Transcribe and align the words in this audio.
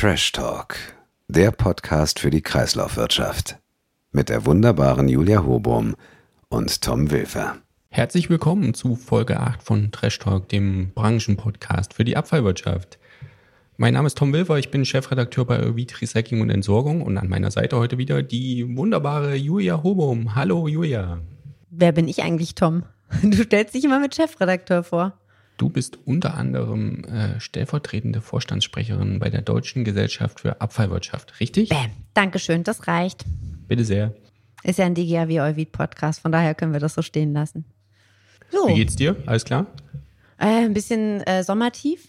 Trash 0.00 0.30
Talk, 0.30 0.76
der 1.26 1.50
Podcast 1.50 2.20
für 2.20 2.30
die 2.30 2.40
Kreislaufwirtschaft. 2.40 3.58
Mit 4.12 4.28
der 4.28 4.46
wunderbaren 4.46 5.08
Julia 5.08 5.44
Hobum 5.44 5.96
und 6.48 6.82
Tom 6.82 7.10
Wilfer. 7.10 7.56
Herzlich 7.88 8.30
willkommen 8.30 8.74
zu 8.74 8.94
Folge 8.94 9.40
8 9.40 9.60
von 9.60 9.90
Trash 9.90 10.20
Talk, 10.20 10.48
dem 10.50 10.92
Branchenpodcast 10.94 11.94
für 11.94 12.04
die 12.04 12.16
Abfallwirtschaft. 12.16 13.00
Mein 13.76 13.94
Name 13.94 14.06
ist 14.06 14.16
Tom 14.16 14.32
Wilfer, 14.32 14.56
ich 14.58 14.70
bin 14.70 14.84
Chefredakteur 14.84 15.44
bei 15.44 15.68
Ovid 15.68 16.00
Recycling 16.00 16.42
und 16.42 16.50
Entsorgung 16.50 17.02
und 17.02 17.18
an 17.18 17.28
meiner 17.28 17.50
Seite 17.50 17.76
heute 17.76 17.98
wieder 17.98 18.22
die 18.22 18.76
wunderbare 18.76 19.34
Julia 19.34 19.82
Hobum. 19.82 20.36
Hallo 20.36 20.68
Julia. 20.68 21.18
Wer 21.70 21.90
bin 21.90 22.06
ich 22.06 22.22
eigentlich, 22.22 22.54
Tom? 22.54 22.84
Du 23.24 23.42
stellst 23.42 23.74
dich 23.74 23.82
immer 23.82 23.98
mit 23.98 24.14
Chefredakteur 24.14 24.84
vor. 24.84 25.18
Du 25.58 25.68
bist 25.68 25.98
unter 26.04 26.34
anderem 26.34 27.02
äh, 27.04 27.40
stellvertretende 27.40 28.20
Vorstandssprecherin 28.20 29.18
bei 29.18 29.28
der 29.28 29.42
Deutschen 29.42 29.84
Gesellschaft 29.84 30.38
für 30.38 30.60
Abfallwirtschaft, 30.60 31.40
richtig? 31.40 31.68
Bäm, 31.70 31.90
Dankeschön, 32.14 32.62
das 32.62 32.86
reicht. 32.86 33.24
Bitte 33.66 33.84
sehr. 33.84 34.14
Ist 34.62 34.78
ja 34.78 34.86
ein 34.86 34.94
DGAW 34.94 35.40
Euvid 35.40 35.72
Podcast, 35.72 36.20
von 36.20 36.30
daher 36.30 36.54
können 36.54 36.72
wir 36.72 36.78
das 36.78 36.94
so 36.94 37.02
stehen 37.02 37.32
lassen. 37.32 37.64
So. 38.52 38.68
Wie 38.68 38.74
geht's 38.74 38.94
dir? 38.94 39.16
Alles 39.26 39.44
klar? 39.44 39.66
Äh, 40.38 40.64
ein 40.64 40.74
bisschen 40.74 41.22
äh, 41.22 41.42
sommertief 41.42 42.06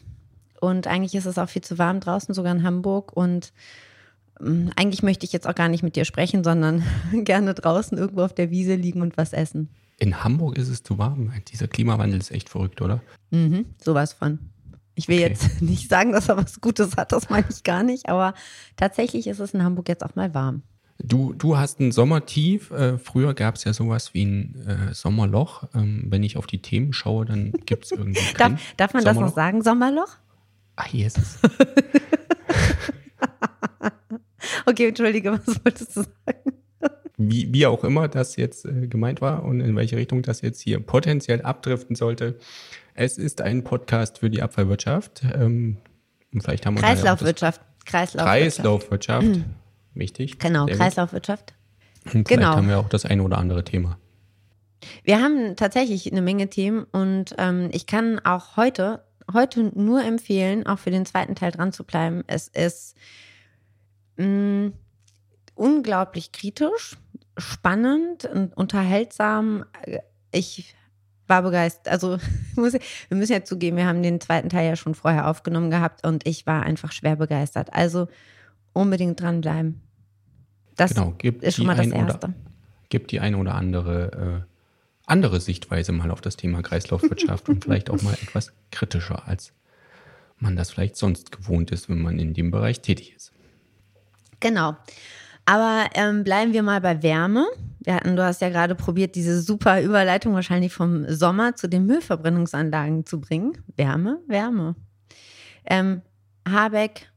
und 0.62 0.86
eigentlich 0.86 1.16
ist 1.16 1.26
es 1.26 1.40
auch 1.40 1.50
viel 1.50 1.64
zu 1.64 1.80
warm 1.80 2.02
draußen, 2.02 2.36
sogar 2.36 2.54
in 2.54 2.62
Hamburg 2.62 3.18
und 3.18 3.52
ähm, 4.40 4.70
eigentlich 4.76 5.02
möchte 5.02 5.26
ich 5.26 5.34
jetzt 5.34 5.48
auch 5.48 5.56
gar 5.56 5.70
nicht 5.70 5.82
mit 5.82 5.96
dir 5.96 6.06
sprechen, 6.06 6.44
sondern 6.44 6.84
gerne 7.24 7.56
draußen 7.56 7.98
irgendwo 7.98 8.22
auf 8.22 8.36
der 8.36 8.52
Wiese 8.52 8.76
liegen 8.76 9.02
und 9.02 9.18
was 9.18 9.34
essen. 9.34 9.70
In 10.00 10.24
Hamburg 10.24 10.58
ist 10.58 10.70
es 10.70 10.82
zu 10.82 10.98
warm. 10.98 11.34
Dieser 11.52 11.68
Klimawandel 11.68 12.20
ist 12.20 12.32
echt 12.32 12.50
verrückt, 12.50 12.82
oder? 12.82 13.02
Mhm, 13.32 13.66
sowas 13.82 14.14
von. 14.14 14.40
Ich 14.96 15.08
will 15.10 15.20
okay. 15.20 15.28
jetzt 15.30 15.62
nicht 15.62 15.90
sagen, 15.90 16.14
dass 16.14 16.30
er 16.30 16.38
was 16.38 16.62
Gutes 16.62 16.96
hat, 16.96 17.12
das 17.12 17.30
meine 17.30 17.48
ich 17.50 17.64
gar 17.64 17.84
nicht, 17.84 18.08
aber 18.10 18.34
tatsächlich 18.78 19.28
ist 19.28 19.40
es 19.40 19.54
in 19.54 19.64
Hamburg 19.64 19.90
jetzt 19.90 20.04
auch 20.04 20.16
mal 20.16 20.34
warm. 20.34 20.64
Du, 21.02 21.34
du 21.34 21.58
hast 21.58 21.80
ein 21.80 21.92
Sommertief. 21.92 22.72
Äh, 22.72 22.98
früher 22.98 23.34
gab 23.34 23.56
es 23.56 23.64
ja 23.64 23.72
sowas 23.72 24.14
wie 24.14 24.26
ein 24.26 24.68
äh, 24.68 24.94
Sommerloch. 24.94 25.64
Ähm, 25.74 26.06
wenn 26.08 26.24
ich 26.24 26.36
auf 26.36 26.46
die 26.46 26.62
Themen 26.62 26.92
schaue, 26.92 27.26
dann 27.26 27.54
gibt 27.66 27.86
es 27.86 27.92
irgendwie. 27.92 28.22
darf, 28.38 28.54
darf 28.76 28.94
man 28.94 29.06
das 29.06 29.18
noch 29.18 29.34
sagen, 29.34 29.64
Sommerloch? 29.64 30.18
Ach, 30.76 30.86
hier 30.86 31.08
ist 31.08 31.18
es. 31.18 31.40
okay, 34.66 34.90
entschuldige, 34.90 35.32
was 35.32 35.64
wolltest 35.64 35.96
du 35.96 36.04
sagen? 36.04 36.59
Wie, 37.20 37.54
wie 37.54 37.68
auch 37.68 37.84
immer 37.84 38.08
das 38.08 38.38
jetzt 38.38 38.66
äh, 38.66 38.88
gemeint 38.88 39.22
war 39.22 39.44
und 39.44 39.60
in 39.60 39.76
welche 39.76 39.98
Richtung 39.98 40.22
das 40.22 40.42
jetzt 40.42 40.62
hier 40.62 40.80
potenziell 40.80 41.42
abdriften 41.42 41.96
sollte. 41.96 42.40
Es 42.96 43.18
ist 43.18 43.42
ein 43.42 43.64
Podcast 43.64 44.20
für 44.20 44.30
die 44.30 44.42
Abfallwirtschaft. 44.42 45.24
Ähm, 45.34 45.78
vielleicht 46.32 46.66
haben 46.66 46.76
wir 46.76 46.82
Kreislaufwirtschaft. 46.82 47.62
Kreislaufwirtschaft. 47.86 48.26
Kreislaufwirtschaft. 48.26 49.28
Mhm. 49.28 49.46
Wichtig. 49.94 50.40
Genau, 50.40 50.66
Kreislaufwirtschaft. 50.66 51.54
Und 52.06 52.28
vielleicht 52.28 52.30
genau. 52.30 52.56
haben 52.56 52.70
wir 52.70 52.80
auch 52.80 52.90
das 52.90 53.06
eine 53.06 53.22
oder 53.22 53.38
andere 53.38 53.66
Thema. 53.66 53.98
Wir 55.04 55.22
haben 55.22 55.58
tatsächlich 55.58 56.10
eine 56.10 56.22
Menge 56.22 56.50
Themen 56.50 56.86
und 56.92 57.36
ähm, 57.38 57.70
ich 57.74 57.86
kann 57.86 58.20
auch 58.20 58.56
heute, 58.56 59.04
heute 59.34 59.72
nur 59.78 60.04
empfehlen, 60.04 60.66
auch 60.66 60.80
für 60.80 60.92
den 60.92 61.06
zweiten 61.06 61.36
Teil 61.36 61.52
dran 61.52 61.74
zu 61.74 61.84
bleiben. 61.84 62.24
Es 62.28 62.48
ist 62.48 62.96
mh, 64.16 64.26
mm, 64.26 64.74
unglaublich 65.56 66.32
kritisch 66.32 66.98
spannend 67.40 68.26
und 68.26 68.56
unterhaltsam. 68.56 69.66
Ich 70.32 70.76
war 71.28 71.42
begeistert. 71.44 71.88
Also 71.88 72.18
wir 72.56 73.18
müssen 73.18 73.32
ja 73.32 73.44
zugeben, 73.44 73.78
wir 73.78 73.86
haben 73.86 74.04
den 74.04 74.22
zweiten 74.22 74.50
Teil 74.50 74.68
ja 74.68 74.76
schon 74.76 74.96
vorher 74.96 75.28
aufgenommen 75.28 75.70
gehabt 75.70 76.06
und 76.06 76.28
ich 76.28 76.46
war 76.46 76.64
einfach 76.64 76.92
schwer 76.92 77.16
begeistert. 77.16 77.74
Also 77.74 78.08
unbedingt 78.74 79.20
dranbleiben. 79.20 79.82
Das 80.76 80.94
genau, 80.94 81.14
ist 81.22 81.58
schon 81.58 81.66
mal 81.66 81.76
das 81.76 81.88
Erste. 81.88 82.28
Oder, 82.28 82.34
gibt 82.90 83.12
die 83.12 83.20
eine 83.20 83.38
oder 83.38 83.56
andere 83.56 84.46
äh, 84.46 84.50
andere 85.10 85.42
Sichtweise 85.42 85.92
mal 85.92 86.12
auf 86.12 86.22
das 86.22 86.38
Thema 86.38 86.62
Kreislaufwirtschaft 86.62 87.50
und 87.50 87.64
vielleicht 87.64 87.90
auch 87.90 88.02
mal 88.02 88.14
etwas 88.14 88.54
kritischer, 88.72 89.28
als 89.28 89.54
man 90.38 90.56
das 90.56 90.72
vielleicht 90.72 90.96
sonst 90.96 91.32
gewohnt 91.32 91.72
ist, 91.72 91.90
wenn 91.90 92.02
man 92.02 92.20
in 92.20 92.34
dem 92.34 92.52
Bereich 92.52 92.82
tätig 92.82 93.14
ist. 93.16 93.32
Genau. 94.40 94.78
Aber 95.50 95.90
ähm, 95.96 96.24
bleiben 96.24 96.54
wir 96.54 96.62
mal 96.62 96.80
bei 96.80 97.02
Wärme. 97.02 97.48
Wir 97.80 97.96
hatten, 97.96 98.16
du 98.16 98.24
hast 98.24 98.40
ja 98.40 98.50
gerade 98.50 98.76
probiert, 98.76 99.16
diese 99.16 99.42
super 99.42 99.82
Überleitung 99.82 100.36
wahrscheinlich 100.36 100.72
vom 100.72 101.10
Sommer 101.10 101.56
zu 101.56 101.68
den 101.68 101.88
Müllverbrennungsanlagen 101.88 103.08
zu 103.08 103.20
bringen. 103.20 103.58
Wärme, 103.76 104.20
Wärme. 104.28 104.76
Ähm, 105.66 106.04
Habeck, 106.48 107.12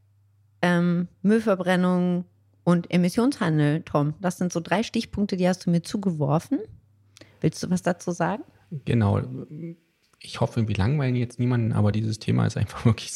ähm, 0.63 1.09
Müllverbrennung 1.21 2.25
und 2.65 2.91
Emissionshandel, 2.91 3.83
Tom. 3.83 4.15
Das 4.23 4.39
sind 4.39 4.51
so 4.51 4.61
drei 4.61 4.83
Stichpunkte, 4.83 5.37
die 5.37 5.47
hast 5.47 5.67
du 5.67 5.71
mir 5.71 5.83
zugeworfen. 5.83 6.59
Willst 7.43 7.63
du 7.63 7.69
was 7.69 7.83
dazu 7.83 8.13
sagen? 8.13 8.45
Genau. 8.87 9.21
Ich 10.21 10.41
hoffe, 10.41 10.67
wir 10.67 10.77
langweilen 10.77 11.17
jetzt 11.17 11.39
niemanden, 11.39 11.75
aber 11.75 11.93
dieses 11.93 12.19
Thema 12.19 12.47
ist 12.47 12.57
einfach 12.57 12.83
wirklich 12.87 13.13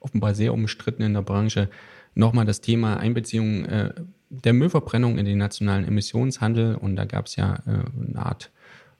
offenbar 0.00 0.34
sehr 0.34 0.52
umstritten 0.52 1.00
in 1.00 1.14
der 1.14 1.22
Branche. 1.22 1.70
Nochmal 2.14 2.44
das 2.44 2.60
Thema 2.60 2.98
Einbeziehung 2.98 3.64
äh, 3.64 3.94
der 4.30 4.52
Müllverbrennung 4.52 5.18
in 5.18 5.26
den 5.26 5.38
nationalen 5.38 5.86
Emissionshandel 5.86 6.76
und 6.76 6.96
da 6.96 7.04
gab 7.04 7.26
es 7.26 7.36
ja 7.36 7.56
äh, 7.66 8.08
eine 8.08 8.24
Art 8.24 8.50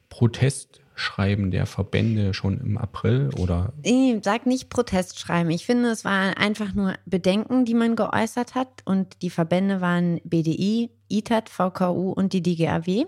Protestschreiben 0.09 1.53
der 1.53 1.67
Verbände 1.67 2.35
schon 2.35 2.61
im 2.61 2.77
April 2.77 3.31
oder? 3.39 3.73
Nee, 3.85 4.19
sag 4.23 4.47
nicht 4.47 4.69
Protestschreiben. 4.69 5.51
Ich 5.53 5.65
finde, 5.65 5.91
es 5.91 6.05
waren 6.05 6.35
einfach 6.35 6.75
nur 6.75 6.95
Bedenken, 7.07 7.65
die 7.65 7.75
man 7.75 7.95
geäußert 7.95 8.57
hat 8.57 8.83
und 8.85 9.23
die 9.23 9.31
Verbände 9.31 9.81
waren 9.81 10.21
BDI, 10.25 10.91
ITAT, 11.09 11.49
VKU 11.49 12.11
und 12.11 12.33
die 12.33 12.43
DGAW. 12.43 13.07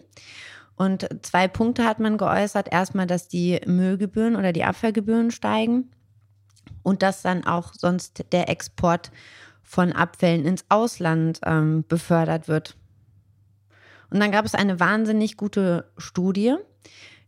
Und 0.77 1.09
zwei 1.23 1.49
Punkte 1.49 1.85
hat 1.85 2.01
man 2.01 2.17
geäußert. 2.17 2.73
Erstmal, 2.73 3.07
dass 3.07 3.29
die 3.29 3.61
Müllgebühren 3.67 4.37
oder 4.37 4.53
die 4.53 4.65
Abfallgebühren 4.65 5.31
steigen 5.31 5.91
und 6.83 7.03
dass 7.03 7.23
dann 7.23 7.45
auch 7.45 7.75
sonst 7.75 8.25
der 8.33 8.49
Export 8.49 9.11
von 9.63 9.93
Abfällen 9.93 10.45
ins 10.45 10.65
Ausland 10.69 11.41
ähm, 11.45 11.85
befördert 11.89 12.49
wird. 12.49 12.77
Und 14.11 14.21
dann 14.21 14.33
gab 14.33 14.45
es 14.45 14.55
eine 14.55 14.79
wahnsinnig 14.79 15.37
gute 15.37 15.91
Studie, 15.97 16.55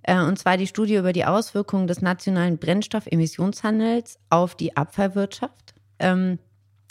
äh, 0.03 0.21
und 0.21 0.39
zwar 0.39 0.57
die 0.57 0.67
Studie 0.67 0.97
über 0.97 1.13
die 1.13 1.25
Auswirkungen 1.25 1.87
des 1.87 2.03
nationalen 2.03 2.59
Brennstoffemissionshandels 2.59 4.19
auf 4.29 4.55
die 4.55 4.77
Abfallwirtschaft, 4.77 5.75
ähm, 5.99 6.39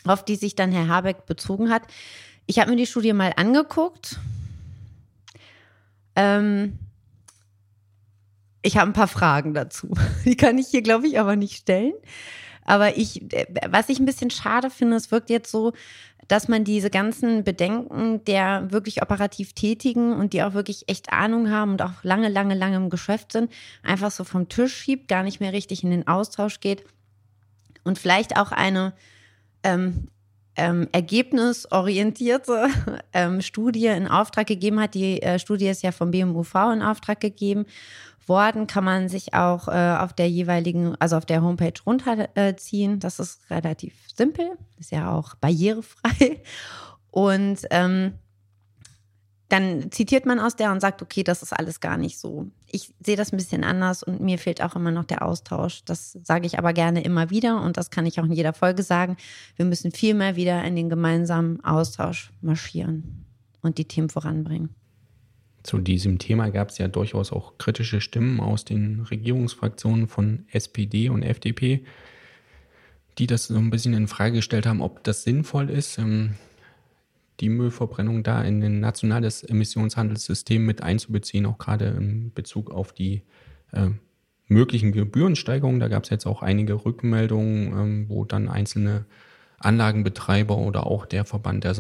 auf 0.06 0.26
die 0.26 0.36
sich 0.36 0.56
dann 0.56 0.72
Herr 0.72 0.88
Habeck 0.88 1.26
bezogen 1.26 1.70
hat. 1.70 1.84
Ich 2.46 2.60
habe 2.60 2.72
mir 2.72 2.78
die 2.78 2.88
Studie 2.88 3.14
mal 3.14 3.34
angeguckt. 3.38 4.20
Ähm, 6.16 6.80
ich 8.64 8.78
habe 8.78 8.90
ein 8.90 8.94
paar 8.94 9.08
Fragen 9.08 9.54
dazu. 9.54 9.94
Die 10.26 10.38
kann 10.38 10.58
ich 10.58 10.68
hier, 10.68 10.82
glaube 10.82 11.08
ich, 11.08 11.20
aber 11.20 11.36
nicht 11.36 11.56
stellen. 11.56 11.94
Aber 12.66 12.98
ich, 12.98 13.34
äh, 13.34 13.46
was 13.70 13.90
ich 13.90 14.00
ein 14.00 14.06
bisschen 14.06 14.30
schade 14.30 14.70
finde, 14.70 14.96
es 14.96 15.12
wirkt 15.12 15.30
jetzt 15.30 15.52
so, 15.52 15.74
dass 16.28 16.48
man 16.48 16.64
diese 16.64 16.90
ganzen 16.90 17.44
Bedenken 17.44 18.24
der 18.26 18.72
wirklich 18.72 19.02
operativ 19.02 19.54
Tätigen 19.54 20.14
und 20.14 20.34
die 20.34 20.44
auch 20.44 20.54
wirklich 20.54 20.88
echt 20.88 21.12
Ahnung 21.12 21.50
haben 21.50 21.72
und 21.72 21.82
auch 21.82 22.04
lange, 22.04 22.30
lange, 22.30 22.56
lange 22.56 22.78
im 22.78 22.90
Geschäft 22.90 23.32
sind, 23.32 23.52
einfach 23.84 24.12
so 24.12 24.24
vom 24.24 24.48
Tisch 24.48 24.74
schiebt, 24.74 25.08
gar 25.08 25.24
nicht 25.24 25.40
mehr 25.40 25.54
richtig 25.54 25.84
in 25.84 25.92
den 25.92 26.08
Austausch 26.08 26.60
geht 26.60 26.86
und 27.84 28.00
vielleicht 28.00 28.38
auch 28.38 28.52
eine 28.52 28.94
ähm, 29.64 30.08
ähm, 30.56 30.88
ergebnisorientierte 30.92 32.68
ähm, 33.14 33.42
Studie 33.42 33.88
in 33.88 34.08
Auftrag 34.08 34.48
gegeben 34.48 34.80
hat. 34.80 34.94
Die 34.94 35.22
äh, 35.22 35.40
Studie 35.40 35.68
ist 35.68 35.84
ja 35.84 35.92
vom 35.92 36.12
BMUV 36.12 36.56
in 36.74 36.82
Auftrag 36.82 37.20
gegeben 37.20 37.66
worden, 38.28 38.68
kann 38.68 38.84
man 38.84 39.10
sich 39.10 39.34
auch 39.34 39.68
äh, 39.68 39.98
auf 40.00 40.14
der 40.14 40.30
jeweiligen, 40.30 40.96
also 41.00 41.18
auf 41.18 41.26
der 41.26 41.42
Homepage 41.42 41.74
runterziehen. 41.86 43.00
Das 43.00 43.20
ist 43.20 43.50
relativ 43.50 43.94
simpel, 44.16 44.52
ist 44.80 44.92
ja 44.92 45.12
auch 45.12 45.36
barrierefrei. 45.36 46.42
Und 47.12 47.60
ähm, 47.70 48.14
dann 49.54 49.92
zitiert 49.92 50.26
man 50.26 50.40
aus 50.40 50.56
der 50.56 50.72
und 50.72 50.80
sagt, 50.80 51.04
okay, 51.04 51.24
das 51.24 51.44
ist 51.44 51.54
alles 51.54 51.80
gar 51.80 51.96
nicht 51.96 52.18
so. 52.18 52.48
Ich 52.72 52.92
sehe 53.06 53.16
das 53.16 53.32
ein 53.32 53.38
bisschen 53.38 53.64
anders 53.64 54.02
und 54.02 54.20
mir 54.20 54.40
fehlt 54.40 54.64
auch 54.64 54.76
immer 54.76 54.90
noch 54.90 55.04
der 55.04 55.22
Austausch. 55.22 55.86
Das 55.86 56.18
sage 56.24 56.48
ich 56.48 56.58
aber 56.58 56.74
gerne 56.74 57.04
immer 57.04 57.30
wieder 57.30 57.62
und 57.62 57.78
das 57.78 57.92
kann 57.92 58.08
ich 58.08 58.20
auch 58.20 58.26
in 58.26 58.32
jeder 58.32 58.54
Folge 58.54 58.82
sagen. 58.82 59.16
Wir 59.56 59.66
müssen 59.66 59.92
viel 59.92 60.16
mehr 60.16 60.36
wieder 60.36 60.64
in 60.64 60.76
den 60.76 60.90
gemeinsamen 60.90 61.64
Austausch 61.64 62.32
marschieren 62.42 63.26
und 63.62 63.78
die 63.78 63.86
Themen 63.86 64.10
voranbringen. 64.10 64.74
Zu 65.64 65.80
diesem 65.80 66.20
Thema 66.20 66.50
gab 66.50 66.70
es 66.70 66.78
ja 66.78 66.90
durchaus 66.90 67.32
auch 67.32 67.58
kritische 67.58 68.02
Stimmen 68.02 68.42
aus 68.42 68.66
den 68.66 69.02
Regierungsfraktionen 69.02 70.08
von 70.08 70.46
SPD 70.52 71.10
und 71.10 71.24
FDP, 71.24 71.86
die 73.18 73.28
das 73.28 73.46
so 73.46 73.56
ein 73.56 73.70
bisschen 73.70 73.94
in 73.94 74.08
Frage 74.08 74.38
gestellt 74.38 74.66
haben, 74.66 74.82
ob 74.82 75.04
das 75.04 75.24
sinnvoll 75.24 75.70
ist, 75.70 75.98
ähm, 75.98 76.36
die 77.40 77.50
Müllverbrennung 77.50 78.24
da 78.24 78.44
in 78.44 78.62
ein 78.64 78.80
nationales 78.80 79.44
Emissionshandelssystem 79.44 80.66
mit 80.66 80.84
einzubeziehen, 80.84 81.46
auch 81.46 81.58
gerade 81.58 81.86
in 81.88 82.32
Bezug 82.34 82.70
auf 82.70 82.92
die 82.94 83.24
äh, 83.72 83.90
möglichen 84.48 84.92
Gebührensteigerungen. 84.92 85.80
Da 85.80 85.88
gab 85.88 86.04
es 86.04 86.10
jetzt 86.10 86.26
auch 86.26 86.42
einige 86.42 86.86
Rückmeldungen, 86.86 87.74
ähm, 87.74 88.10
wo 88.10 88.26
dann 88.26 88.50
einzelne 88.50 89.06
Anlagenbetreiber 89.60 90.58
oder 90.58 90.86
auch 90.88 91.06
der 91.06 91.26
Verband 91.26 91.64
der 91.64 91.74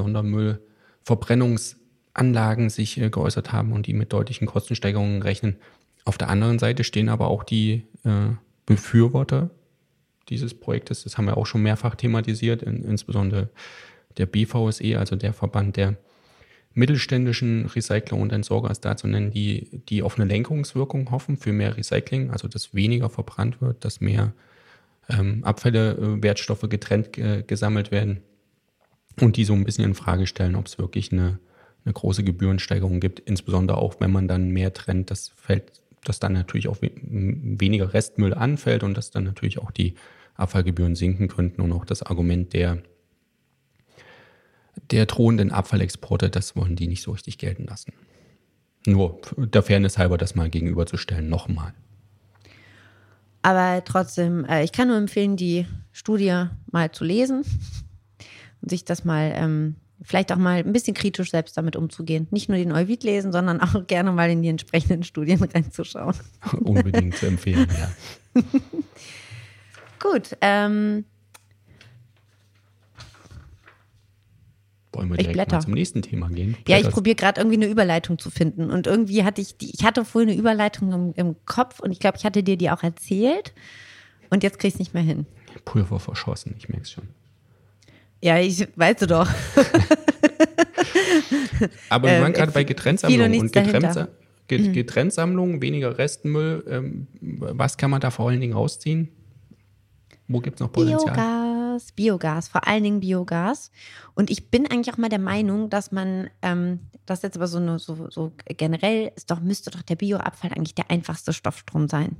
Sondermüllverbrennungsanlagen 2.15 2.69
sich 2.69 2.99
äh, 2.99 3.09
geäußert 3.09 3.51
haben 3.51 3.73
und 3.73 3.87
die 3.87 3.93
mit 3.93 4.13
deutlichen 4.13 4.47
Kostensteigerungen 4.47 5.21
rechnen. 5.21 5.57
Auf 6.05 6.17
der 6.17 6.29
anderen 6.29 6.59
Seite 6.59 6.83
stehen 6.83 7.09
aber 7.09 7.27
auch 7.27 7.43
die 7.43 7.83
äh, 8.03 8.33
Befürworter 8.65 9.49
dieses 10.29 10.53
Projektes. 10.53 11.03
Das 11.03 11.17
haben 11.17 11.25
wir 11.25 11.37
auch 11.37 11.45
schon 11.45 11.63
mehrfach 11.63 11.95
thematisiert, 11.95 12.61
in, 12.63 12.83
insbesondere 12.83 13.49
der 14.17 14.25
BVSE, 14.25 14.97
also 14.97 15.15
der 15.15 15.33
Verband 15.33 15.77
der 15.77 15.97
mittelständischen 16.75 17.67
Recycler 17.67 18.17
und 18.17 18.31
Entsorger 18.31 18.71
ist 18.71 18.83
da 18.83 18.97
zu 18.97 19.07
nennen, 19.07 19.31
die, 19.31 19.81
die 19.89 20.01
auf 20.01 20.17
eine 20.17 20.25
Lenkungswirkung 20.25 21.11
hoffen 21.11 21.37
für 21.37 21.53
mehr 21.53 21.77
Recycling, 21.77 22.31
also 22.31 22.47
dass 22.47 22.73
weniger 22.73 23.09
verbrannt 23.09 23.61
wird, 23.61 23.85
dass 23.85 24.01
mehr 24.01 24.33
ähm, 25.09 25.43
Abfälle, 25.43 25.91
äh, 25.91 26.23
Wertstoffe 26.23 26.67
getrennt 26.69 27.17
äh, 27.17 27.43
gesammelt 27.43 27.91
werden 27.91 28.21
und 29.19 29.37
die 29.37 29.43
so 29.45 29.53
ein 29.53 29.65
bisschen 29.65 29.83
in 29.83 29.93
Frage 29.93 30.25
stellen, 30.25 30.55
ob 30.55 30.65
es 30.65 30.79
wirklich 30.79 31.11
eine, 31.11 31.39
eine 31.85 31.93
große 31.93 32.23
Gebührensteigerung 32.23 32.99
gibt, 32.99 33.19
insbesondere 33.19 33.77
auch 33.77 33.95
wenn 33.99 34.11
man 34.11 34.27
dann 34.27 34.49
mehr 34.49 34.73
trennt, 34.73 35.11
das 35.11 35.29
fällt, 35.35 35.81
dass 36.03 36.19
dann 36.19 36.33
natürlich 36.33 36.67
auch 36.67 36.81
we 36.81 36.91
weniger 37.03 37.93
Restmüll 37.93 38.33
anfällt 38.33 38.83
und 38.83 38.95
dass 38.95 39.11
dann 39.11 39.23
natürlich 39.23 39.59
auch 39.59 39.71
die 39.71 39.95
Abfallgebühren 40.35 40.95
sinken 40.95 41.27
könnten 41.27 41.61
und 41.61 41.71
auch 41.71 41.85
das 41.85 42.03
Argument 42.03 42.53
der 42.53 42.81
der 44.91 45.05
drohenden 45.05 45.51
Abfallexporte, 45.51 46.29
das 46.29 46.55
wollen 46.55 46.75
die 46.75 46.87
nicht 46.87 47.03
so 47.03 47.11
richtig 47.11 47.37
gelten 47.37 47.65
lassen. 47.65 47.93
Nur 48.85 49.21
der 49.37 49.63
Fairness 49.63 49.97
halber 49.97 50.17
das 50.17 50.35
mal 50.35 50.49
gegenüberzustellen, 50.49 51.29
nochmal. 51.29 51.73
Aber 53.41 53.83
trotzdem, 53.83 54.45
äh, 54.45 54.63
ich 54.63 54.71
kann 54.71 54.87
nur 54.87 54.97
empfehlen, 54.97 55.37
die 55.37 55.67
Studie 55.91 56.45
mal 56.71 56.91
zu 56.91 57.03
lesen 57.03 57.43
und 58.61 58.69
sich 58.69 58.83
das 58.85 59.05
mal, 59.05 59.31
ähm, 59.35 59.75
vielleicht 60.03 60.31
auch 60.31 60.37
mal 60.37 60.57
ein 60.57 60.73
bisschen 60.73 60.93
kritisch 60.93 61.31
selbst 61.31 61.57
damit 61.57 61.75
umzugehen. 61.75 62.27
Nicht 62.31 62.49
nur 62.49 62.57
den 62.57 62.71
Euvid 62.71 63.03
lesen, 63.03 63.31
sondern 63.31 63.61
auch 63.61 63.87
gerne 63.87 64.11
mal 64.11 64.29
in 64.29 64.41
die 64.41 64.49
entsprechenden 64.49 65.03
Studien 65.03 65.41
reinzuschauen. 65.43 66.15
Unbedingt 66.61 67.15
zu 67.15 67.25
empfehlen, 67.25 67.67
ja. 67.77 68.41
Gut, 69.99 70.35
ähm, 70.41 71.05
Wollen 74.93 75.09
wir 75.09 75.15
Ich 75.15 75.21
direkt 75.21 75.33
blätter. 75.33 75.55
mal 75.55 75.61
zum 75.63 75.73
nächsten 75.73 76.01
Thema 76.03 76.29
gehen? 76.29 76.55
Ja, 76.67 76.77
ich 76.77 76.89
probiere 76.89 77.15
gerade 77.15 77.41
irgendwie 77.41 77.57
eine 77.57 77.65
Überleitung 77.65 78.19
zu 78.19 78.29
finden. 78.29 78.69
Und 78.69 78.85
irgendwie 78.85 79.23
hatte 79.23 79.41
ich 79.41 79.57
die, 79.57 79.71
ich 79.73 79.83
hatte 79.83 80.05
vorhin 80.05 80.29
eine 80.29 80.39
Überleitung 80.39 80.91
im, 80.91 81.13
im 81.15 81.35
Kopf 81.45 81.79
und 81.79 81.91
ich 81.91 81.99
glaube, 81.99 82.17
ich 82.17 82.25
hatte 82.25 82.43
dir 82.43 82.57
die 82.57 82.69
auch 82.69 82.83
erzählt. 82.83 83.53
Und 84.29 84.43
jetzt 84.43 84.59
krieg 84.59 84.67
ich 84.69 84.75
es 84.75 84.79
nicht 84.79 84.93
mehr 84.93 85.03
hin. 85.03 85.25
Pulver 85.65 85.99
verschossen, 85.99 86.53
ich 86.57 86.69
merke 86.69 86.83
es 86.83 86.91
schon. 86.91 87.07
Ja, 88.23 88.39
ich 88.39 88.65
weißt 88.77 89.01
du 89.01 89.07
doch. 89.07 89.27
Aber 91.89 92.07
wir 92.07 92.15
Ähm, 92.15 92.23
waren 92.23 92.31
gerade 92.33 92.53
bei 92.53 92.61
viel 92.61 92.67
und 92.67 92.67
Getrenntsammlung 92.67 93.29
nichts 93.29 93.43
und 93.43 93.51
Getrenntsa 93.51 93.93
dahinter. 93.93 94.17
Get 94.47 94.73
Getrenntsammlung, 94.73 95.61
weniger 95.61 95.97
Restmüll. 95.97 96.63
Ähm, 96.69 97.07
was 97.19 97.75
kann 97.75 97.91
man 97.91 97.99
da 97.99 98.11
vor 98.11 98.29
allen 98.29 98.39
Dingen 98.39 98.53
rausziehen? 98.53 99.09
Wo 100.29 100.39
gibt 100.39 100.55
es 100.55 100.61
noch 100.61 100.71
Potenzial? 100.71 101.13
Biogas, 101.15 101.91
Biogas, 101.91 102.47
vor 102.47 102.65
allen 102.65 102.83
Dingen 102.83 103.01
Biogas. 103.01 103.71
Und 104.15 104.29
ich 104.31 104.49
bin 104.49 104.67
eigentlich 104.67 104.93
auch 104.93 104.97
mal 104.97 105.09
der 105.09 105.19
Meinung, 105.19 105.69
dass 105.69 105.91
man, 105.91 106.29
ähm, 106.41 106.79
das 107.05 107.23
jetzt 107.23 107.35
aber 107.35 107.47
so, 107.47 107.57
eine, 107.57 107.77
so, 107.77 108.09
so 108.09 108.31
generell 108.47 109.11
ist 109.17 109.31
doch, 109.31 109.41
müsste 109.41 109.69
doch 109.69 109.81
der 109.81 109.97
Bioabfall 109.97 110.51
eigentlich 110.53 110.75
der 110.75 110.89
einfachste 110.89 111.33
Stoffstrom 111.33 111.89
sein, 111.89 112.15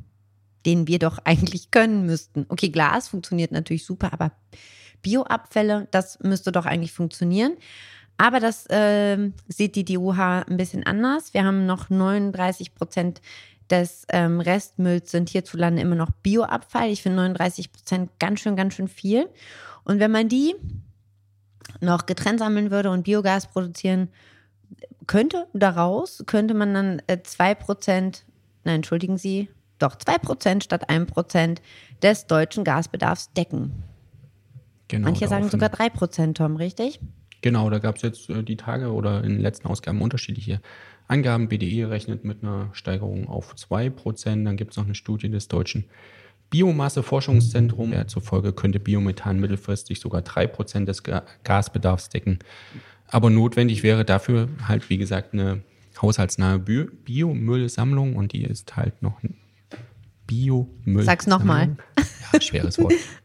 den 0.66 0.86
wir 0.88 1.00
doch 1.00 1.20
eigentlich 1.24 1.72
können 1.72 2.06
müssten. 2.06 2.46
Okay, 2.50 2.68
Glas 2.70 3.08
funktioniert 3.08 3.54
natürlich 3.54 3.86
super, 3.86 4.12
aber 4.12 4.34
Bioabfälle, 5.04 5.88
das 5.92 6.20
müsste 6.22 6.52
doch 6.52 6.66
eigentlich 6.66 6.92
funktionieren. 6.92 7.56
Aber 8.18 8.40
das 8.40 8.66
ähm, 8.70 9.34
sieht 9.48 9.76
die 9.76 9.86
DUH 9.86 10.46
ein 10.48 10.58
bisschen 10.58 10.86
anders. 10.86 11.34
Wir 11.34 11.44
haben 11.44 11.66
noch 11.66 11.90
39 11.90 12.74
Prozent 12.74 13.22
des 13.70 14.06
ähm, 14.10 14.40
Restmülls 14.40 15.12
sind 15.12 15.30
hierzulande 15.30 15.82
immer 15.82 15.96
noch 15.96 16.12
Bioabfall. 16.22 16.90
Ich 16.90 17.02
finde 17.02 17.18
39 17.18 17.72
Prozent 17.72 18.12
ganz 18.20 18.40
schön, 18.40 18.56
ganz 18.56 18.74
schön 18.74 18.88
viel. 18.88 19.30
Und 19.84 20.00
wenn 20.00 20.12
man 20.12 20.30
die 20.30 20.56
noch 21.82 22.06
getrennt 22.06 22.40
sammeln 22.40 22.72
würde 22.72 22.92
und 22.92 23.04
Biogas 23.04 23.48
produzieren 23.48 24.10
könnte, 25.08 25.48
daraus 25.54 26.24
könnte 26.26 26.54
man 26.54 26.74
dann 26.74 27.02
äh, 27.08 27.22
2 27.22 27.56
Prozent, 27.56 28.26
nein, 28.64 28.76
entschuldigen 28.76 29.18
Sie, 29.18 29.50
doch 29.80 29.96
2 29.96 30.18
Prozent 30.20 30.64
statt 30.64 30.90
1 30.90 31.12
Prozent 31.12 31.62
des 32.02 32.28
deutschen 32.28 32.64
Gasbedarfs 32.64 33.34
decken. 33.34 33.84
Genau, 34.88 35.06
Manche 35.06 35.28
sagen 35.28 35.50
sogar 35.50 35.70
3 35.70 35.90
Prozent, 35.90 36.38
Tom, 36.38 36.56
richtig? 36.56 37.00
Genau, 37.42 37.70
da 37.70 37.80
gab 37.80 37.98
es 37.98 38.02
jetzt 38.02 38.30
äh, 38.30 38.44
die 38.44 38.56
Tage 38.56 38.92
oder 38.94 39.24
in 39.24 39.34
den 39.34 39.42
letzten 39.42 39.68
Ausgaben 39.68 40.02
unterschiedliche 40.02 40.62
Angaben. 41.08 41.50
BDI 41.50 41.84
rechnet 41.84 42.24
mit 42.24 42.44
einer 42.44 42.70
Steigerung 42.74 43.28
auf 43.28 43.54
2%. 43.56 44.46
Dann 44.46 44.56
gibt 44.56 44.72
es 44.72 44.78
noch 44.78 44.86
eine 44.86 44.96
Studie 44.96 45.30
des 45.30 45.50
Deutschen 45.50 45.86
Biomasseforschungszentrums. 46.50 47.92
Der 47.92 48.08
zufolge 48.08 48.54
könnte 48.54 48.80
Biomethan 48.80 49.40
mittelfristig 49.40 50.00
sogar 50.00 50.22
3% 50.22 50.86
des 50.86 51.04
Ga 51.04 51.24
Gasbedarfs 51.44 52.10
decken. 52.10 52.40
Aber 53.08 53.30
notwendig 53.30 53.84
wäre 53.84 54.06
dafür 54.06 54.48
halt, 54.68 54.90
wie 54.90 54.98
gesagt, 54.98 55.34
eine 55.34 55.62
haushaltsnahe 56.02 56.60
Bio 56.60 56.86
Biomüllsammlung 57.06 58.16
und 58.16 58.34
die 58.34 58.44
ist 58.44 58.76
halt 58.76 59.02
noch 59.02 59.22
ein 59.24 59.36
Biomüll. 60.28 61.04
Sag's 61.04 61.28
noch 61.28 61.44
mal. 61.44 61.76
Ja, 62.32 62.42
schweres 62.42 62.80
Wort. 62.80 62.94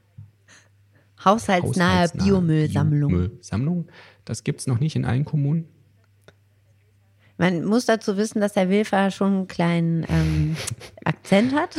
Haushaltsnahe 1.25 2.03
Haushaltsnahe 2.03 2.25
Biomüllsammlung. 2.25 3.11
Biomüllsammlung. 3.11 3.88
Das 4.25 4.44
gibt 4.44 4.61
es 4.61 4.67
noch 4.67 4.79
nicht 4.81 4.97
in 4.97 5.05
allen 5.05 5.25
Kommunen. 5.25 5.67
Man 7.37 7.65
muss 7.65 7.87
dazu 7.87 8.17
wissen, 8.17 8.41
dass 8.41 8.55
der 8.55 8.69
Wilfer 8.69 9.11
schon 9.11 9.32
einen 9.32 9.47
kleinen 9.49 10.06
ähm, 10.09 10.56
Akzent 11.05 11.55
hat. 11.55 11.76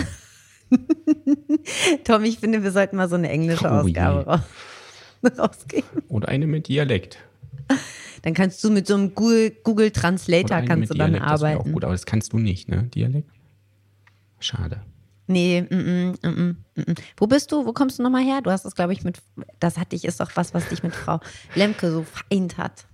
Tom, 2.05 2.23
ich 2.23 2.39
finde, 2.39 2.63
wir 2.63 2.71
sollten 2.71 2.95
mal 2.95 3.09
so 3.09 3.15
eine 3.15 3.29
englische 3.29 3.65
Oh. 3.65 3.81
Ausgabe 3.81 4.25
raus 4.25 4.41
rausgeben. 5.37 6.03
Oder 6.07 6.29
eine 6.29 6.47
mit 6.47 6.67
Dialekt. 6.67 7.17
Dann 8.21 8.33
kannst 8.33 8.63
du 8.63 8.69
mit 8.69 8.87
so 8.87 8.95
einem 8.95 9.15
Google, 9.15 9.51
Google 9.63 9.91
Translator 9.91 10.61
kannst 10.61 10.91
du 10.91 10.93
dann 10.97 11.11
Dialekt, 11.11 11.25
das 11.31 11.41
arbeiten. 11.43 11.61
Auch 11.61 11.73
gut, 11.73 11.83
aber 11.83 11.93
das 11.93 12.05
kannst 12.05 12.33
du 12.33 12.37
nicht, 12.37 12.69
ne? 12.69 12.83
Dialekt? 12.83 13.29
Schade. 14.39 14.81
Nee, 15.31 15.61
mm, 15.61 15.75
mm, 15.75 16.15
mm, 16.23 16.29
mm, 16.75 16.81
mm. 16.81 16.95
wo 17.17 17.27
bist 17.27 17.51
du? 17.51 17.63
Wo 17.67 17.71
kommst 17.71 17.99
du 17.99 18.03
nochmal 18.03 18.23
her? 18.23 18.41
Du 18.41 18.49
hast 18.49 18.65
das, 18.65 18.73
glaube 18.73 18.93
ich, 18.93 19.03
mit, 19.03 19.21
das 19.59 19.77
hat 19.77 19.91
dich, 19.91 20.03
ist 20.03 20.19
doch 20.19 20.31
was, 20.33 20.55
was 20.55 20.67
dich 20.69 20.81
mit 20.81 20.95
Frau 20.95 21.19
Lemke 21.53 21.91
so 21.91 22.01
vereint 22.03 22.57
hat. 22.57 22.87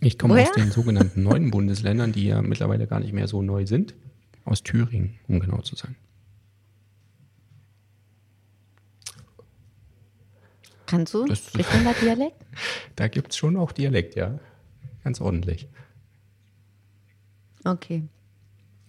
Ich 0.00 0.18
komme 0.18 0.32
Woher? 0.32 0.48
aus 0.48 0.52
den 0.54 0.70
sogenannten 0.70 1.22
neuen 1.24 1.50
Bundesländern, 1.50 2.12
die 2.12 2.24
ja 2.28 2.40
mittlerweile 2.40 2.86
gar 2.86 3.00
nicht 3.00 3.12
mehr 3.12 3.28
so 3.28 3.42
neu 3.42 3.66
sind. 3.66 3.94
Aus 4.46 4.62
Thüringen, 4.62 5.18
um 5.28 5.40
genau 5.40 5.60
zu 5.60 5.76
sein. 5.76 5.94
Kannst 10.86 11.12
du? 11.12 11.26
Das- 11.26 11.48
Spricht 11.48 11.70
man 11.74 11.84
da 11.84 11.92
Dialekt? 11.92 12.46
Da 12.96 13.08
gibt 13.08 13.32
es 13.32 13.36
schon 13.36 13.56
auch 13.58 13.72
Dialekt, 13.72 14.16
ja. 14.16 14.38
Ganz 15.04 15.20
ordentlich. 15.20 15.68
Okay. 17.64 18.04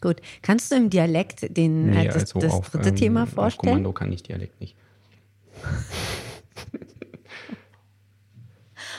Gut. 0.02 0.22
Kannst 0.42 0.72
du 0.72 0.76
im 0.76 0.90
Dialekt 0.90 1.56
den, 1.58 1.94
äh, 1.94 2.06
das, 2.08 2.34
das 2.34 2.54
auf, 2.54 2.70
dritte 2.70 2.90
ähm, 2.90 2.96
Thema 2.96 3.24
Auf 3.24 3.30
vorstellen? 3.30 3.74
Kommando 3.74 3.92
kann 3.94 4.12
ich 4.12 4.24
Dialekt 4.24 4.60
nicht. 4.60 4.76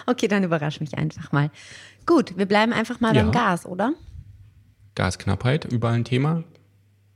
Okay, 0.07 0.29
dann 0.29 0.43
überrasch 0.45 0.81
mich 0.81 0.97
einfach 0.97 1.33
mal. 1.33 1.51
Gut, 2.07 2.37
wir 2.37 2.47
bleiben 2.47 2.73
einfach 2.73 3.01
mal 3.01 3.15
Ja. 3.15 3.23
beim 3.23 3.33
Gas, 3.33 3.67
oder? 3.67 3.93
Gasknappheit, 4.95 5.67
überall 5.67 5.95
ein 5.95 6.05
Thema. 6.05 6.45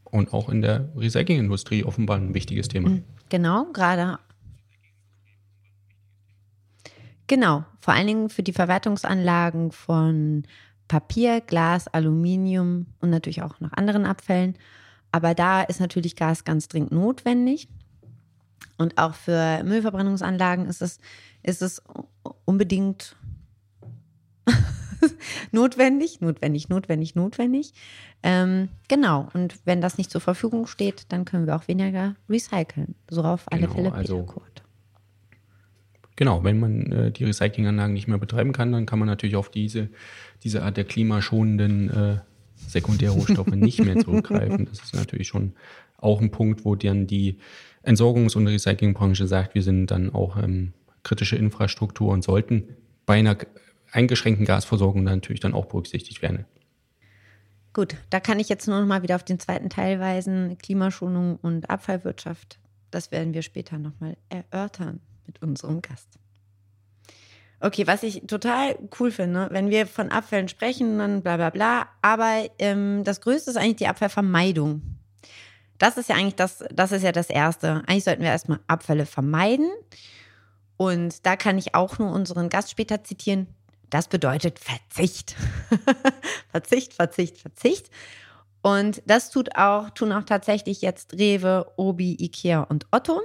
Und 0.05 0.33
auch 0.33 0.49
in 0.49 0.63
der 0.63 0.91
Recyclingindustrie 0.97 1.85
offenbar 1.85 2.19
ein 2.19 2.35
wichtiges 2.35 2.69
Thema. 2.69 2.99
Genau, 3.31 3.65
gerade. 3.73 4.19
Genau, 7.27 7.65
vor 7.81 7.95
allen 7.95 8.07
Dingen 8.07 8.29
für 8.29 8.43
die 8.43 8.53
Verwertungsanlagen 8.53 9.73
von 9.73 10.45
Papier, 10.89 11.41
Glas, 11.41 11.89
Aluminium 11.89 12.87
und 13.01 13.11
natürlich 13.11 13.43
auch 13.43 13.61
noch 13.61 13.73
anderen 13.73 14.05
Abfällen. 14.07 14.55
Aber 15.13 15.35
da 15.35 15.63
ist 15.63 15.81
natürlich 15.81 16.17
Gas 16.17 16.45
ganz 16.45 16.69
dringend 16.69 16.93
notwendig. 16.93 17.69
Und 18.77 18.99
auch 18.99 19.15
für 19.15 19.63
Müllverbrennungsanlagen 19.63 20.67
ist 20.67 20.83
es, 20.83 20.99
ist 21.43 21.63
es 21.63 21.81
unbedingt 22.45 23.15
notwendig, 25.53 26.21
notwendig, 26.21 26.69
notwendig, 26.69 27.15
notwendig. 27.15 27.73
Ähm, 28.23 28.69
genau. 28.89 29.29
Und 29.35 29.59
wenn 29.65 29.81
das 29.81 29.99
nicht 29.99 30.11
zur 30.11 30.21
Verfügung 30.21 30.67
steht, 30.67 31.13
dann 31.13 31.25
können 31.25 31.47
wir 31.47 31.55
auch 31.57 31.69
weniger 31.69 32.17
recyceln. 32.29 32.95
So 33.09 33.23
auf 33.23 33.45
alle 33.53 33.63
Genau, 33.63 33.75
Fälle 33.75 33.93
also- 33.93 34.23
Kurt. 34.25 34.64
Genau, 36.17 36.45
wenn 36.45 36.61
man 36.61 36.93
äh, 36.93 37.11
die 37.11 37.25
Recyclinganlagen 37.25 37.93
nicht 37.93 38.07
mehr 38.07 38.19
betreiben 38.19 38.53
kann, 38.53 38.71
dann 38.73 38.87
kann 38.87 38.99
man 38.99 39.09
natürlich 39.09 39.37
auf 39.37 39.51
diese, 39.51 39.89
diese 40.45 40.63
Art 40.63 40.77
der 40.77 40.85
klimaschonenden 40.85 41.91
äh, 41.91 42.19
Sekundärrohstoffe 42.69 43.47
nicht 43.55 43.85
mehr 43.85 43.99
zurückgreifen. 43.99 44.67
Das 44.67 44.81
ist 44.81 44.95
natürlich 44.95 45.29
schon 45.29 45.55
auch 45.99 46.21
ein 46.21 46.31
Punkt, 46.31 46.65
wo 46.65 46.77
dann 46.77 47.07
die 47.07 47.39
Entsorgungs- 47.83 48.37
und 48.37 48.47
Recyclingbranche 48.47 49.27
sagt, 49.27 49.55
wir 49.55 49.63
sind 49.63 49.91
dann 49.91 50.15
auch 50.15 50.41
ähm, 50.41 50.73
kritische 51.03 51.37
Infrastruktur 51.37 52.13
und 52.13 52.23
sollten 52.23 52.69
bei 53.07 53.15
einer 53.15 53.37
eingeschränkten 53.91 54.47
Gasversorgung 54.47 55.03
natürlich 55.03 55.41
dann 55.41 55.53
auch 55.55 55.67
berücksichtigt 55.67 56.23
werden. 56.23 56.45
Gut, 57.73 57.97
da 58.11 58.21
kann 58.21 58.39
ich 58.39 58.49
jetzt 58.49 58.69
nur 58.69 58.81
noch 58.81 58.87
mal 58.87 59.03
wieder 59.03 59.17
auf 59.17 59.25
den 59.25 59.41
zweiten 59.41 59.69
Teil 59.69 59.99
weisen, 59.99 60.57
Klimaschonung 60.59 61.37
und 61.43 61.69
Abfallwirtschaft. 61.69 62.61
Das 62.93 63.11
werden 63.11 63.35
wir 63.35 63.43
später 63.43 63.79
noch 63.79 63.99
mal 63.99 64.17
erörtern 64.29 65.01
mit 65.27 65.43
unserem 65.43 65.83
Gast. 65.83 66.09
Okay, 67.61 67.87
was 67.87 68.03
ich 68.03 68.23
total 68.27 68.77
cool 68.99 69.11
finde, 69.11 69.49
wenn 69.51 69.71
wir 69.71 69.87
von 69.87 70.11
Abfällen 70.11 70.49
sprechen, 70.49 70.99
dann 70.99 71.23
bla 71.23 71.37
bla 71.37 71.51
bla, 71.51 71.89
aber 72.03 72.47
ähm, 72.59 73.05
das 73.05 73.21
Größte 73.21 73.51
ist 73.51 73.57
eigentlich 73.57 73.77
die 73.77 73.87
Abfallvermeidung. 73.87 74.83
Das 75.79 75.97
ist 75.97 76.09
ja 76.09 76.17
eigentlich 76.17 76.37
das, 76.37 76.65
das 76.73 76.93
ist 76.93 77.03
ja 77.03 77.13
das 77.13 77.31
Erste. 77.31 77.83
Eigentlich 77.87 78.05
sollten 78.05 78.23
wir 78.23 78.31
erstmal 78.31 78.61
Abfälle 78.67 79.07
vermeiden. 79.07 79.71
Und 80.77 81.25
da 81.27 81.37
kann 81.37 81.59
ich 81.59 81.75
auch 81.75 81.99
nur 81.99 82.13
unseren 82.13 82.49
Gast 82.49 82.71
später 82.71 83.03
zitieren. 83.05 83.47
Das 83.91 84.09
bedeutet 84.09 84.59
Verzicht. 84.59 85.37
Verzicht, 86.51 86.95
Verzicht, 86.95 87.39
Verzicht. 87.39 87.91
Und 88.63 89.03
das 89.07 89.31
tut 89.31 89.57
auch, 89.57 89.91
tun 89.91 90.13
auch 90.13 90.25
tatsächlich 90.25 90.81
jetzt 90.83 91.15
Rewe, 91.15 91.71
Obi, 91.77 92.17
Ikea 92.19 92.63
und 92.63 92.87
Otto. 92.91 93.21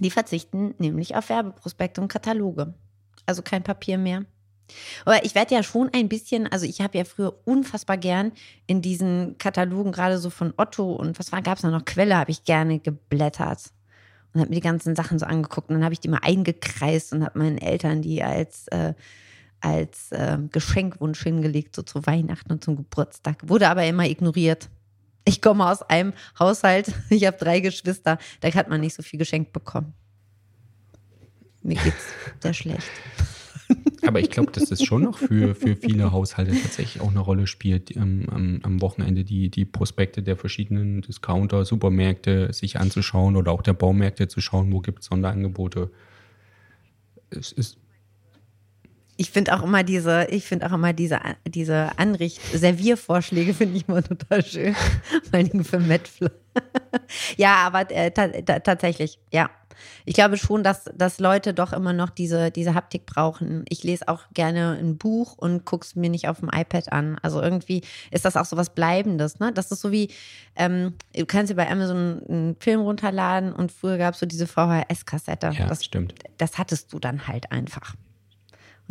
Die 0.00 0.10
verzichten 0.10 0.74
nämlich 0.78 1.14
auf 1.14 1.28
Werbeprospekte 1.28 2.00
und 2.00 2.08
Kataloge. 2.08 2.74
Also 3.26 3.42
kein 3.42 3.62
Papier 3.62 3.98
mehr. 3.98 4.24
Aber 5.04 5.24
ich 5.24 5.34
werde 5.34 5.54
ja 5.54 5.62
schon 5.62 5.90
ein 5.92 6.08
bisschen, 6.08 6.46
also 6.46 6.64
ich 6.64 6.80
habe 6.80 6.98
ja 6.98 7.04
früher 7.04 7.34
unfassbar 7.44 7.96
gern 7.96 8.32
in 8.66 8.82
diesen 8.82 9.36
Katalogen, 9.38 9.92
gerade 9.92 10.18
so 10.18 10.30
von 10.30 10.54
Otto 10.56 10.92
und 10.92 11.18
was 11.18 11.30
gab 11.30 11.58
es 11.58 11.62
noch, 11.64 11.84
Quelle, 11.84 12.16
habe 12.16 12.30
ich 12.30 12.44
gerne 12.44 12.78
geblättert 12.78 13.72
und 14.32 14.40
habe 14.40 14.50
mir 14.50 14.56
die 14.56 14.60
ganzen 14.60 14.94
Sachen 14.94 15.18
so 15.18 15.26
angeguckt. 15.26 15.68
Und 15.68 15.76
dann 15.76 15.84
habe 15.84 15.92
ich 15.92 16.00
die 16.00 16.08
mal 16.08 16.20
eingekreist 16.22 17.12
und 17.12 17.24
habe 17.24 17.38
meinen 17.38 17.58
Eltern 17.58 18.02
die 18.02 18.22
als 18.22 18.68
äh, 18.68 18.94
als 19.60 20.10
äh, 20.12 20.38
Geschenkwunsch 20.50 21.22
hingelegt, 21.22 21.76
so 21.76 21.82
zu 21.82 22.06
Weihnachten 22.06 22.50
und 22.50 22.64
zum 22.64 22.76
Geburtstag. 22.76 23.36
Wurde 23.46 23.68
aber 23.68 23.84
immer 23.84 24.06
ignoriert. 24.06 24.70
Ich 25.24 25.42
komme 25.42 25.68
aus 25.68 25.82
einem 25.82 26.12
Haushalt, 26.38 26.92
ich 27.10 27.26
habe 27.26 27.36
drei 27.36 27.60
Geschwister, 27.60 28.18
da 28.40 28.52
hat 28.52 28.68
man 28.68 28.80
nicht 28.80 28.94
so 28.94 29.02
viel 29.02 29.18
geschenkt 29.18 29.52
bekommen. 29.52 29.94
Mir 31.62 31.76
geht's 31.76 32.06
sehr 32.40 32.54
schlecht. 32.54 32.90
Aber 34.06 34.20
ich 34.20 34.30
glaube, 34.30 34.50
dass 34.50 34.68
das 34.68 34.82
schon 34.82 35.02
noch 35.02 35.18
für, 35.18 35.54
für 35.54 35.76
viele 35.76 36.10
Haushalte 36.10 36.52
tatsächlich 36.60 37.02
auch 37.02 37.10
eine 37.10 37.20
Rolle 37.20 37.46
spielt, 37.46 37.94
ähm, 37.94 38.26
am, 38.30 38.60
am, 38.62 38.80
Wochenende 38.80 39.24
die, 39.24 39.50
die 39.50 39.64
Prospekte 39.64 40.22
der 40.22 40.36
verschiedenen 40.36 41.02
Discounter, 41.02 41.64
Supermärkte 41.64 42.52
sich 42.52 42.80
anzuschauen 42.80 43.36
oder 43.36 43.52
auch 43.52 43.62
der 43.62 43.74
Baumärkte 43.74 44.26
zu 44.26 44.40
schauen, 44.40 44.72
wo 44.72 44.80
gibt 44.80 45.00
es 45.00 45.06
Sonderangebote. 45.06 45.90
Es 47.28 47.52
ist 47.52 47.78
ich 49.20 49.30
finde 49.30 49.54
auch 49.54 49.62
immer 49.62 49.82
diese, 49.82 50.28
ich 50.30 50.46
finde 50.46 50.66
auch 50.66 50.72
immer 50.72 50.94
diese, 50.94 51.20
diese 51.46 51.90
Anricht, 51.98 52.40
Serviervorschläge 52.54 53.52
finde 53.52 53.76
ich 53.76 53.86
immer 53.86 54.02
total 54.02 54.42
schön. 54.42 54.74
Vor 55.24 55.34
allen 55.34 55.50
Dingen 55.50 55.62
für 55.62 55.78
Metfle. 55.78 56.32
ja, 57.36 57.56
aber 57.56 57.90
äh, 57.90 58.10
tatsächlich, 58.10 59.18
ja. 59.30 59.50
Ich 60.06 60.14
glaube 60.14 60.38
schon, 60.38 60.62
dass, 60.62 60.84
dass 60.94 61.20
Leute 61.20 61.52
doch 61.52 61.74
immer 61.74 61.92
noch 61.92 62.08
diese, 62.08 62.50
diese 62.50 62.74
Haptik 62.74 63.04
brauchen. 63.04 63.66
Ich 63.68 63.84
lese 63.84 64.08
auch 64.08 64.22
gerne 64.32 64.78
ein 64.80 64.96
Buch 64.96 65.36
und 65.36 65.66
gucke 65.66 65.84
es 65.84 65.96
mir 65.96 66.08
nicht 66.08 66.26
auf 66.28 66.40
dem 66.40 66.48
iPad 66.50 66.90
an. 66.90 67.18
Also 67.20 67.42
irgendwie 67.42 67.82
ist 68.10 68.24
das 68.24 68.38
auch 68.38 68.46
so 68.46 68.56
was 68.56 68.74
Bleibendes. 68.74 69.38
Ne? 69.38 69.52
Das 69.52 69.70
ist 69.70 69.82
so 69.82 69.92
wie, 69.92 70.10
ähm, 70.56 70.94
du 71.14 71.26
kannst 71.26 71.50
dir 71.50 71.56
bei 71.56 71.70
Amazon 71.70 72.22
einen 72.26 72.56
Film 72.58 72.80
runterladen 72.80 73.52
und 73.52 73.70
früher 73.70 73.98
gab 73.98 74.14
es 74.14 74.20
so 74.20 74.26
diese 74.26 74.46
VHS-Kassette. 74.46 75.50
Ja, 75.58 75.66
das 75.66 75.84
stimmt. 75.84 76.14
Das 76.38 76.56
hattest 76.56 76.90
du 76.94 76.98
dann 76.98 77.26
halt 77.28 77.52
einfach. 77.52 77.94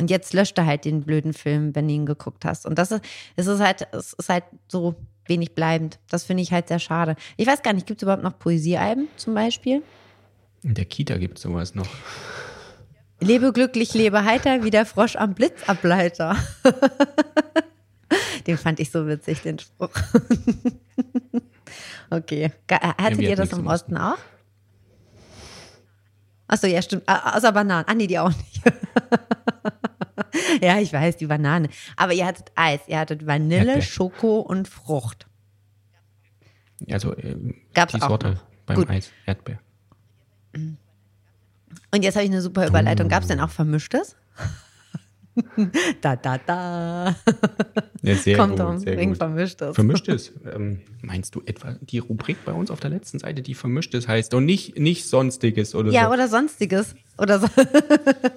Und 0.00 0.10
jetzt 0.10 0.32
löscht 0.32 0.56
er 0.56 0.64
halt 0.64 0.86
den 0.86 1.02
blöden 1.02 1.34
Film, 1.34 1.74
wenn 1.74 1.86
du 1.86 1.92
ihn 1.92 2.06
geguckt 2.06 2.46
hast. 2.46 2.64
Und 2.64 2.78
das 2.78 2.90
ist, 2.90 3.04
es 3.36 3.46
ist 3.46 3.60
halt, 3.60 3.86
es 3.92 4.14
ist 4.14 4.30
halt 4.30 4.44
so 4.66 4.94
wenig 5.26 5.54
bleibend. 5.54 5.98
Das 6.08 6.24
finde 6.24 6.42
ich 6.42 6.52
halt 6.52 6.68
sehr 6.68 6.78
schade. 6.78 7.16
Ich 7.36 7.46
weiß 7.46 7.62
gar 7.62 7.74
nicht, 7.74 7.86
gibt 7.86 8.00
es 8.00 8.02
überhaupt 8.04 8.22
noch 8.22 8.38
Poesiealben 8.38 9.08
zum 9.16 9.34
Beispiel? 9.34 9.82
In 10.62 10.72
der 10.72 10.86
Kita 10.86 11.18
gibt 11.18 11.36
es 11.36 11.42
sowas 11.42 11.74
noch. 11.74 11.86
Lebe 13.20 13.52
glücklich, 13.52 13.92
lebe 13.92 14.24
heiter, 14.24 14.64
wie 14.64 14.70
der 14.70 14.86
Frosch 14.86 15.16
am 15.16 15.34
Blitzableiter. 15.34 16.34
den 18.46 18.56
fand 18.56 18.80
ich 18.80 18.90
so 18.90 19.06
witzig, 19.06 19.42
den 19.42 19.58
Spruch. 19.58 19.90
okay. 22.10 22.52
Hattet 22.70 23.20
ja, 23.20 23.28
ihr 23.28 23.36
das 23.36 23.52
im 23.52 23.66
Osten 23.66 23.98
auch? 23.98 24.16
Achso, 26.48 26.66
ja, 26.66 26.80
stimmt. 26.80 27.06
Außer 27.06 27.52
Bananen. 27.52 27.84
Ah, 27.86 27.94
nee, 27.94 28.06
die 28.06 28.18
auch 28.18 28.30
nicht. 28.30 28.62
ja, 30.62 30.78
ich 30.78 30.92
weiß, 30.92 31.16
die 31.16 31.26
Banane. 31.26 31.68
Aber 31.96 32.12
ihr 32.12 32.26
hattet 32.26 32.52
Eis. 32.54 32.80
Ihr 32.86 32.98
hattet 32.98 33.26
Vanille, 33.26 33.66
Erdbeer. 33.66 33.82
Schoko 33.82 34.40
und 34.40 34.68
Frucht. 34.68 35.26
Also 36.90 37.14
äh, 37.14 37.36
Gab's 37.74 37.92
die 37.92 38.00
Sorte 38.00 38.32
noch. 38.32 38.44
beim 38.66 38.76
Gut. 38.76 38.90
Eis, 38.90 39.10
Erdbeer. 39.26 39.58
Und 40.52 42.02
jetzt 42.02 42.14
habe 42.16 42.24
ich 42.24 42.30
eine 42.30 42.42
super 42.42 42.66
Überleitung. 42.66 43.08
Gab 43.08 43.22
es 43.22 43.28
denn 43.28 43.40
auch 43.40 43.50
Vermischtes? 43.50 44.16
da, 46.00 46.16
da, 46.16 46.38
da. 46.38 47.16
Ja, 48.02 48.14
sehr 48.14 48.36
Kommt 48.36 48.58
gut, 48.58 48.66
um, 48.66 48.78
sehr 48.78 48.96
wegen 48.96 49.12
gut. 49.12 49.18
Vermischtes. 49.18 49.74
Vermischtes. 49.74 50.32
Ähm, 50.52 50.80
meinst 51.02 51.34
du 51.34 51.42
etwa 51.44 51.76
die 51.80 51.98
Rubrik 51.98 52.44
bei 52.44 52.52
uns 52.52 52.70
auf 52.70 52.80
der 52.80 52.90
letzten 52.90 53.18
Seite, 53.18 53.42
die 53.42 53.54
Vermischtes 53.54 54.08
heißt 54.08 54.34
und 54.34 54.44
nicht, 54.44 54.78
nicht 54.78 55.08
Sonstiges 55.08 55.74
oder 55.74 55.90
ja, 55.92 56.06
so? 56.06 56.12
oder 56.12 56.28
Sonstiges. 56.28 56.94
Oder 57.18 57.38
so. 57.38 57.48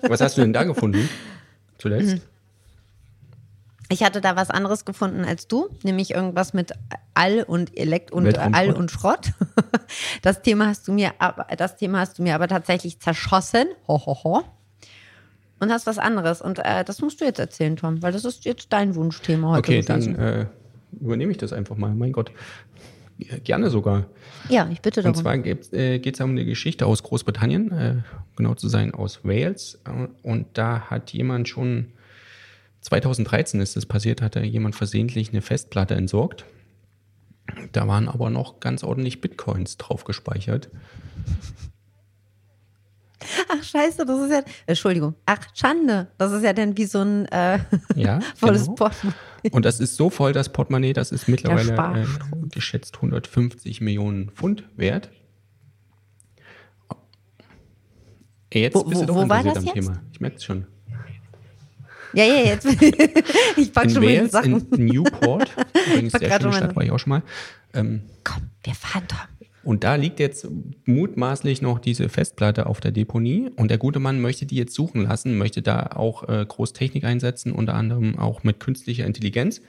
Was 0.04 0.22
hast 0.22 0.38
du 0.38 0.42
denn 0.42 0.54
da 0.54 0.64
gefunden? 0.64 1.10
Zuletzt? 1.84 2.16
Mhm. 2.16 2.22
Ich 3.90 4.04
hatte 4.04 4.22
da 4.22 4.38
was 4.38 4.50
anderes 4.50 4.86
gefunden 4.86 5.26
als 5.26 5.50
du, 5.50 5.68
nämlich 5.84 6.12
irgendwas 6.12 6.54
mit 6.54 6.72
All 7.14 7.44
und 7.44 7.78
Elekt 7.78 8.12
und 8.12 8.24
Weltraumschrott. 8.24 8.56
All 8.56 8.74
und 8.74 8.92
Schrott. 8.92 9.32
Das 10.22 10.42
Thema 10.42 10.68
hast 10.68 10.88
du 10.88 10.94
mir 10.94 11.12
aber, 11.20 11.46
das 11.56 11.76
Thema 11.76 12.00
hast 12.00 12.18
du 12.18 12.24
mir 12.24 12.34
aber 12.36 12.48
tatsächlich 12.48 13.00
zerschossen. 13.00 13.68
Ho, 13.88 14.04
ho, 14.06 14.24
ho. 14.24 14.44
Und 15.60 15.72
hast 15.72 15.86
was 15.86 16.00
anderes. 16.00 16.42
Und 16.42 16.60
äh, 16.60 16.84
das 16.86 17.02
musst 17.02 17.22
du 17.22 17.26
jetzt 17.26 17.40
erzählen, 17.40 17.76
Tom, 17.76 18.02
weil 18.02 18.14
das 18.14 18.24
ist 18.24 18.46
jetzt 18.46 18.68
dein 18.72 18.96
Wunschthema 18.96 19.50
heute. 19.50 19.60
Okay, 19.60 19.82
gewesen. 19.82 20.16
dann 20.16 20.26
äh, 20.26 20.46
übernehme 21.00 21.32
ich 21.32 21.38
das 21.38 21.54
einfach 21.54 21.76
mal. 21.76 21.94
Mein 21.94 22.14
Gott. 22.14 22.32
Gerne 23.18 23.70
sogar. 23.70 24.06
Ja, 24.50 24.68
ich 24.72 24.82
bitte 24.82 25.02
darum. 25.02 25.16
Und 25.16 25.22
zwar 25.22 25.38
geht 25.38 25.72
es 25.72 26.20
äh, 26.20 26.24
um 26.24 26.32
eine 26.32 26.46
Geschichte 26.46 26.86
aus 26.86 27.04
Großbritannien, 27.04 27.72
äh, 27.72 27.96
genau 28.36 28.56
zu 28.56 28.68
sein 28.68 28.94
aus 28.94 29.24
Wales. 29.24 29.80
Äh, 29.86 30.08
und 30.24 30.48
da 30.54 30.90
hat 30.90 31.14
jemand 31.14 31.48
schon, 31.48 31.92
2013 32.82 33.62
ist 33.62 33.76
das 33.76 33.86
passiert, 33.86 34.22
hat 34.22 34.36
da 34.36 34.42
jemand 34.42 34.76
versehentlich 34.76 35.30
eine 35.30 35.42
Festplatte 35.42 35.96
entsorgt. 35.96 36.46
Da 37.72 37.88
waren 37.88 38.08
aber 38.08 38.30
noch 38.30 38.60
ganz 38.60 38.84
ordentlich 38.84 39.22
Bitcoins 39.22 39.78
drauf 39.78 40.06
gespeichert. 40.06 40.70
Ach, 43.50 43.64
scheiße, 43.64 44.06
das 44.06 44.20
ist 44.22 44.32
ja. 44.32 44.42
Entschuldigung. 44.66 45.16
Ach, 45.26 45.40
Schande. 45.54 46.08
Das 46.18 46.32
ist 46.32 46.44
ja 46.44 46.54
dann 46.54 46.78
wie 46.78 46.86
so 46.86 47.00
ein 47.02 47.26
äh, 47.28 47.60
Ja, 47.96 48.20
volles 48.36 48.64
genau. 48.64 48.76
Portemonnaie. 48.76 49.18
Und 49.52 49.66
das 49.66 49.80
ist 49.80 49.96
so 49.96 50.10
voll, 50.10 50.34
das 50.34 50.50
Portemonnaie, 50.52 50.94
das 50.94 51.12
ist 51.12 51.28
mittlerweile 51.28 51.74
äh, 51.74 52.48
geschätzt 52.50 52.96
150 52.96 53.82
Millionen 53.82 54.30
Pfund 54.32 54.64
wert. 54.76 55.10
Jetzt 58.54 58.76
Wo- 58.76 58.84
bist 58.84 59.02
du 59.02 59.08
wo- 59.08 59.08
doch 59.08 59.16
wo 59.26 59.30
war 59.30 59.44
das 59.44 59.58
am 59.58 59.64
jetzt? 59.66 59.74
Thema. 59.74 60.02
Ich 60.12 60.20
merke 60.22 60.38
es 60.38 60.44
schon. 60.44 60.66
Ja, 62.14 62.26
ja, 62.26 62.46
jetzt. 62.46 62.66
ich 63.58 63.74
pack 63.74 63.86
In 63.86 63.90
schon 63.90 64.04
mal 64.04 64.16
Wales, 64.18 64.32
Sachen. 64.32 64.68
in 64.72 64.86
Newport, 64.86 65.52
übrigens 65.88 66.12
sehr 66.14 66.40
schöne 66.40 66.54
Stadt, 66.54 66.76
war 66.76 66.84
ich 66.84 66.92
auch 66.92 67.00
schon 67.00 67.10
mal. 67.10 67.24
Ähm, 67.74 68.04
Komm, 68.24 68.44
wir 68.64 68.76
fahren, 68.76 69.08
Tom. 69.08 69.18
Und 69.64 69.86
da 69.86 69.96
liegt 69.96 70.20
jetzt 70.20 70.48
mutmaßlich 70.86 71.62
noch 71.62 71.80
diese 71.80 72.10
Festplatte 72.10 72.66
auf 72.66 72.82
der 72.82 72.92
Deponie. 72.92 73.50
Und 73.56 73.72
der 73.72 73.78
gute 73.78 74.00
Mann 74.00 74.20
möchte 74.20 74.46
die 74.46 74.58
jetzt 74.58 74.76
suchen 74.76 75.04
lassen, 75.04 75.38
möchte 75.38 75.62
da 75.62 75.92
auch 75.96 76.28
äh, 76.28 76.46
Großtechnik 76.46 77.06
einsetzen, 77.06 77.54
unter 77.54 77.74
anderem 77.74 78.20
auch 78.20 78.44
mit 78.44 78.60
künstlicher 78.60 79.06
Intelligenz. 79.06 79.62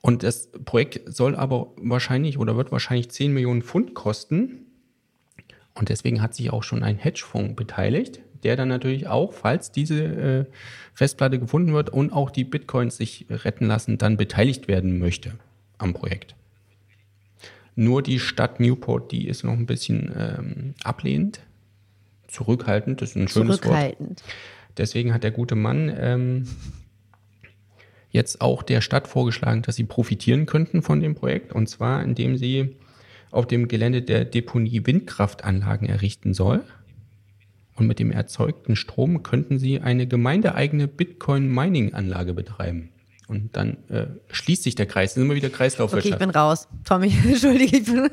Und 0.00 0.22
das 0.22 0.50
Projekt 0.64 1.12
soll 1.12 1.36
aber 1.36 1.72
wahrscheinlich 1.76 2.38
oder 2.38 2.56
wird 2.56 2.72
wahrscheinlich 2.72 3.10
10 3.10 3.34
Millionen 3.34 3.62
Pfund 3.62 3.94
kosten. 3.94 4.66
Und 5.74 5.90
deswegen 5.90 6.22
hat 6.22 6.34
sich 6.34 6.50
auch 6.50 6.62
schon 6.62 6.82
ein 6.82 6.96
Hedgefonds 6.96 7.54
beteiligt, 7.54 8.20
der 8.42 8.56
dann 8.56 8.68
natürlich 8.68 9.08
auch, 9.08 9.34
falls 9.34 9.72
diese 9.72 10.04
äh, 10.04 10.44
Festplatte 10.94 11.38
gefunden 11.38 11.74
wird 11.74 11.90
und 11.90 12.12
auch 12.12 12.30
die 12.30 12.44
Bitcoins 12.44 12.96
sich 12.96 13.26
retten 13.28 13.66
lassen, 13.66 13.98
dann 13.98 14.16
beteiligt 14.16 14.68
werden 14.68 14.98
möchte 14.98 15.34
am 15.78 15.92
Projekt. 15.92 16.34
Nur 17.74 18.02
die 18.02 18.18
Stadt 18.18 18.60
Newport, 18.60 19.12
die 19.12 19.26
ist 19.26 19.44
noch 19.44 19.52
ein 19.52 19.66
bisschen 19.66 20.12
ähm, 20.16 20.74
ablehnend, 20.84 21.40
zurückhaltend, 22.28 23.00
das 23.00 23.10
ist 23.10 23.16
ein 23.16 23.28
schönes 23.28 23.48
Wort. 23.48 23.62
Zurückhaltend. 23.62 24.22
Deswegen 24.76 25.12
hat 25.12 25.22
der 25.22 25.30
gute 25.30 25.54
Mann 25.54 25.92
ähm, 25.94 26.48
jetzt 28.10 28.40
auch 28.40 28.62
der 28.62 28.80
Stadt 28.80 29.08
vorgeschlagen, 29.08 29.62
dass 29.62 29.76
sie 29.76 29.84
profitieren 29.84 30.46
könnten 30.46 30.82
von 30.82 31.00
dem 31.00 31.14
Projekt. 31.14 31.52
Und 31.52 31.68
zwar, 31.68 32.02
indem 32.02 32.36
sie 32.36 32.76
auf 33.30 33.46
dem 33.46 33.68
Gelände 33.68 34.02
der 34.02 34.24
Deponie 34.24 34.86
Windkraftanlagen 34.86 35.88
errichten 35.88 36.34
soll. 36.34 36.62
Und 37.74 37.86
mit 37.86 37.98
dem 37.98 38.12
erzeugten 38.12 38.76
Strom 38.76 39.22
könnten 39.22 39.58
sie 39.58 39.80
eine 39.80 40.06
gemeindeeigene 40.06 40.88
Bitcoin-Mining-Anlage 40.88 42.34
betreiben. 42.34 42.90
Und 43.28 43.56
dann 43.56 43.78
äh, 43.88 44.06
schließt 44.30 44.62
sich 44.62 44.74
der 44.74 44.86
Kreis. 44.86 45.10
Das 45.10 45.18
ist 45.18 45.24
immer 45.24 45.34
wieder 45.34 45.50
Kreislaufwirtschaft. 45.50 46.14
Okay, 46.14 46.22
ich 46.22 46.26
bin 46.26 46.30
raus. 46.30 46.68
Tommy, 46.84 47.12
entschuldige, 47.24 47.78
ich 47.78 47.84
bin, 47.84 48.10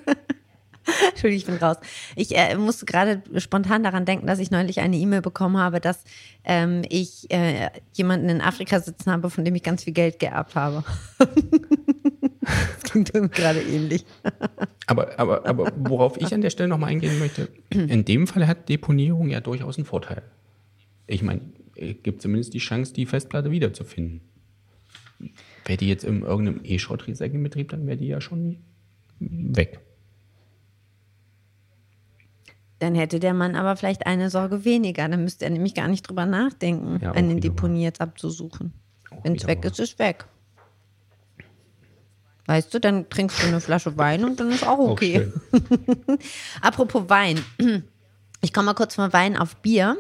entschuldige, 1.10 1.38
ich 1.38 1.46
bin 1.46 1.56
raus. 1.56 1.78
Ich 2.16 2.38
äh, 2.38 2.56
musste 2.56 2.86
gerade 2.86 3.22
spontan 3.38 3.84
daran 3.84 4.06
denken, 4.06 4.28
dass 4.28 4.40
ich 4.40 4.52
neulich 4.52 4.80
eine 4.80 4.98
E-Mail 4.98 5.22
bekommen 5.22 5.58
habe, 5.58 5.80
dass 5.80 6.04
ähm, 6.44 6.84
ich 6.90 7.30
äh, 7.32 7.70
jemanden 7.94 8.30
in 8.30 8.42
Afrika 8.42 8.80
sitzen 8.80 9.12
habe, 9.12 9.30
von 9.30 9.44
dem 9.44 9.56
ich 9.56 9.64
ganz 9.64 9.84
viel 9.84 9.94
Geld 9.94 10.20
geerbt 10.20 10.56
habe. 10.56 10.84
das 11.20 12.84
klingt 12.84 13.12
gerade 13.12 13.62
ähnlich. 13.62 14.06
aber, 14.86 15.20
aber, 15.20 15.46
aber 15.46 15.72
worauf 15.78 16.18
ich 16.18 16.34
an 16.34 16.42
der 16.42 16.50
Stelle 16.50 16.70
nochmal 16.70 16.92
eingehen 16.92 17.20
möchte, 17.20 17.50
in 17.70 18.06
dem 18.06 18.28
Fall 18.28 18.48
hat 18.48 18.70
Deponierung 18.70 19.30
ja 19.30 19.42
durchaus 19.42 19.78
einen 19.78 19.86
Vorteil. 19.86 20.22
Ich 21.08 21.24
meine, 21.24 21.42
es 21.76 21.96
gibt 22.04 22.22
zumindest 22.22 22.54
die 22.54 22.60
Chance, 22.60 22.94
die 22.94 23.06
Festplatte 23.06 23.52
wiederzufinden. 23.52 24.22
Wäre 25.66 25.78
die 25.78 25.88
jetzt 25.88 26.04
in 26.04 26.22
irgendeinem 26.22 26.62
E-Schrott-Recycling-Betrieb, 26.64 27.70
dann 27.70 27.86
wäre 27.88 27.98
die 27.98 28.08
ja 28.08 28.22
schon 28.22 28.58
weg. 29.20 29.80
Dann 32.80 32.96
hätte 32.96 33.20
der 33.20 33.34
Mann 33.34 33.56
aber 33.56 33.76
vielleicht 33.76 34.06
eine 34.06 34.30
Sorge 34.30 34.64
weniger. 34.64 35.08
Dann 35.10 35.24
müsste 35.24 35.46
er 35.46 35.52
nämlich 35.52 35.76
gar 35.76 35.90
nicht 35.90 36.04
drüber 36.04 36.26
nachdenken, 36.26 37.00
Ja, 37.02 37.12
auch 37.12 37.16
eine 37.16 37.36
Deponie 37.40 37.84
jetzt 37.84 38.00
abzusuchen. 38.00 38.74
Auch 39.12 39.24
Wenn 39.24 39.36
es 39.36 39.46
weg 39.48 39.66
ist, 39.66 39.80
ist 39.80 40.00
weg. 40.00 40.26
Weißt 42.46 42.74
du, 42.74 42.80
dann 42.80 43.10
trinkst 43.10 43.44
du 43.44 43.48
eine 43.48 43.60
Flasche 43.60 43.98
Wein 43.98 44.24
und 44.24 44.40
dann 44.40 44.50
ist 44.50 44.66
auch 44.66 44.80
Auch 44.80 44.92
okay. 44.92 45.30
schön. 45.52 46.18
Apropos 46.62 47.08
Wein. 47.10 47.40
Ich 48.42 48.54
komme 48.54 48.68
mal 48.68 48.74
kurz 48.74 48.96
von 48.96 49.12
Wein 49.14 49.38
auf 49.38 49.58
Bier. 49.58 49.98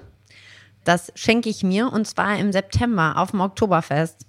Das 0.84 1.12
schenke 1.16 1.50
ich 1.50 1.62
mir 1.62 1.92
und 1.92 2.08
zwar 2.08 2.40
im 2.40 2.52
September 2.52 3.18
auf 3.18 3.32
dem 3.32 3.42
Oktoberfest. 3.42 4.26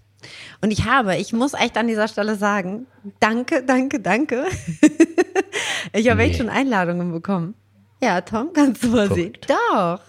Und 0.61 0.71
ich 0.71 0.85
habe, 0.85 1.17
ich 1.17 1.33
muss 1.33 1.55
echt 1.55 1.77
an 1.77 1.87
dieser 1.87 2.09
Stelle 2.09 2.37
sagen, 2.37 2.87
danke, 3.21 3.63
danke, 3.65 4.01
danke. 4.01 4.47
ich 5.93 6.09
habe 6.11 6.23
echt 6.23 6.33
Nee. 6.33 6.39
schon 6.39 6.49
Einladungen 6.49 7.13
bekommen. 7.13 7.55
Ja, 8.03 8.21
Tom, 8.23 8.53
kannst 8.53 8.83
du 8.85 8.89
mal 8.89 9.09
sehen. 9.13 9.35
Verrückt. 9.43 9.51
Doch. 9.51 10.01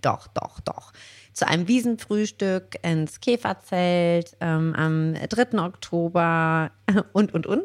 Doch, 0.00 0.26
doch, 0.28 0.60
doch. 0.60 0.92
Zu 1.32 1.46
einem 1.46 1.68
Wiesenfrühstück 1.68 2.76
ins 2.82 3.20
Käferzelt 3.20 4.36
ähm, 4.40 4.74
am 4.76 5.14
3. 5.14 5.58
Oktober 5.58 6.70
und, 7.12 7.34
und, 7.34 7.46
und. 7.46 7.64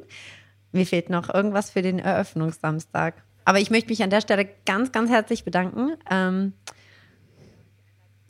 Mir 0.71 0.85
fehlt 0.85 1.09
noch 1.09 1.33
irgendwas 1.33 1.69
für 1.69 1.81
den 1.81 1.99
Eröffnungssamstag. 1.99 3.23
Aber 3.45 3.59
ich 3.59 3.69
möchte 3.69 3.89
mich 3.89 4.01
an 4.01 4.09
der 4.09 4.21
Stelle 4.21 4.47
ganz, 4.65 4.91
ganz 4.91 5.09
herzlich 5.09 5.43
bedanken. 5.43 5.91
Ähm, 6.09 6.53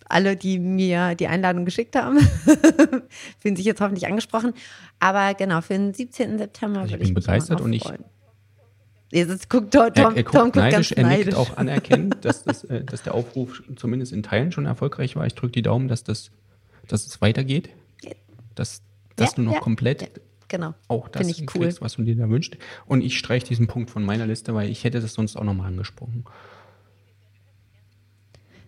alle, 0.10 0.36
die 0.36 0.60
mir 0.60 1.16
die 1.16 1.28
Einladung 1.28 1.66
geschickt 1.66 1.96
haben, 1.96 2.20
fühlen 3.40 3.56
sich 3.56 3.66
jetzt 3.66 3.82
hoffentlich 3.82 4.08
angesprochen. 4.08 4.54
Aber 5.00 5.34
genau, 5.34 5.62
für 5.62 5.74
den 5.74 5.94
17. 5.94 6.38
September 6.38 6.82
Also 6.82 6.88
ich 6.88 7.00
würde 7.00 7.04
ich 7.04 7.14
bin 7.14 7.24
begeistert 7.24 7.62
und 7.62 7.74
ich-. 7.74 7.84
Jetzt 9.12 9.50
guckt 9.50 9.74
Tom, 9.74 9.84
Er, 9.84 9.94
Tom, 9.94 10.16
er 10.16 10.24
Tom 10.24 10.24
guckt 10.24 10.34
guckt 10.44 10.56
neidisch, 10.56 10.90
ganz 10.90 10.92
er 10.92 11.04
nickt 11.08 11.18
neidisch. 11.28 11.36
auch 11.36 11.58
anerkennend, 11.58 12.26
dass, 12.26 12.44
das, 12.44 12.64
äh, 12.66 12.84
dass 12.84 13.04
der 13.04 13.14
Aufruf 13.14 13.62
zumindest 13.76 14.12
in 14.12 14.24
Teilen 14.24 14.52
schon 14.52 14.66
erfolgreich 14.66 15.16
war. 15.16 15.26
Ich 15.28 15.36
drücke 15.36 15.52
die 15.54 15.62
Daumen, 15.62 15.88
dass, 15.88 16.04
das, 16.04 16.32
dass 16.88 17.06
es 17.06 17.22
weitergeht. 17.22 17.70
Dass, 18.56 18.82
dass 19.16 19.32
Ja, 19.32 19.36
du 19.38 19.42
noch 19.44 19.54
ja, 19.54 19.60
komplett 19.60 20.02
ja, 20.02 20.08
Genau. 20.48 20.74
auch 20.88 21.08
das 21.10 21.28
ich 21.28 21.42
cool. 21.42 21.64
kriegst, 21.64 21.82
was 21.82 21.94
du 21.94 22.04
dir 22.04 22.16
da 22.16 22.30
wünschst. 22.30 22.58
Und 22.86 23.02
ich 23.02 23.18
streiche 23.18 23.48
diesen 23.48 23.66
Punkt 23.68 23.90
von 23.90 24.04
meiner 24.04 24.28
Liste, 24.28 24.54
weil 24.54 24.70
ich 24.70 24.84
hätte 24.84 25.00
das 25.00 25.14
sonst 25.14 25.36
auch 25.36 25.44
nochmal 25.44 25.68
angesprochen. 25.68 26.26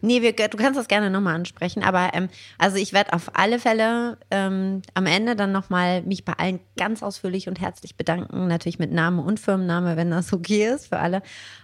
Nee, 0.06 0.22
wir, 0.22 0.34
du 0.34 0.58
kannst 0.58 0.80
das 0.80 0.88
gerne 0.88 1.10
nochmal 1.10 1.36
ansprechen, 1.36 1.84
aber 1.84 2.12
ähm, 2.14 2.30
also 2.58 2.78
ich 2.78 2.94
werde 2.94 3.14
auf 3.14 3.32
alle 3.34 3.60
Fälle 3.60 4.18
ähm, 4.30 4.84
am 4.94 5.06
Ende 5.08 5.36
dann 5.36 5.52
nochmal 5.52 6.04
mich 6.04 6.24
bei 6.24 6.34
allen 6.34 6.60
ganz 6.78 7.02
ausführlich 7.02 7.48
und 7.48 7.60
herzlich 7.60 7.98
bedanken. 7.98 8.48
Natürlich 8.48 8.78
mit 8.78 8.92
Name 8.92 9.22
und 9.22 9.40
Firmenname, 9.40 9.98
wenn 9.98 10.12
das 10.12 10.32
okay 10.32 10.68
ist 10.68 10.88
für 10.88 11.00
alle. 11.00 11.22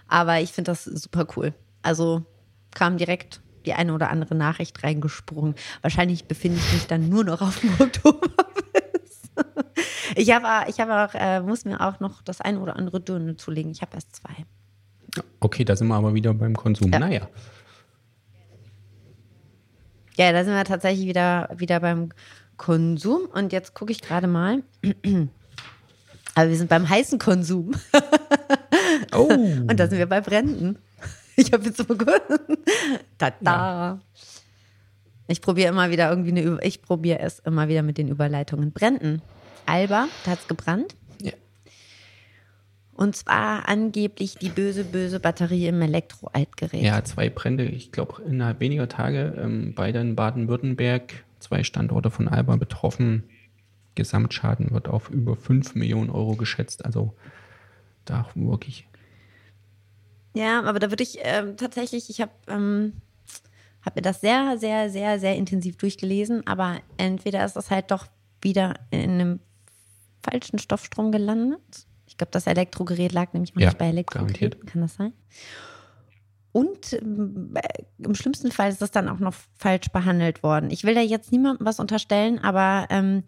Aber 0.08 0.40
ich 0.40 0.52
finde 0.52 0.72
das 0.72 0.84
super 0.84 1.26
cool. 1.36 1.54
Also 1.82 2.24
kam 2.74 2.96
direkt 2.98 3.40
die 3.64 3.74
eine 3.74 3.94
oder 3.94 4.10
andere 4.10 4.34
Nachricht 4.34 4.82
reingesprungen. 4.82 5.54
Wahrscheinlich 5.82 6.24
befinde 6.24 6.58
ich 6.58 6.72
mich 6.72 6.86
dann 6.88 7.08
nur 7.08 7.24
noch 7.24 7.42
auf 7.42 7.60
dem 7.60 7.72
Oktoberfest. 7.78 8.42
Ich 10.14 10.30
habe 10.30 10.70
ich 10.70 10.78
hab 10.78 10.90
auch, 10.90 11.14
äh, 11.14 11.40
muss 11.40 11.64
mir 11.64 11.80
auch 11.80 11.98
noch 11.98 12.20
das 12.20 12.42
eine 12.42 12.60
oder 12.60 12.76
andere 12.76 13.00
Dünne 13.00 13.36
zulegen. 13.36 13.72
Ich 13.72 13.80
habe 13.80 13.92
erst 13.94 14.14
zwei. 14.14 14.44
Okay, 15.40 15.64
da 15.64 15.74
sind 15.74 15.88
wir 15.88 15.94
aber 15.94 16.12
wieder 16.12 16.34
beim 16.34 16.54
Konsum. 16.54 16.92
Ja. 16.92 16.98
Naja, 16.98 17.28
Ja, 20.16 20.32
da 20.32 20.44
sind 20.44 20.54
wir 20.54 20.64
tatsächlich 20.64 21.06
wieder, 21.06 21.48
wieder 21.56 21.80
beim 21.80 22.10
Konsum. 22.56 23.22
Und 23.32 23.52
jetzt 23.52 23.74
gucke 23.74 23.92
ich 23.92 24.02
gerade 24.02 24.26
mal. 24.26 24.62
Aber 26.34 26.48
wir 26.48 26.56
sind 26.56 26.68
beim 26.68 26.88
heißen 26.88 27.18
Konsum. 27.18 27.72
Oh. 29.14 29.24
Und 29.24 29.78
da 29.78 29.88
sind 29.88 29.98
wir 29.98 30.06
bei 30.06 30.20
Bränden. 30.20 30.78
Ich 31.36 31.50
habe 31.52 31.64
jetzt 31.64 31.78
so 31.78 31.84
gut. 31.84 32.22
Tada. 33.16 34.00
Ich 35.28 35.40
probiere 35.40 35.70
immer 35.70 35.90
wieder 35.90 36.10
irgendwie 36.10 36.30
eine, 36.30 36.58
ich 36.62 36.82
probiere 36.82 37.20
es 37.20 37.38
immer 37.38 37.68
wieder 37.68 37.82
mit 37.82 37.96
den 37.96 38.08
Überleitungen. 38.08 38.70
Bränden. 38.72 39.22
Alba, 39.64 40.08
da 40.24 40.32
hat 40.32 40.40
es 40.40 40.48
gebrannt. 40.48 40.94
Und 42.94 43.16
zwar 43.16 43.68
angeblich 43.68 44.36
die 44.36 44.50
böse, 44.50 44.84
böse 44.84 45.18
Batterie 45.18 45.66
im 45.66 45.80
Elektroaltgerät. 45.80 46.82
ja, 46.82 47.02
zwei 47.04 47.30
Brände, 47.30 47.64
ich 47.64 47.90
glaube, 47.90 48.22
innerhalb 48.22 48.60
weniger 48.60 48.88
Tage, 48.88 49.34
ähm, 49.38 49.72
beide 49.74 50.00
in 50.00 50.14
Baden-Württemberg, 50.14 51.24
zwei 51.40 51.64
Standorte 51.64 52.10
von 52.10 52.28
Alba 52.28 52.56
betroffen. 52.56 53.24
Gesamtschaden 53.94 54.70
wird 54.70 54.88
auf 54.88 55.10
über 55.10 55.36
5 55.36 55.74
Millionen 55.74 56.10
Euro 56.10 56.36
geschätzt. 56.36 56.84
Also 56.84 57.14
da 58.04 58.26
wirklich 58.34 58.86
Ja, 60.34 60.62
aber 60.62 60.78
da 60.78 60.90
würde 60.90 61.02
ich 61.02 61.18
ähm, 61.22 61.56
tatsächlich, 61.56 62.10
ich 62.10 62.20
habe 62.20 62.32
ähm, 62.48 62.94
hab 63.82 63.96
mir 63.96 64.02
das 64.02 64.20
sehr, 64.20 64.58
sehr, 64.58 64.90
sehr, 64.90 65.18
sehr 65.18 65.36
intensiv 65.36 65.76
durchgelesen, 65.76 66.46
aber 66.46 66.80
entweder 66.96 67.44
ist 67.44 67.54
das 67.54 67.70
halt 67.70 67.90
doch 67.90 68.06
wieder 68.40 68.74
in 68.90 69.10
einem 69.10 69.40
falschen 70.22 70.58
Stoffstrom 70.58 71.12
gelandet. 71.12 71.86
Ich 72.12 72.18
glaube, 72.18 72.30
das 72.30 72.46
Elektrogerät 72.46 73.12
lag 73.12 73.32
nämlich 73.32 73.56
auch 73.56 73.60
Ja, 73.60 73.68
nicht 73.68 73.78
bei 73.78 73.88
Elektrogeräten. 73.88 74.38
garantiert. 74.50 74.66
Kann 74.66 74.82
das 74.82 74.94
sein? 74.96 75.14
Und 76.52 76.92
äh, 76.92 77.62
im 78.04 78.14
schlimmsten 78.14 78.52
Fall 78.52 78.68
ist 78.68 78.82
das 78.82 78.90
dann 78.90 79.08
auch 79.08 79.18
noch 79.18 79.32
falsch 79.56 79.88
behandelt 79.90 80.42
worden. 80.42 80.70
Ich 80.70 80.84
will 80.84 80.94
da 80.94 81.00
jetzt 81.00 81.32
niemandem 81.32 81.66
was 81.66 81.80
unterstellen, 81.80 82.38
aber 82.38 82.86
ähm, 82.90 83.22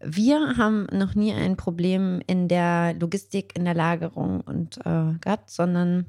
wir 0.00 0.56
haben 0.56 0.86
noch 0.92 1.16
nie 1.16 1.32
ein 1.32 1.56
Problem 1.56 2.22
in 2.28 2.46
der 2.46 2.94
Logistik, 2.94 3.56
in 3.56 3.64
der 3.64 3.74
Lagerung 3.74 4.40
und 4.42 4.78
äh, 4.86 5.14
gehabt, 5.20 5.50
sondern 5.50 6.06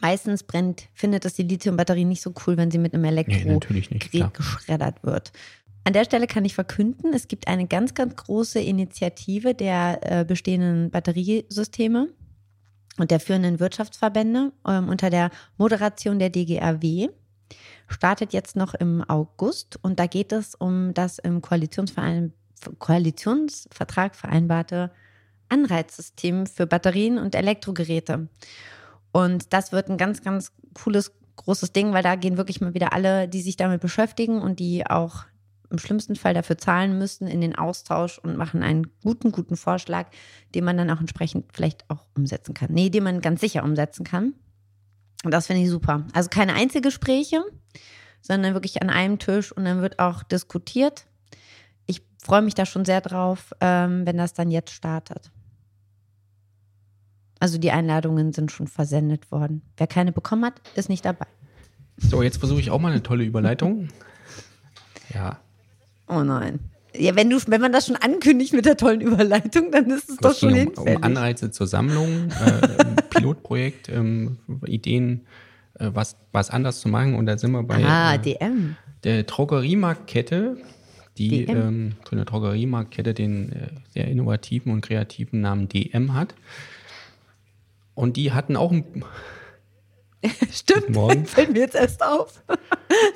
meistens 0.00 0.44
brennt, 0.44 0.84
findet 0.94 1.24
das 1.24 1.34
die 1.34 1.42
Lithium-Batterie 1.42 2.04
nicht 2.04 2.22
so 2.22 2.32
cool, 2.46 2.56
wenn 2.56 2.70
sie 2.70 2.78
mit 2.78 2.94
einem 2.94 3.02
Nee. 3.02 3.08
Elektrogerät 3.08 4.34
geschreddert 4.34 5.02
wird. 5.02 5.32
An 5.86 5.92
der 5.92 6.04
Stelle 6.04 6.26
kann 6.26 6.46
ich 6.46 6.54
verkünden, 6.54 7.12
es 7.12 7.28
gibt 7.28 7.46
eine 7.46 7.66
ganz, 7.66 7.92
ganz 7.92 8.16
große 8.16 8.58
Initiative 8.58 9.54
der 9.54 10.00
äh, 10.02 10.24
bestehenden 10.24 10.90
Batteriesysteme 10.90 12.08
und 12.96 13.10
der 13.10 13.20
führenden 13.20 13.60
Wirtschaftsverbände 13.60 14.52
ähm, 14.66 14.88
unter 14.88 15.10
der 15.10 15.28
Moderation 15.58 16.18
der 16.18 16.30
DGAW. 16.30 17.10
Startet 17.86 18.32
jetzt 18.32 18.56
noch 18.56 18.72
im 18.72 19.04
August 19.06 19.78
und 19.82 20.00
da 20.00 20.06
geht 20.06 20.32
es 20.32 20.54
um 20.54 20.94
das 20.94 21.18
im 21.18 21.42
Koalitionsvertrag 21.42 24.16
vereinbarte 24.16 24.90
Anreizsystem 25.50 26.46
für 26.46 26.66
Batterien 26.66 27.18
und 27.18 27.34
Elektrogeräte. 27.34 28.30
Und 29.12 29.52
das 29.52 29.70
wird 29.70 29.90
ein 29.90 29.98
ganz, 29.98 30.22
ganz 30.22 30.50
cooles, 30.72 31.12
großes 31.36 31.74
Ding, 31.74 31.92
weil 31.92 32.02
da 32.02 32.14
gehen 32.14 32.38
wirklich 32.38 32.62
mal 32.62 32.72
wieder 32.72 32.94
alle, 32.94 33.28
die 33.28 33.42
sich 33.42 33.56
damit 33.56 33.82
beschäftigen 33.82 34.40
und 34.40 34.60
die 34.60 34.86
auch 34.86 35.26
im 35.74 35.78
schlimmsten 35.78 36.16
Fall 36.16 36.34
dafür 36.34 36.56
zahlen 36.56 36.98
müssen, 36.98 37.26
in 37.26 37.40
den 37.40 37.56
Austausch 37.56 38.18
und 38.18 38.36
machen 38.36 38.62
einen 38.62 38.86
guten, 39.02 39.32
guten 39.32 39.56
Vorschlag, 39.56 40.06
den 40.54 40.64
man 40.64 40.76
dann 40.76 40.90
auch 40.90 41.00
entsprechend 41.00 41.46
vielleicht 41.52 41.84
auch 41.90 42.06
umsetzen 42.16 42.54
kann. 42.54 42.72
Nee, 42.72 42.90
den 42.90 43.04
man 43.04 43.20
ganz 43.20 43.40
sicher 43.40 43.64
umsetzen 43.64 44.04
kann. 44.04 44.34
Und 45.24 45.32
das 45.32 45.48
finde 45.48 45.62
ich 45.62 45.70
super. 45.70 46.06
Also 46.12 46.28
keine 46.28 46.54
Einzelgespräche, 46.54 47.42
sondern 48.20 48.54
wirklich 48.54 48.80
an 48.82 48.90
einem 48.90 49.18
Tisch 49.18 49.50
und 49.50 49.64
dann 49.64 49.82
wird 49.82 49.98
auch 49.98 50.22
diskutiert. 50.22 51.06
Ich 51.86 52.02
freue 52.22 52.42
mich 52.42 52.54
da 52.54 52.66
schon 52.66 52.84
sehr 52.84 53.00
drauf, 53.00 53.52
ähm, 53.60 54.06
wenn 54.06 54.16
das 54.16 54.32
dann 54.32 54.50
jetzt 54.50 54.70
startet. 54.70 55.32
Also 57.40 57.58
die 57.58 57.72
Einladungen 57.72 58.32
sind 58.32 58.52
schon 58.52 58.68
versendet 58.68 59.30
worden. 59.32 59.62
Wer 59.76 59.86
keine 59.86 60.12
bekommen 60.12 60.44
hat, 60.44 60.60
ist 60.76 60.88
nicht 60.88 61.04
dabei. 61.04 61.26
So, 61.96 62.22
jetzt 62.22 62.38
versuche 62.38 62.60
ich 62.60 62.70
auch 62.70 62.80
mal 62.80 62.92
eine 62.92 63.02
tolle 63.02 63.24
Überleitung. 63.24 63.88
Ja, 65.12 65.40
Oh 66.08 66.22
nein. 66.22 66.60
Ja, 66.96 67.16
wenn, 67.16 67.28
du, 67.28 67.38
wenn 67.48 67.60
man 67.60 67.72
das 67.72 67.86
schon 67.86 67.96
ankündigt 67.96 68.52
mit 68.52 68.66
der 68.66 68.76
tollen 68.76 69.00
Überleitung, 69.00 69.72
dann 69.72 69.90
ist 69.90 70.08
es 70.10 70.16
doch 70.18 70.36
schon 70.36 70.50
um, 70.52 70.54
um 70.54 70.60
hinfällig. 70.60 71.02
Anreize 71.02 71.50
zur 71.50 71.66
Sammlung, 71.66 72.28
äh, 72.30 73.02
Pilotprojekt, 73.10 73.88
ähm, 73.88 74.38
Ideen, 74.64 75.26
äh, 75.80 75.90
was, 75.92 76.16
was 76.30 76.50
anders 76.50 76.80
zu 76.80 76.88
machen. 76.88 77.16
Und 77.16 77.26
da 77.26 77.36
sind 77.36 77.50
wir 77.50 77.64
bei 77.64 77.84
Ah, 77.84 78.14
äh, 78.14 78.18
DM. 78.20 78.76
der 79.02 79.24
Drogeriemarktkette, 79.24 80.56
die 81.18 81.44
ähm, 81.46 81.94
von 82.04 82.18
der 82.18 82.26
Drogeriemarktkette 82.26 83.12
den 83.12 83.50
äh, 83.52 83.68
sehr 83.92 84.06
innovativen 84.06 84.70
und 84.72 84.80
kreativen 84.80 85.40
Namen 85.40 85.68
DM 85.68 86.14
hat. 86.14 86.36
Und 87.94 88.16
die 88.16 88.30
hatten 88.32 88.56
auch 88.56 88.70
ein, 88.70 88.84
Stimmt, 90.52 90.90
Morgen. 90.90 91.26
fällt 91.26 91.52
mir 91.52 91.60
jetzt 91.60 91.74
erst 91.74 92.04
auf. 92.04 92.40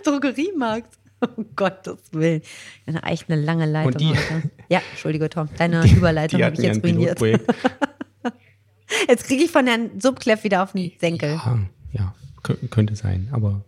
Drogeriemarkt. 0.05 0.97
Um 1.37 1.46
Gottes 1.57 1.98
Willen. 2.12 2.42
Ja, 2.87 3.00
echt 3.00 3.28
eine 3.31 3.40
lange 3.42 3.66
Leitung. 3.66 3.92
Und 3.92 4.00
die- 4.00 4.09
heute. 4.16 4.50
Ja, 4.68 4.81
Entschuldige, 4.90 5.28
Tom. 5.31 5.48
Deine 5.59 5.85
Überleitung 5.90 6.38
die 6.38 6.44
habe 6.44 6.54
ich 6.57 6.62
jetzt 6.62 6.83
ruiniert. 6.85 7.20
Jetzt 9.09 9.24
kriege 9.26 9.44
ich 9.44 9.50
von 9.50 9.66
Herrn 9.66 10.00
Subkleff 10.00 10.44
wieder 10.44 10.62
auf 10.62 10.72
den 10.72 10.92
Senkel. 10.98 11.31
Ja, 11.35 11.59
ja, 11.92 12.14
kö- 12.42 12.68
könnte 12.68 12.96
sein. 12.96 13.28
Aber 13.33 13.62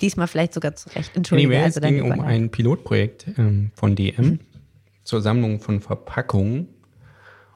Diesmal 0.00 0.26
vielleicht 0.26 0.52
sogar 0.54 0.74
zurecht. 0.74 1.12
Entschuldige. 1.16 1.48
anyway, 1.50 1.64
also 1.64 1.80
es 1.80 1.86
ging 1.86 2.00
um 2.00 2.06
Überleitung. 2.06 2.26
ein 2.26 2.50
Pilotprojekt 2.50 3.26
ähm, 3.38 3.70
von 3.74 3.94
DM 3.94 4.40
zur 5.04 5.20
Sammlung 5.22 5.60
von 5.60 5.80
Verpackungen. 5.80 6.68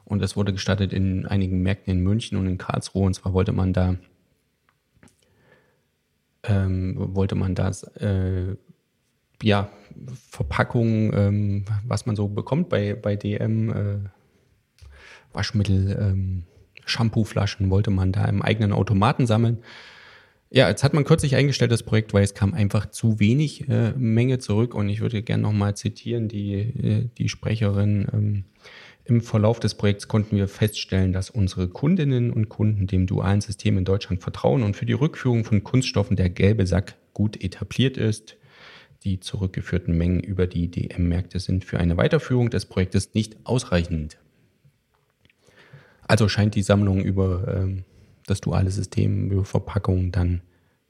Und 0.05 0.21
das 0.21 0.35
wurde 0.35 0.53
gestartet 0.53 0.93
in 0.93 1.25
einigen 1.25 1.61
Märkten 1.61 1.91
in 1.91 1.99
München 2.03 2.37
und 2.37 2.47
in 2.47 2.57
Karlsruhe. 2.57 3.05
Und 3.05 3.13
zwar 3.13 3.33
wollte 3.33 3.51
man 3.51 3.73
da 3.73 3.95
ähm, 6.49 6.95
wollte 6.97 7.35
man 7.35 7.55
das 7.55 7.83
äh, 7.97 8.55
ja 9.41 9.69
Verpackungen, 10.29 11.11
ähm, 11.13 11.65
was 11.85 12.05
man 12.05 12.15
so 12.15 12.27
bekommt 12.27 12.69
bei, 12.69 12.95
bei 12.95 13.15
DM, 13.15 13.69
äh, 13.69 13.99
Waschmittel, 15.33 15.97
ähm, 15.99 16.43
Shampooflaschen 16.85 17.69
wollte 17.69 17.91
man 17.91 18.11
da 18.11 18.25
im 18.25 18.41
eigenen 18.41 18.73
Automaten 18.73 19.27
sammeln. 19.27 19.59
Ja, 20.51 20.67
jetzt 20.67 20.83
hat 20.83 20.95
man 20.95 21.03
kürzlich 21.03 21.35
eingestellt 21.35 21.71
das 21.71 21.83
Projekt, 21.83 22.13
weil 22.13 22.23
es 22.23 22.33
kam 22.33 22.55
einfach 22.55 22.89
zu 22.89 23.19
wenig 23.19 23.69
äh, 23.69 23.91
Menge 23.91 24.39
zurück 24.39 24.73
und 24.73 24.89
ich 24.89 24.99
würde 24.99 25.21
gerne 25.21 25.43
nochmal 25.43 25.75
zitieren, 25.75 26.27
die, 26.27 26.53
äh, 26.53 27.09
die 27.17 27.29
Sprecherin. 27.29 28.07
Ähm, 28.11 28.43
Im 29.09 29.21
Verlauf 29.21 29.59
des 29.59 29.73
Projekts 29.73 30.07
konnten 30.07 30.35
wir 30.35 30.47
feststellen, 30.47 31.13
dass 31.13 31.31
unsere 31.31 31.67
Kundinnen 31.67 32.31
und 32.31 32.47
Kunden 32.47 32.85
dem 32.85 33.07
dualen 33.07 33.41
System 33.41 33.75
in 33.79 33.83
Deutschland 33.83 34.21
vertrauen 34.21 34.61
und 34.61 34.75
für 34.75 34.85
die 34.85 34.93
Rückführung 34.93 35.45
von 35.45 35.63
Kunststoffen 35.63 36.15
der 36.15 36.29
gelbe 36.29 36.67
Sack 36.67 36.93
gut 37.15 37.43
etabliert 37.43 37.97
ist. 37.97 38.37
Die 39.03 39.19
zurückgeführten 39.19 39.97
Mengen 39.97 40.19
über 40.19 40.45
die 40.45 40.69
DM-Märkte 40.69 41.39
sind 41.39 41.65
für 41.65 41.79
eine 41.79 41.97
Weiterführung 41.97 42.51
des 42.51 42.67
Projektes 42.67 43.15
nicht 43.15 43.35
ausreichend. 43.45 44.19
Also 46.07 46.29
scheint 46.29 46.53
die 46.53 46.61
Sammlung 46.61 47.01
über 47.01 47.61
ähm, 47.61 47.85
das 48.27 48.41
duale 48.41 48.69
System, 48.69 49.31
über 49.31 49.43
Verpackungen 49.43 50.11
dann 50.11 50.41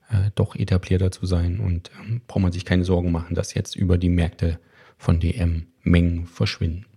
äh, 0.10 0.32
doch 0.36 0.58
etablierter 0.58 1.12
zu 1.12 1.26
sein 1.26 1.62
und 1.62 1.90
ähm, 2.02 2.20
braucht 2.28 2.42
man 2.42 2.52
sich 2.52 2.66
keine 2.66 2.84
Sorgen 2.84 3.14
machen, 3.14 3.34
dass 3.34 3.54
jetzt 3.54 3.78
über 3.78 3.98
die 3.98 4.10
Märkte 4.10 4.60
von 4.98 5.22
DM 5.22 5.68
Mengen 5.84 6.26
verschwinden. 6.26 6.88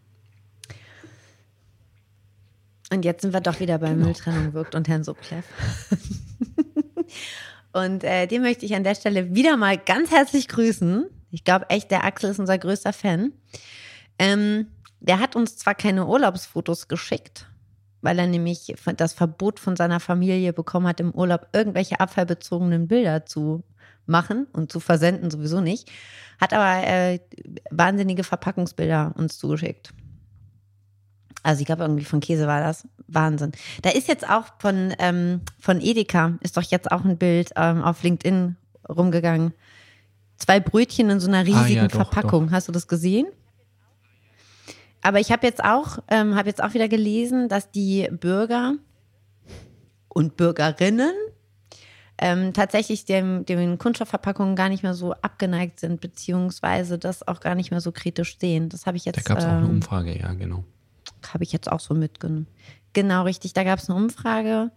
Und 2.92 3.06
jetzt 3.06 3.22
sind 3.22 3.32
wir 3.32 3.40
doch 3.40 3.58
wieder 3.58 3.78
bei 3.78 3.88
Genau. 3.88 4.04
Mülltrennung 4.04 4.52
wirkt 4.52 4.74
und 4.74 4.86
Herrn 4.86 5.02
Subkleff. 5.02 5.46
und 7.72 8.04
äh, 8.04 8.26
den 8.26 8.42
möchte 8.42 8.66
ich 8.66 8.74
an 8.74 8.84
der 8.84 8.94
Stelle 8.94 9.34
wieder 9.34 9.56
mal 9.56 9.78
ganz 9.78 10.10
herzlich 10.10 10.46
grüßen. 10.46 11.06
Ich 11.30 11.42
glaube 11.44 11.70
echt, 11.70 11.90
der 11.90 12.04
Axel 12.04 12.30
ist 12.30 12.38
unser 12.38 12.58
größter 12.58 12.92
Fan. 12.92 13.32
Ähm, 14.18 14.66
der 15.00 15.20
hat 15.20 15.36
uns 15.36 15.56
zwar 15.56 15.74
keine 15.74 16.06
Urlaubsfotos 16.06 16.86
geschickt, 16.86 17.46
weil 18.02 18.18
er 18.18 18.26
nämlich 18.26 18.74
das 18.98 19.14
Verbot 19.14 19.58
von 19.58 19.74
seiner 19.74 19.98
Familie 19.98 20.52
bekommen 20.52 20.86
hat, 20.86 21.00
im 21.00 21.12
Urlaub 21.12 21.48
irgendwelche 21.54 21.98
abfallbezogenen 21.98 22.88
Bilder 22.88 23.24
zu 23.24 23.64
machen 24.04 24.46
und 24.52 24.70
zu 24.70 24.80
versenden 24.80 25.30
sowieso 25.30 25.62
nicht, 25.62 25.90
hat 26.38 26.52
aber 26.52 26.86
äh, 26.86 27.20
wahnsinnige 27.70 28.22
Verpackungsbilder 28.22 29.14
uns 29.16 29.38
zugeschickt. 29.38 29.94
Also 31.42 31.60
ich 31.60 31.66
glaube, 31.66 31.82
irgendwie 31.82 32.04
von 32.04 32.20
Käse 32.20 32.46
war 32.46 32.60
das. 32.60 32.86
Wahnsinn. 33.08 33.52
Da 33.82 33.90
ist 33.90 34.08
jetzt 34.08 34.28
auch 34.28 34.46
von, 34.58 34.94
ähm, 34.98 35.40
von 35.58 35.80
Edeka, 35.80 36.38
ist 36.40 36.56
doch 36.56 36.62
jetzt 36.62 36.90
auch 36.90 37.04
ein 37.04 37.18
Bild 37.18 37.50
ähm, 37.56 37.82
auf 37.82 38.02
LinkedIn 38.02 38.56
rumgegangen. 38.88 39.52
Zwei 40.36 40.60
Brötchen 40.60 41.10
in 41.10 41.20
so 41.20 41.28
einer 41.28 41.42
riesigen 41.46 41.58
Ah, 41.64 41.82
ja, 41.82 41.88
doch, 41.88 42.10
Verpackung. 42.10 42.50
Hast 42.50 42.68
du 42.68 42.72
das 42.72 42.88
gesehen? 42.88 43.26
Aber 45.02 45.20
ich 45.20 45.32
habe 45.32 45.46
jetzt 45.46 45.62
auch, 45.62 45.98
ähm, 46.08 46.36
habe 46.36 46.48
jetzt 46.48 46.62
auch 46.62 46.74
wieder 46.74 46.88
gelesen, 46.88 47.48
dass 47.48 47.70
die 47.70 48.08
Bürger 48.10 48.74
und 50.08 50.36
Bürgerinnen 50.36 51.12
ähm, 52.18 52.52
tatsächlich 52.52 53.04
dem, 53.04 53.44
den 53.44 53.78
Kunststoffverpackungen 53.78 54.54
gar 54.54 54.68
nicht 54.68 54.84
mehr 54.84 54.94
so 54.94 55.12
abgeneigt 55.14 55.80
sind, 55.80 56.00
beziehungsweise 56.00 56.98
das 56.98 57.26
auch 57.26 57.40
gar 57.40 57.56
nicht 57.56 57.72
mehr 57.72 57.80
so 57.80 57.90
kritisch 57.90 58.38
sehen. 58.38 58.68
Das 58.68 58.86
habe 58.86 58.96
ich 58.96 59.04
jetzt. 59.04 59.16
Da 59.16 59.22
gab 59.22 59.38
es 59.38 59.44
auch 59.44 59.50
eine 59.50 59.64
ähm, 59.64 59.70
Umfrage, 59.70 60.16
ja, 60.16 60.32
genau. 60.34 60.64
Habe 61.32 61.44
ich 61.44 61.52
jetzt 61.52 61.70
auch 61.70 61.80
so 61.80 61.94
mitgenommen. 61.94 62.46
Genau, 62.92 63.22
richtig. 63.24 63.52
Da 63.54 63.64
gab 63.64 63.78
es 63.78 63.88
eine 63.88 63.98
Umfrage 63.98 64.70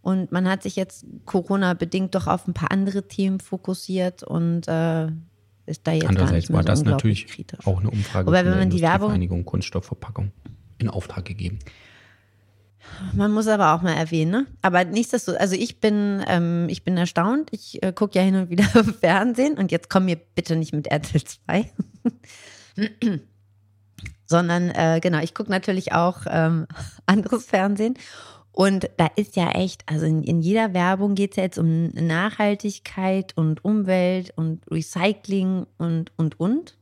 und 0.00 0.32
man 0.32 0.48
hat 0.48 0.62
sich 0.62 0.76
jetzt 0.76 1.04
Corona-bedingt 1.26 2.14
doch 2.14 2.26
auf 2.26 2.46
ein 2.46 2.54
paar 2.54 2.70
andere 2.70 3.06
Themen 3.08 3.40
fokussiert 3.40 4.22
und 4.22 4.66
äh, 4.68 5.06
ist 5.66 5.86
da 5.86 5.92
jetzt 5.92 6.06
Andererseits 6.08 6.50
war 6.52 6.62
so 6.62 6.66
das 6.66 6.82
natürlich 6.84 7.26
kritisch. 7.26 7.66
auch 7.66 7.80
eine 7.80 7.90
Umfrage 7.90 8.26
Wobei, 8.26 8.42
von 8.42 8.52
wenn 8.52 8.58
man 8.58 8.70
die 8.70 8.80
Werbung- 8.80 9.44
Kunststoffverpackung 9.44 10.32
in 10.78 10.88
Auftrag 10.88 11.24
gegeben. 11.26 11.58
Man 13.12 13.32
muss 13.32 13.48
aber 13.48 13.74
auch 13.74 13.82
mal 13.82 13.92
erwähnen, 13.92 14.30
ne? 14.30 14.46
Aber 14.62 14.84
nichtsdestotrotz, 14.84 15.40
also 15.42 15.56
ich 15.56 15.78
bin, 15.80 16.24
ähm, 16.26 16.68
ich 16.70 16.84
bin 16.84 16.96
erstaunt. 16.96 17.50
Ich 17.52 17.82
äh, 17.82 17.92
gucke 17.92 18.18
ja 18.18 18.24
hin 18.24 18.36
und 18.36 18.48
wieder 18.48 18.64
Fernsehen 19.00 19.58
und 19.58 19.70
jetzt 19.70 19.90
komm 19.90 20.06
mir 20.06 20.16
bitte 20.16 20.56
nicht 20.56 20.72
mit 20.72 20.86
RTL 20.86 21.22
2. 21.22 21.70
Sondern 24.26 24.70
äh, 24.70 25.00
genau, 25.02 25.20
ich 25.20 25.34
gucke 25.34 25.50
natürlich 25.50 25.92
auch 25.92 26.22
ähm, 26.28 26.66
anderes 27.06 27.46
Fernsehen. 27.46 27.94
Und 28.52 28.90
da 28.96 29.06
ist 29.14 29.36
ja 29.36 29.50
echt, 29.52 29.84
also 29.86 30.04
in, 30.04 30.24
in 30.24 30.40
jeder 30.40 30.74
Werbung 30.74 31.14
geht 31.14 31.30
es 31.30 31.36
ja 31.36 31.44
jetzt 31.44 31.58
um 31.58 31.90
Nachhaltigkeit 31.90 33.36
und 33.36 33.64
Umwelt 33.64 34.32
und 34.34 34.62
Recycling 34.68 35.66
und, 35.78 36.10
und, 36.16 36.40
und. 36.40 36.76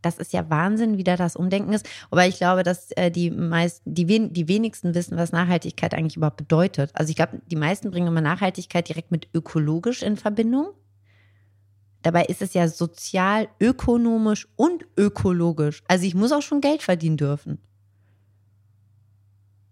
Das 0.00 0.18
ist 0.18 0.32
ja 0.32 0.48
Wahnsinn, 0.50 0.98
wie 0.98 1.04
da 1.04 1.16
das 1.16 1.36
Umdenken 1.36 1.72
ist. 1.72 1.88
Aber 2.10 2.26
ich 2.26 2.36
glaube, 2.36 2.62
dass 2.62 2.90
äh, 2.92 3.10
die 3.10 3.30
meisten, 3.30 3.94
die, 3.94 4.08
wen, 4.08 4.32
die 4.32 4.48
wenigsten 4.48 4.94
wissen, 4.94 5.16
was 5.16 5.32
Nachhaltigkeit 5.32 5.94
eigentlich 5.94 6.16
überhaupt 6.16 6.36
bedeutet. 6.36 6.90
Also 6.94 7.10
ich 7.10 7.16
glaube, 7.16 7.40
die 7.46 7.56
meisten 7.56 7.90
bringen 7.90 8.08
immer 8.08 8.20
Nachhaltigkeit 8.20 8.88
direkt 8.88 9.10
mit 9.10 9.28
ökologisch 9.34 10.02
in 10.02 10.16
Verbindung. 10.16 10.68
Dabei 12.02 12.24
ist 12.24 12.42
es 12.42 12.54
ja 12.54 12.68
sozial, 12.68 13.48
ökonomisch 13.60 14.48
und 14.56 14.84
ökologisch. 14.96 15.82
Also 15.86 16.04
ich 16.04 16.14
muss 16.14 16.32
auch 16.32 16.42
schon 16.42 16.60
Geld 16.60 16.82
verdienen 16.82 17.16
dürfen. 17.16 17.58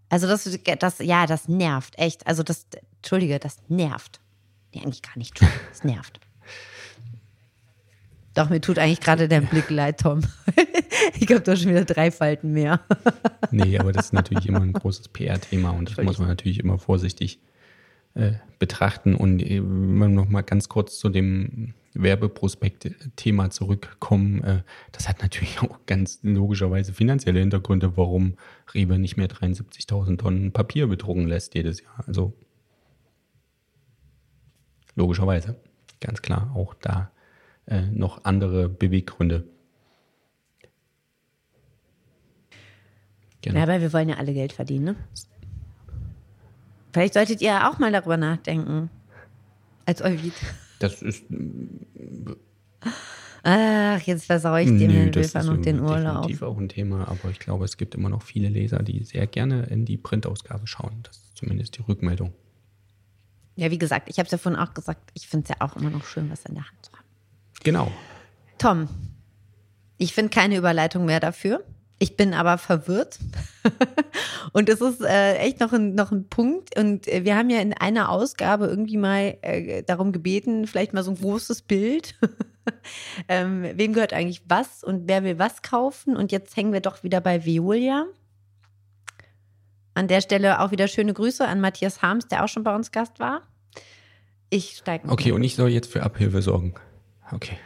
Also 0.08 0.26
das, 0.26 0.48
das, 0.78 0.98
ja, 0.98 1.26
das 1.26 1.48
nervt, 1.48 1.98
echt. 1.98 2.26
Also 2.26 2.42
das, 2.42 2.66
Entschuldige, 2.96 3.38
das 3.38 3.58
nervt. 3.68 4.20
Nee, 4.74 4.82
eigentlich 4.82 5.02
gar 5.02 5.16
nicht, 5.16 5.40
das 5.70 5.84
nervt. 5.84 6.20
Doch, 8.34 8.48
mir 8.48 8.60
tut 8.60 8.78
eigentlich 8.78 9.00
gerade 9.00 9.28
der 9.28 9.40
Blick 9.40 9.70
leid, 9.70 10.00
Tom. 10.00 10.20
ich 11.18 11.26
glaube, 11.26 11.42
du 11.42 11.50
hast 11.50 11.62
schon 11.62 11.70
wieder 11.70 11.84
drei 11.84 12.10
Falten 12.10 12.52
mehr. 12.52 12.80
Nee, 13.52 13.76
aber 13.80 13.90
das 13.90 14.06
ist 14.06 14.12
natürlich 14.12 14.46
immer 14.46 14.60
ein 14.60 14.72
großes 14.72 15.08
PR-Thema 15.08 15.70
und 15.70 15.90
das 15.90 16.04
muss 16.04 16.18
man 16.20 16.28
natürlich 16.28 16.60
immer 16.60 16.78
vorsichtig 16.78 17.40
äh, 18.14 18.34
betrachten. 18.60 19.16
Und 19.16 19.42
äh, 19.42 19.60
wenn 19.60 19.98
wir 19.98 20.08
noch 20.08 20.28
mal 20.28 20.42
ganz 20.42 20.68
kurz 20.68 21.00
zu 21.00 21.08
dem 21.08 21.74
Werbeprospekt-Thema 21.94 23.50
zurückkommen, 23.50 24.42
äh, 24.44 24.62
das 24.92 25.08
hat 25.08 25.22
natürlich 25.22 25.60
auch 25.62 25.80
ganz 25.86 26.20
logischerweise 26.22 26.92
finanzielle 26.92 27.40
Hintergründe, 27.40 27.96
warum 27.96 28.36
Rewe 28.74 28.98
nicht 28.98 29.16
mehr 29.16 29.28
73.000 29.28 30.18
Tonnen 30.18 30.52
Papier 30.52 30.86
bedrucken 30.86 31.26
lässt 31.26 31.54
jedes 31.54 31.82
Jahr. 31.82 32.04
Also 32.06 32.32
logischerweise, 34.94 35.56
ganz 36.00 36.22
klar, 36.22 36.52
auch 36.54 36.74
da 36.74 37.10
äh, 37.66 37.82
noch 37.82 38.24
andere 38.24 38.68
Beweggründe. 38.68 39.44
Genau. 43.42 43.56
Ja, 43.56 43.62
aber 43.62 43.80
wir 43.80 43.92
wollen 43.92 44.10
ja 44.10 44.16
alle 44.16 44.34
Geld 44.34 44.52
verdienen, 44.52 44.84
ne? 44.84 44.96
Vielleicht 46.92 47.14
solltet 47.14 47.40
ihr 47.40 47.68
auch 47.68 47.78
mal 47.78 47.92
darüber 47.92 48.16
nachdenken. 48.16 48.90
Als 49.86 50.02
Euvid. 50.02 50.34
Das 50.80 51.02
ist 51.02 51.24
Ach, 53.42 54.00
jetzt 54.02 54.26
versau 54.26 54.56
ich 54.56 54.66
dem 54.66 54.78
Nö, 54.78 55.10
das 55.10 55.34
Wilfer 55.34 55.40
ist 55.40 55.46
noch 55.46 55.60
den 55.62 55.80
Urlaub. 55.80 56.22
definitiv 56.22 56.42
auch 56.42 56.58
ein 56.58 56.68
Thema, 56.68 57.08
aber 57.08 57.30
ich 57.30 57.38
glaube, 57.38 57.64
es 57.64 57.76
gibt 57.76 57.94
immer 57.94 58.08
noch 58.08 58.22
viele 58.22 58.48
Leser, 58.48 58.82
die 58.82 59.04
sehr 59.04 59.26
gerne 59.26 59.64
in 59.64 59.84
die 59.84 59.96
Printausgabe 59.96 60.66
schauen. 60.66 61.00
Das 61.04 61.16
ist 61.16 61.36
zumindest 61.36 61.78
die 61.78 61.82
Rückmeldung. 61.82 62.32
Ja, 63.56 63.70
wie 63.70 63.78
gesagt, 63.78 64.08
ich 64.10 64.18
habe 64.18 64.26
es 64.26 64.32
ja 64.32 64.38
vorhin 64.38 64.60
auch 64.60 64.74
gesagt, 64.74 65.10
ich 65.14 65.28
finde 65.28 65.44
es 65.44 65.50
ja 65.50 65.56
auch 65.66 65.76
immer 65.76 65.90
noch 65.90 66.04
schön, 66.04 66.30
was 66.30 66.44
in 66.44 66.54
der 66.54 66.64
Hand 66.64 66.84
zu 66.84 66.92
haben. 66.92 67.04
Genau. 67.62 67.92
Tom, 68.58 68.88
ich 69.96 70.14
finde 70.14 70.30
keine 70.30 70.56
Überleitung 70.56 71.04
mehr 71.04 71.20
dafür. 71.20 71.64
Ich 72.02 72.16
bin 72.16 72.32
aber 72.32 72.56
verwirrt. 72.56 73.18
und 74.52 74.70
es 74.70 74.80
ist 74.80 75.02
äh, 75.02 75.34
echt 75.34 75.60
noch 75.60 75.74
ein, 75.74 75.94
noch 75.94 76.10
ein 76.12 76.28
Punkt. 76.28 76.76
Und 76.78 77.06
äh, 77.06 77.26
wir 77.26 77.36
haben 77.36 77.50
ja 77.50 77.60
in 77.60 77.74
einer 77.74 78.08
Ausgabe 78.08 78.68
irgendwie 78.68 78.96
mal 78.96 79.36
äh, 79.42 79.82
darum 79.82 80.10
gebeten, 80.10 80.66
vielleicht 80.66 80.94
mal 80.94 81.02
so 81.02 81.10
ein 81.10 81.18
großes 81.18 81.60
Bild. 81.60 82.14
ähm, 83.28 83.66
wem 83.74 83.92
gehört 83.92 84.14
eigentlich 84.14 84.42
was 84.48 84.82
und 84.82 85.08
wer 85.08 85.24
will 85.24 85.38
was 85.38 85.60
kaufen? 85.60 86.16
Und 86.16 86.32
jetzt 86.32 86.56
hängen 86.56 86.72
wir 86.72 86.80
doch 86.80 87.02
wieder 87.02 87.20
bei 87.20 87.44
Veolia. 87.44 88.06
An 89.92 90.08
der 90.08 90.22
Stelle 90.22 90.60
auch 90.60 90.70
wieder 90.70 90.88
schöne 90.88 91.12
Grüße 91.12 91.46
an 91.46 91.60
Matthias 91.60 92.00
Harms, 92.00 92.28
der 92.28 92.42
auch 92.44 92.48
schon 92.48 92.64
bei 92.64 92.74
uns 92.74 92.92
Gast 92.92 93.20
war. 93.20 93.42
Ich 94.48 94.78
steige. 94.78 95.06
Okay, 95.06 95.32
und 95.32 95.44
ich 95.44 95.54
soll 95.54 95.68
jetzt 95.68 95.92
für 95.92 96.02
Abhilfe 96.02 96.40
sorgen. 96.40 96.74
Okay. 97.30 97.58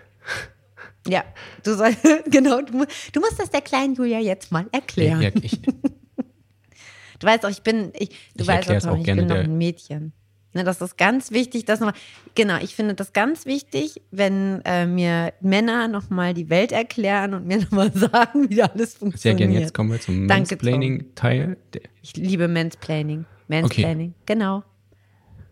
Ja, 1.07 1.25
du 1.63 1.75
sollst, 1.75 1.99
genau, 2.31 2.63
du, 2.63 2.87
du, 3.13 3.21
musst 3.21 3.39
das 3.39 3.51
der 3.51 3.61
kleinen 3.61 3.95
Julia 3.95 4.21
jetzt 4.21 4.51
mal 4.53 4.67
erklären. 4.73 5.21
Ja, 5.21 5.31
ich, 5.43 5.61
du 7.19 7.27
weißt 7.27 7.45
auch, 7.45 7.51
ich 7.51 7.63
bin, 7.63 7.93
ich, 7.99 8.11
du 8.35 8.43
ich 8.43 8.47
weißt 8.47 8.71
auch, 8.87 8.93
auch 8.93 8.99
ich 8.99 9.05
bin 9.05 9.27
noch 9.27 9.37
ein 9.37 9.59
Mädchen. 9.59 10.13
Ne, 10.55 10.63
das 10.63 10.81
ist 10.81 10.97
ganz 10.97 11.33
wichtig, 11.33 11.65
dass 11.65 11.81
nochmal, 11.81 11.97
genau, 12.37 12.59
ich 12.63 12.77
finde 12.77 12.95
das 12.95 13.13
ganz 13.13 13.45
wichtig, 13.45 14.01
wenn 14.13 14.63
äh, 14.65 14.87
mir 14.87 15.33
Männer 15.41 15.89
nochmal 15.89 16.33
die 16.33 16.49
Welt 16.49 16.71
erklären 16.71 17.35
und 17.35 17.47
mir 17.47 17.59
nochmal 17.63 17.93
sagen, 17.93 18.49
wie 18.49 18.55
da 18.55 18.67
alles 18.67 18.95
funktioniert. 18.95 19.21
Sehr 19.21 19.35
gerne, 19.35 19.61
jetzt 19.61 19.75
kommen 19.75 19.91
wir 19.91 20.01
zum 20.01 20.27
Mansplaining-Teil. 20.27 21.57
Ich 22.03 22.17
liebe 22.17 22.47
Mansplaining. 22.47 23.27
Mansplaining, 23.49 24.11
okay. 24.11 24.23
genau. 24.27 24.63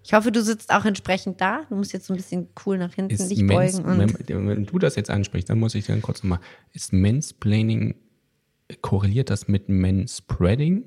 Ich 0.04 0.14
hoffe, 0.14 0.32
du 0.32 0.42
sitzt 0.42 0.72
auch 0.72 0.84
entsprechend 0.84 1.40
da. 1.40 1.62
Du 1.68 1.76
musst 1.76 1.92
jetzt 1.92 2.06
so 2.06 2.14
ein 2.14 2.16
bisschen 2.16 2.48
cool 2.66 2.76
nach 2.78 2.92
hinten 2.94 3.14
ist 3.14 3.28
dich 3.28 3.42
Mans, 3.42 3.80
beugen. 3.80 4.18
Wenn, 4.26 4.48
wenn, 4.48 4.66
du 4.66 4.78
das 4.78 4.96
jetzt 4.96 5.10
ansprichst, 5.10 5.48
dann 5.48 5.58
muss 5.58 5.74
ich 5.74 5.86
dann 5.86 6.02
kurz 6.02 6.22
nochmal. 6.22 6.40
Ist 6.72 6.92
Mansplaining, 6.92 7.94
korreliert 8.80 9.30
das 9.30 9.46
mit 9.46 9.68
Manspreading? 9.68 10.84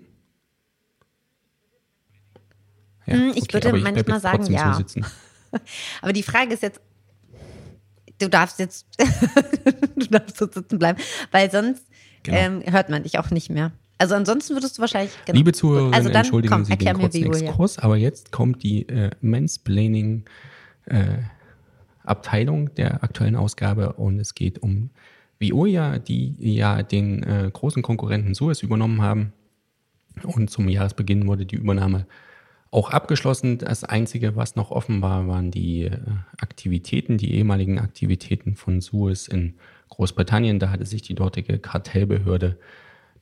Ja, 3.06 3.13
hm, 3.13 3.32
ich 3.36 3.43
okay, 3.43 3.63
würde 3.63 3.78
manchmal 3.80 4.19
sagen, 4.19 4.51
ja. 4.51 4.80
aber 6.01 6.12
die 6.12 6.23
Frage 6.23 6.54
ist 6.54 6.63
jetzt, 6.63 6.82
du 8.19 8.30
darfst 8.30 8.60
jetzt, 8.60 8.88
du 9.95 10.08
darfst 10.08 10.38
so 10.38 10.47
sitzen 10.51 10.80
bleiben, 10.80 10.99
weil 11.32 11.51
sonst 11.51 11.86
genau. 12.23 12.38
ähm, 12.38 12.63
hört 12.65 12.89
man 12.89 13.04
dich 13.04 13.19
auch 13.19 13.30
nicht 13.30 13.49
mehr. 13.49 13.71
Also 13.97 14.15
ansonsten 14.15 14.55
würdest 14.55 14.77
du 14.77 14.81
wahrscheinlich. 14.81 15.13
Genau. 15.25 15.38
Liebe 15.38 15.53
Zuhörerinnen, 15.53 15.93
also 15.93 16.10
dann, 16.10 16.17
entschuldigen 16.17 16.53
komm, 16.53 16.65
Sie 16.65 16.75
den 16.75 16.93
kurzen 16.93 17.23
Exkurs, 17.34 17.79
aber 17.79 17.95
jetzt 17.95 18.31
kommt 18.31 18.63
die 18.63 18.88
äh, 18.89 19.12
Mansplaining 19.21 20.25
äh, 20.86 21.17
Abteilung 22.03 22.73
der 22.75 23.03
aktuellen 23.03 23.36
Ausgabe 23.36 23.93
und 23.93 24.19
es 24.19 24.36
geht 24.36 24.62
um 24.62 24.89
Vioja, 25.39 25.99
die 25.99 26.36
ja 26.39 26.84
den 26.84 27.23
äh, 27.23 27.49
großen 27.51 27.81
Konkurrenten 27.81 28.34
Suez 28.34 28.63
übernommen 28.63 29.01
haben. 29.01 29.34
Und 30.23 30.49
zum 30.49 30.69
Jahresbeginn 30.69 31.27
wurde 31.27 31.45
die 31.45 31.58
Übernahme 31.58 32.05
auch 32.71 32.89
abgeschlossen. 32.89 33.58
Das 33.58 33.84
Einzige, 33.84 34.36
was 34.36 34.55
noch 34.55 34.71
offen 34.71 35.01
war, 35.01 35.27
waren 35.27 35.51
die 35.51 35.86
äh, 35.86 35.97
Aktivitäten, 36.38 37.17
die 37.17 37.34
ehemaligen 37.34 37.79
Aktivitäten 37.79 38.55
von 38.55 38.81
Suez 38.81 39.27
in 39.27 39.55
Großbritannien. 39.89 40.60
Da 40.60 40.69
hatte 40.69 40.86
sich 40.86 41.01
die 41.01 41.15
dortige 41.15 41.60
Kartellbehörde 41.60 42.58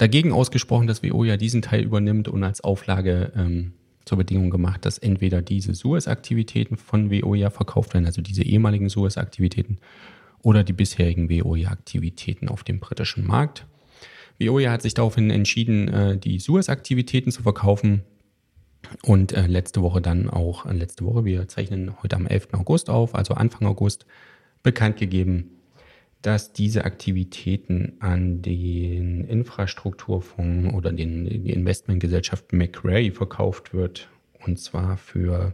dagegen 0.04 0.34
ausgesprochen, 0.34 0.86
dass 0.86 1.02
Veolia 1.02 1.38
diesen 1.38 1.62
Teil 1.62 1.82
übernimmt 1.82 2.28
und 2.28 2.44
als 2.44 2.62
Auflage 2.62 3.32
ähm, 3.38 3.72
zur 4.04 4.18
Bedingung 4.18 4.50
gemacht, 4.50 4.84
dass 4.84 4.98
entweder 4.98 5.42
diese 5.42 5.74
Suez-Aktivitäten 5.74 6.76
von 6.76 7.10
Veolia 7.10 7.50
verkauft 7.50 7.94
werden, 7.94 8.06
also 8.06 8.22
diese 8.22 8.44
ehemaligen 8.44 8.89
Suez-Aktivitäten, 8.89 9.78
oder 10.42 10.66
die 10.66 10.74
bisherigen 10.74 11.30
Veolia-Aktivitäten 11.30 12.50
auf 12.50 12.66
dem 12.66 12.82
britischen 12.82 13.26
Markt. 13.26 13.66
Veolia 14.38 14.72
hat 14.72 14.82
sich 14.82 14.94
daraufhin 14.94 15.30
entschieden, 15.30 15.88
äh, 15.88 16.18
die 16.18 16.38
Suez-Aktivitäten 16.38 17.32
zu 17.32 17.44
verkaufen 17.44 18.04
und 19.04 19.32
äh, 19.32 19.48
letzte 19.48 19.82
Woche 19.82 20.02
dann 20.02 20.30
auch, 20.30 20.66
äh, 20.66 20.74
letzte 20.74 21.06
Woche, 21.06 21.24
wir 21.24 21.48
zeichnen 21.48 21.94
heute 22.04 22.18
am 22.18 22.28
11. 22.28 22.50
August 22.52 22.89
auf, 22.89 23.16
also 23.16 23.36
Anfang 23.36 23.70
August, 23.70 24.06
bekannt 24.63 24.98
gegeben, 24.98 25.53
dass 26.24 26.52
diese 26.54 26.86
Aktivitäten 26.86 27.98
an 28.00 28.42
den 28.42 29.26
Infrastrukturfonds 29.26 30.74
oder 30.74 30.92
den, 30.94 31.26
die 31.26 31.52
Investmentgesellschaft 31.52 32.54
Macquarie 32.54 33.12
verkauft 33.12 33.74
wird. 33.74 34.08
Und 34.46 34.58
zwar 34.58 34.98
für 34.98 35.54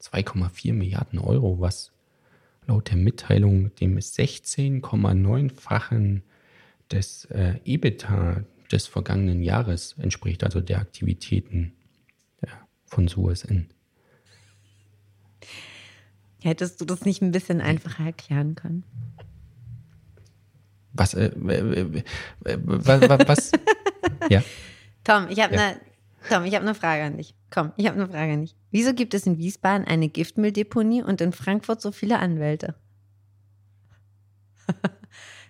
2,4 0.00 0.72
Milliarden 0.72 1.18
Euro, 1.18 1.60
was 1.60 1.92
laut 2.66 2.88
der 2.88 2.96
Mitteilung 2.96 3.74
dem 3.76 3.98
16,9-fachen 3.98 6.22
des 6.90 7.26
äh, 7.26 7.60
EBITDA 7.64 8.42
des 8.72 8.86
vergangenen 8.86 9.42
Jahres 9.42 9.96
entspricht, 9.98 10.44
also 10.44 10.62
der 10.62 10.80
Aktivitäten 10.80 11.74
ja, 12.42 12.48
von 12.86 13.06
SUSN. 13.06 13.68
Hättest 16.42 16.80
du 16.80 16.86
das 16.86 17.04
nicht 17.04 17.20
ein 17.20 17.32
bisschen 17.32 17.60
einfacher 17.60 18.06
erklären 18.06 18.54
können? 18.54 18.82
Was, 20.96 21.14
äh, 21.14 21.30
was, 22.44 23.28
was, 23.28 23.52
ja? 24.30 24.42
Tom, 25.04 25.26
ich 25.28 25.40
habe 25.40 25.54
ja. 25.54 25.60
eine 25.60 25.80
Tom, 26.28 26.44
ich 26.44 26.54
habe 26.54 26.64
eine 26.64 26.74
Frage 26.74 27.04
an 27.04 27.16
dich. 27.16 27.34
Komm, 27.50 27.72
ich 27.76 27.86
habe 27.86 27.96
eine 27.96 28.08
Frage 28.08 28.32
an 28.32 28.40
dich. 28.40 28.56
Wieso 28.70 28.94
gibt 28.94 29.14
es 29.14 29.26
in 29.26 29.38
Wiesbaden 29.38 29.86
eine 29.86 30.08
Giftmülldeponie 30.08 31.02
und 31.02 31.20
in 31.20 31.32
Frankfurt 31.32 31.80
so 31.80 31.92
viele 31.92 32.18
Anwälte? 32.18 32.74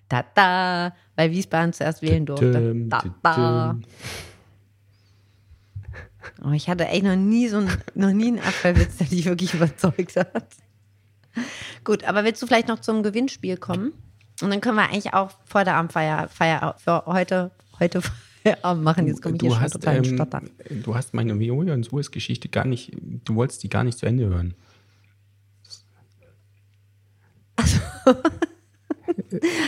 da 0.08 0.24
da, 0.34 0.94
weil 1.14 1.30
Wiesbaden 1.30 1.72
zuerst 1.72 2.02
wählen 2.02 2.26
durfte. 2.26 2.74
Da 2.88 3.02
da. 3.22 3.78
Oh, 6.44 6.50
ich 6.50 6.68
hatte 6.68 6.86
echt 6.88 7.04
noch 7.04 7.16
nie 7.16 7.48
so 7.48 7.58
ein, 7.58 7.70
noch 7.94 8.12
nie 8.12 8.28
einen 8.28 8.40
Abfallwitz, 8.40 8.98
der 8.98 9.06
dich 9.06 9.24
wirklich 9.24 9.54
überzeugt 9.54 10.16
hat. 10.16 10.48
Gut, 11.84 12.04
aber 12.04 12.24
willst 12.24 12.42
du 12.42 12.46
vielleicht 12.46 12.68
noch 12.68 12.80
zum 12.80 13.02
Gewinnspiel 13.02 13.56
kommen? 13.56 13.92
Und 14.42 14.50
dann 14.50 14.60
können 14.60 14.76
wir 14.76 14.84
eigentlich 14.84 15.14
auch 15.14 15.30
vor 15.44 15.64
der 15.64 15.74
Abendfeier 15.74 16.28
Feier 16.28 16.76
für 16.78 17.06
heute, 17.06 17.50
heute 17.78 18.02
Feierabend 18.42 18.84
machen. 18.84 19.06
Jetzt 19.06 19.22
komme 19.22 19.36
ich 19.36 19.40
du 19.40 19.46
hier 19.46 19.60
hast, 19.60 19.72
schon 19.72 19.80
total 19.80 19.96
ähm, 19.96 20.04
Stottern. 20.04 20.50
Du 20.70 20.94
hast 20.94 21.14
meine 21.14 21.38
Viola 21.38 21.74
und 21.74 21.84
Suez 21.84 22.10
Geschichte 22.10 22.48
gar 22.48 22.66
nicht, 22.66 22.92
du 23.00 23.34
wolltest 23.34 23.62
die 23.62 23.68
gar 23.68 23.84
nicht 23.84 23.98
zu 23.98 24.06
Ende 24.06 24.26
hören. 24.26 24.54
Also, 27.56 27.78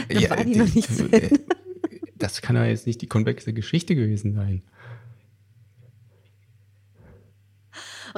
das 0.08 0.22
ja, 0.22 0.30
war 0.36 0.44
die 0.44 0.56
noch 0.56 0.74
nicht 0.74 0.94
zu 0.94 1.10
Ende. 1.10 1.40
Das 2.16 2.42
kann 2.42 2.56
ja 2.56 2.66
jetzt 2.66 2.86
nicht 2.86 3.00
die 3.00 3.06
konvexe 3.06 3.52
Geschichte 3.52 3.94
gewesen 3.94 4.34
sein. 4.34 4.62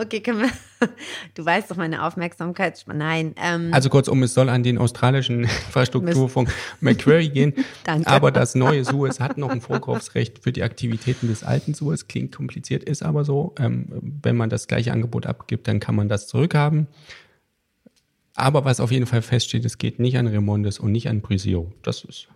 Okay, 0.01 0.21
können 0.21 0.41
wir. 0.41 0.51
Du 1.35 1.45
weißt 1.45 1.71
doch 1.71 1.77
meine 1.77 2.07
Aufmerksamkeit. 2.07 2.83
Nein. 2.87 3.35
Ähm, 3.37 3.69
also 3.75 3.91
kurzum, 3.91 4.23
es 4.23 4.33
soll 4.33 4.49
an 4.49 4.63
den 4.63 4.79
australischen 4.79 5.41
Infrastrukturfonds 5.67 6.51
Macquarie 6.81 7.29
gehen. 7.29 7.53
Danke. 7.85 8.07
Aber 8.07 8.33
das 8.33 8.55
neue 8.55 8.83
Suez 8.83 9.21
hat 9.21 9.37
noch 9.37 9.51
ein 9.51 9.61
Vorkaufsrecht 9.61 10.39
für 10.39 10.53
die 10.53 10.63
Aktivitäten 10.63 11.29
des 11.29 11.45
alten 11.45 11.75
Suez. 11.75 12.09
Klingt 12.09 12.35
kompliziert, 12.35 12.83
ist 12.83 13.03
aber 13.03 13.25
so. 13.25 13.55
Ähm, 13.59 13.89
wenn 14.23 14.39
man 14.39 14.49
das 14.49 14.69
gleiche 14.69 14.91
Angebot 14.91 15.27
abgibt, 15.27 15.69
dann 15.69 15.81
kann 15.81 15.95
man 15.95 16.09
das 16.09 16.29
zurückhaben. 16.29 16.87
Aber 18.35 18.65
was 18.65 18.81
auf 18.81 18.91
jeden 18.91 19.07
Fall 19.07 19.21
feststeht, 19.21 19.67
es 19.67 19.77
geht 19.77 19.99
nicht 19.99 20.17
an 20.17 20.29
Remondes 20.29 20.79
und 20.79 20.93
nicht 20.93 21.11
an 21.11 21.21
Brisio. 21.21 21.73
Das 21.83 22.05
ist. 22.05 22.29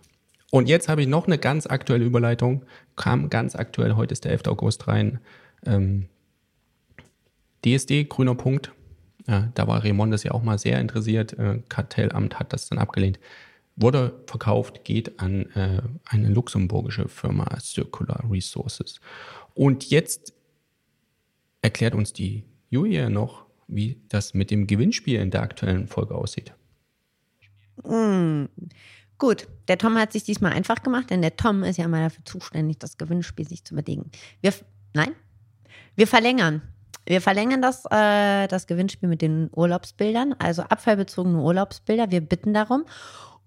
Und 0.51 0.69
jetzt 0.69 0.87
habe 0.87 1.01
ich 1.01 1.07
noch 1.07 1.25
eine 1.25 1.39
ganz 1.39 1.65
aktuelle 1.65 2.05
Überleitung. 2.05 2.63
Kam 2.95 3.31
ganz 3.31 3.55
aktuell, 3.55 3.95
heute 3.95 4.13
ist 4.13 4.23
der 4.23 4.33
11. 4.33 4.43
August 4.49 4.87
rein. 4.87 5.19
Ähm, 5.65 6.09
DSD, 7.65 8.05
grüner 8.05 8.35
Punkt. 8.35 8.71
Ja, 9.27 9.49
da 9.55 9.67
war 9.67 9.83
Raymondes 9.83 10.23
ja 10.23 10.31
auch 10.31 10.43
mal 10.43 10.59
sehr 10.59 10.79
interessiert. 10.79 11.33
Äh, 11.33 11.61
Kartellamt 11.67 12.39
hat 12.39 12.53
das 12.53 12.69
dann 12.69 12.77
abgelehnt. 12.77 13.19
Wurde 13.75 14.23
verkauft, 14.27 14.83
geht 14.83 15.19
an 15.19 15.47
äh, 15.51 15.81
eine 16.05 16.29
luxemburgische 16.29 17.09
Firma 17.09 17.59
Circular 17.59 18.23
Resources. 18.29 19.01
Und 19.53 19.89
jetzt 19.89 20.33
erklärt 21.61 21.95
uns 21.95 22.13
die 22.13 22.45
Julia 22.69 23.09
noch, 23.09 23.45
wie 23.67 23.99
das 24.09 24.33
mit 24.33 24.51
dem 24.51 24.67
Gewinnspiel 24.67 25.19
in 25.19 25.31
der 25.31 25.41
aktuellen 25.41 25.87
Folge 25.87 26.13
aussieht. 26.13 26.53
Mm, 27.83 28.45
gut, 29.17 29.47
der 29.67 29.77
Tom 29.79 29.95
hat 29.95 30.13
sich 30.13 30.23
diesmal 30.23 30.53
einfach 30.53 30.83
gemacht, 30.83 31.09
denn 31.09 31.21
der 31.21 31.35
Tom 31.35 31.63
ist 31.63 31.77
ja 31.77 31.87
mal 31.87 32.03
dafür 32.03 32.23
zuständig, 32.25 32.77
das 32.77 32.97
Gewinnspiel 32.97 33.47
sich 33.47 33.65
zu 33.65 33.73
überlegen. 33.73 34.11
Wir, 34.41 34.53
nein, 34.93 35.13
wir 35.95 36.07
verlängern 36.07 36.61
wir 37.07 37.21
verlängern 37.21 37.61
das, 37.61 37.85
äh, 37.91 38.47
das 38.47 38.67
Gewinnspiel 38.67 39.09
mit 39.09 39.21
den 39.21 39.49
Urlaubsbildern, 39.53 40.35
also 40.39 40.63
abfallbezogene 40.63 41.39
Urlaubsbilder. 41.39 42.11
Wir 42.11 42.21
bitten 42.21 42.53
darum. 42.53 42.85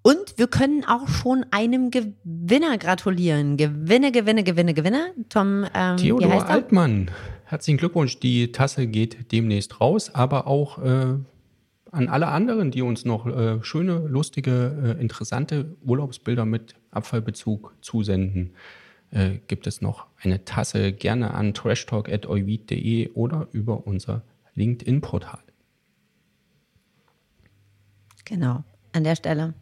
Und 0.02 0.38
wir 0.38 0.46
können 0.46 0.84
auch 0.84 1.08
schon 1.08 1.44
einem 1.50 1.90
Gewinner 1.90 2.78
gratulieren. 2.78 3.56
Gewinne, 3.56 4.12
Gewinne, 4.12 4.44
Gewinne, 4.44 4.72
Gewinne. 4.74 5.12
Tom, 5.28 5.66
ähm, 5.74 5.96
Theodor 5.96 6.28
wie 6.28 6.32
heißt 6.32 6.46
er? 6.46 6.50
Altmann. 6.50 7.10
Herzlichen 7.44 7.78
Glückwunsch. 7.78 8.20
Die 8.20 8.52
Tasse 8.52 8.86
geht 8.86 9.32
demnächst 9.32 9.80
raus, 9.80 10.14
aber 10.14 10.46
auch 10.46 10.78
äh, 10.78 11.16
an 11.90 12.08
alle 12.08 12.28
anderen, 12.28 12.70
die 12.70 12.82
uns 12.82 13.04
noch 13.04 13.26
äh, 13.26 13.62
schöne, 13.62 13.98
lustige, 14.06 14.96
äh, 14.98 15.00
interessante 15.00 15.76
Urlaubsbilder 15.84 16.44
mit 16.44 16.74
Abfallbezug 16.90 17.74
zusenden. 17.80 18.54
Äh, 19.10 19.38
gibt 19.46 19.66
es 19.66 19.80
noch 19.80 20.06
eine 20.22 20.44
Tasse 20.44 20.92
gerne 20.92 21.34
an 21.34 21.54
trashtalk.euvid.de 21.54 23.10
oder 23.10 23.48
über 23.52 23.86
unser 23.86 24.22
LinkedIn-Portal. 24.54 25.40
Genau, 28.24 28.64
an 28.92 29.04
der 29.04 29.16
Stelle. 29.16 29.54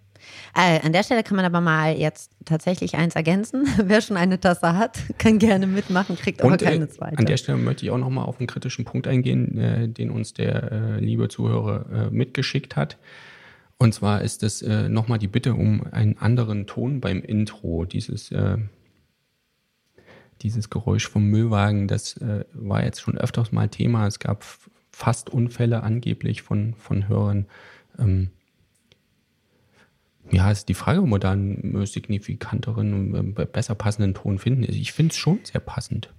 Äh, 0.54 0.80
an 0.84 0.92
der 0.92 1.02
Stelle 1.02 1.22
kann 1.22 1.36
man 1.36 1.44
aber 1.44 1.60
mal 1.60 1.96
jetzt 1.96 2.32
tatsächlich 2.44 2.96
eins 2.96 3.14
ergänzen. 3.14 3.66
Wer 3.84 4.00
schon 4.00 4.16
eine 4.16 4.40
Tasse 4.40 4.76
hat, 4.76 4.98
kann 5.18 5.38
gerne 5.38 5.66
mitmachen, 5.66 6.16
kriegt 6.16 6.40
aber 6.40 6.52
Und, 6.52 6.62
äh, 6.62 6.66
keine 6.66 6.88
zweite. 6.88 7.18
An 7.18 7.26
der 7.26 7.36
Stelle 7.36 7.58
möchte 7.58 7.84
ich 7.84 7.90
auch 7.90 7.98
nochmal 7.98 8.24
auf 8.26 8.38
einen 8.38 8.46
kritischen 8.46 8.84
Punkt 8.84 9.06
eingehen, 9.06 9.58
äh, 9.58 9.88
den 9.88 10.10
uns 10.10 10.32
der 10.32 10.72
äh, 10.72 11.00
liebe 11.00 11.28
Zuhörer 11.28 12.08
äh, 12.08 12.10
mitgeschickt 12.10 12.76
hat. 12.76 12.98
Und 13.78 13.92
zwar 13.92 14.22
ist 14.22 14.42
es 14.42 14.62
äh, 14.62 14.88
nochmal 14.88 15.18
die 15.18 15.28
Bitte 15.28 15.54
um 15.54 15.82
einen 15.92 16.16
anderen 16.18 16.66
Ton 16.66 17.00
beim 17.00 17.20
Intro. 17.20 17.84
Dieses, 17.84 18.32
äh, 18.32 18.56
dieses 20.42 20.70
Geräusch 20.70 21.08
vom 21.08 21.24
Müllwagen, 21.24 21.88
das 21.88 22.16
äh, 22.18 22.44
war 22.52 22.84
jetzt 22.84 23.00
schon 23.00 23.18
öfters 23.18 23.52
mal 23.52 23.68
Thema. 23.68 24.06
Es 24.06 24.18
gab 24.18 24.44
fast 24.90 25.30
Unfälle 25.30 25.82
angeblich 25.82 26.42
von, 26.42 26.74
von 26.74 27.08
Hörern. 27.08 27.46
Ähm, 27.98 28.30
ja, 30.30 30.50
ist 30.50 30.68
die 30.68 30.74
Frage, 30.74 31.02
ob 31.02 31.08
wir 31.08 31.18
da 31.18 31.32
einen 31.32 31.86
signifikanteren, 31.86 33.36
äh, 33.36 33.46
besser 33.46 33.74
passenden 33.74 34.14
Ton 34.14 34.38
finden. 34.38 34.64
Ich 34.64 34.92
finde 34.92 35.12
es 35.12 35.16
schon 35.16 35.40
sehr 35.44 35.60
passend. 35.60 36.12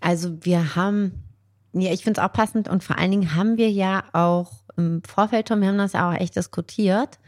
Also 0.00 0.44
wir 0.44 0.76
haben, 0.76 1.22
ja, 1.72 1.92
ich 1.92 2.02
finde 2.04 2.20
es 2.20 2.26
auch 2.26 2.32
passend 2.32 2.68
und 2.68 2.84
vor 2.84 2.98
allen 2.98 3.10
Dingen 3.10 3.34
haben 3.34 3.56
wir 3.56 3.70
ja 3.70 4.04
auch 4.12 4.52
im 4.76 5.02
Vorfeld 5.04 5.50
wir 5.50 5.68
haben 5.68 5.78
das 5.78 5.92
ja 5.92 6.10
auch 6.10 6.14
echt 6.14 6.36
diskutiert 6.36 7.18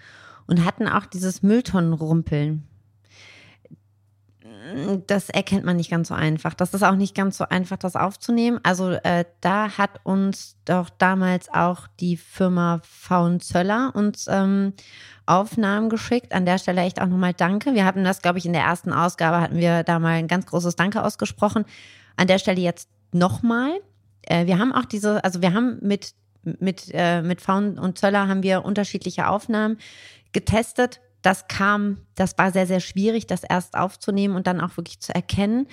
und 0.47 0.65
hatten 0.65 0.89
auch 0.89 1.07
dieses 1.07 1.43
Mülltonnenrumpeln. 1.43 2.67
Das 5.07 5.29
erkennt 5.29 5.64
man 5.64 5.77
nicht 5.77 5.90
ganz 5.90 6.09
so 6.09 6.14
einfach. 6.14 6.55
Das 6.55 6.75
ist 6.75 6.83
auch 6.83 6.94
nicht 6.94 7.14
ganz 7.14 7.37
so 7.37 7.44
einfach, 7.44 7.77
das 7.77 7.96
aufzunehmen. 7.96 8.61
Also 8.62 8.90
äh, 8.90 9.25
da 9.40 9.77
hat 9.77 10.01
uns 10.05 10.57
doch 10.64 10.90
damals 10.90 11.53
auch 11.53 11.87
die 12.01 12.16
Firma 12.16 12.81
Faun 12.85 13.40
Zöller 13.40 13.92
uns 13.94 14.27
ähm, 14.29 14.75
Aufnahmen 15.27 15.88
geschickt. 15.88 16.33
An 16.33 16.46
der 16.46 16.59
Stelle 16.59 16.83
echt 16.83 17.01
auch 17.01 17.07
nochmal 17.07 17.35
Danke. 17.35 17.75
Wir 17.75 17.85
hatten 17.85 18.05
das, 18.05 18.22
glaube 18.22 18.38
ich, 18.38 18.46
in 18.46 18.53
der 18.53 18.62
ersten 18.62 18.92
Ausgabe 18.92 19.40
hatten 19.40 19.57
wir 19.57 19.83
da 19.83 19.98
mal 19.98 20.14
ein 20.14 20.29
ganz 20.29 20.46
großes 20.46 20.77
Danke 20.77 21.03
ausgesprochen. 21.03 21.64
An 22.16 22.27
der 22.27 22.38
Stelle 22.38 22.61
jetzt 22.61 22.88
nochmal. 23.12 23.81
Äh, 24.22 24.46
wir 24.46 24.59
haben 24.59 24.72
auch 24.72 24.85
diese, 24.85 25.25
also 25.25 25.42
wir 25.42 25.55
haben 25.55 25.79
mit 25.81 26.14
mit, 26.44 26.90
äh, 26.92 27.22
mit 27.22 27.40
Faun 27.40 27.79
und 27.79 27.98
Zöller 27.98 28.29
haben 28.29 28.42
wir 28.42 28.64
unterschiedliche 28.64 29.29
Aufnahmen 29.29 29.79
getestet. 30.33 31.01
Das 31.23 31.49
kam, 31.49 31.99
das 32.15 32.37
war 32.37 32.53
sehr, 32.53 32.67
sehr 32.67 32.81
schwierig, 32.81 33.27
das 33.27 33.45
erst 33.45 33.77
aufzunehmen 33.77 34.37
und 34.37 34.47
dann 34.47 34.61
auch 34.61 34.77
wirklich 34.77 35.01
zu 35.01 35.15
erkennen. 35.15 35.69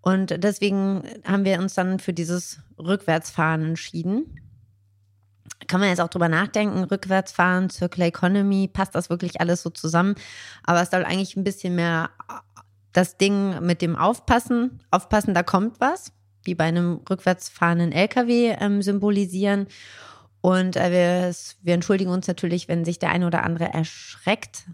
Und 0.00 0.42
deswegen 0.42 1.02
haben 1.24 1.44
wir 1.44 1.58
uns 1.60 1.74
dann 1.74 1.98
für 1.98 2.12
dieses 2.12 2.58
Rückwärtsfahren 2.78 3.64
entschieden. 3.64 4.40
Kann 5.68 5.80
man 5.80 5.88
jetzt 5.88 6.00
auch 6.00 6.08
drüber 6.08 6.28
nachdenken, 6.28 6.84
Rückwärtsfahren, 6.84 7.70
Circular 7.70 8.08
Economy, 8.08 8.68
passt 8.68 8.94
das 8.94 9.10
wirklich 9.10 9.40
alles 9.40 9.62
so 9.62 9.70
zusammen? 9.70 10.16
Aber 10.64 10.82
es 10.82 10.90
soll 10.90 11.04
eigentlich 11.04 11.36
ein 11.36 11.44
bisschen 11.44 11.76
mehr 11.76 12.10
das 12.92 13.16
Ding 13.16 13.60
mit 13.64 13.80
dem 13.80 13.96
Aufpassen, 13.96 14.80
aufpassen, 14.90 15.34
da 15.34 15.42
kommt 15.42 15.80
was, 15.80 16.12
wie 16.44 16.54
bei 16.54 16.64
einem 16.64 17.00
rückwärtsfahrenden 17.08 17.92
LKW 17.92 18.56
ähm, 18.58 18.82
symbolisieren. 18.82 19.66
Und 20.40 20.76
äh, 20.76 20.90
wir, 20.90 21.34
wir 21.62 21.74
entschuldigen 21.74 22.10
uns 22.10 22.26
natürlich, 22.26 22.68
wenn 22.68 22.84
sich 22.84 22.98
der 22.98 23.10
eine 23.10 23.26
oder 23.26 23.44
andere 23.44 23.72
erschreckt. 23.72 24.64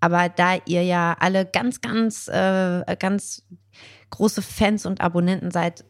Aber 0.00 0.28
da 0.28 0.56
ihr 0.66 0.82
ja 0.82 1.16
alle 1.18 1.46
ganz, 1.46 1.80
ganz, 1.80 2.28
äh, 2.28 2.96
ganz 2.98 3.44
große 4.10 4.42
Fans 4.42 4.86
und 4.86 5.00
Abonnenten 5.00 5.50
seid, 5.50 5.84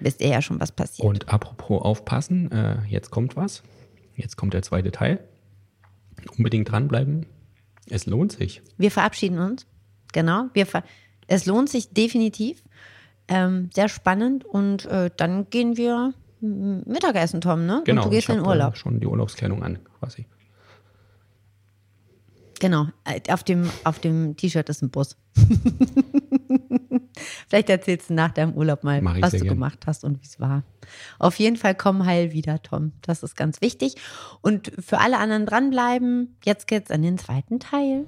wisst 0.00 0.20
ihr 0.20 0.28
ja 0.28 0.42
schon, 0.42 0.60
was 0.60 0.72
passiert. 0.72 1.06
Und 1.06 1.28
apropos 1.28 1.82
aufpassen, 1.82 2.50
äh, 2.52 2.78
jetzt 2.88 3.10
kommt 3.10 3.36
was. 3.36 3.62
Jetzt 4.14 4.36
kommt 4.36 4.54
der 4.54 4.62
zweite 4.62 4.90
Teil. 4.90 5.20
Unbedingt 6.36 6.70
dranbleiben. 6.70 7.26
Es 7.88 8.06
lohnt 8.06 8.32
sich. 8.32 8.62
Wir 8.78 8.90
verabschieden 8.90 9.38
uns. 9.38 9.66
Genau. 10.12 10.46
Wir 10.54 10.66
ver 10.66 10.82
es 11.28 11.44
lohnt 11.46 11.68
sich 11.68 11.90
definitiv. 11.90 12.62
Ähm, 13.28 13.70
sehr 13.74 13.88
spannend. 13.88 14.44
Und 14.44 14.86
äh, 14.86 15.10
dann 15.16 15.50
gehen 15.50 15.76
wir 15.76 16.14
Mittagessen, 16.40 17.40
Tom, 17.40 17.66
ne? 17.66 17.82
Genau. 17.84 18.02
Und 18.02 18.06
du 18.06 18.10
gehst 18.10 18.28
in 18.28 18.36
den 18.36 18.46
Urlaub. 18.46 18.76
schon 18.76 19.00
die 19.00 19.06
Urlaubskleidung 19.06 19.62
an, 19.62 19.78
quasi. 19.98 20.26
Genau. 22.60 22.86
Äh, 23.04 23.20
auf 23.32 23.44
dem, 23.44 23.70
auf 23.84 23.98
dem 23.98 24.36
T-Shirt 24.36 24.68
ist 24.68 24.82
ein 24.82 24.90
Bus. 24.90 25.16
Vielleicht 27.48 27.70
erzählst 27.70 28.10
du 28.10 28.14
nach 28.14 28.32
deinem 28.32 28.54
Urlaub 28.54 28.84
mal, 28.84 29.02
was 29.04 29.32
du 29.32 29.38
gern. 29.38 29.54
gemacht 29.54 29.86
hast 29.86 30.04
und 30.04 30.20
wie 30.20 30.26
es 30.26 30.40
war. 30.40 30.62
Auf 31.18 31.38
jeden 31.38 31.56
Fall 31.56 31.74
komm 31.74 32.04
heil 32.04 32.32
wieder, 32.32 32.62
Tom. 32.62 32.92
Das 33.02 33.22
ist 33.22 33.36
ganz 33.36 33.60
wichtig. 33.60 33.96
Und 34.42 34.72
für 34.78 34.98
alle 34.98 35.18
anderen 35.18 35.46
dranbleiben. 35.46 36.36
Jetzt 36.44 36.66
geht's 36.66 36.90
an 36.90 37.02
den 37.02 37.18
zweiten 37.18 37.60
Teil. 37.60 38.06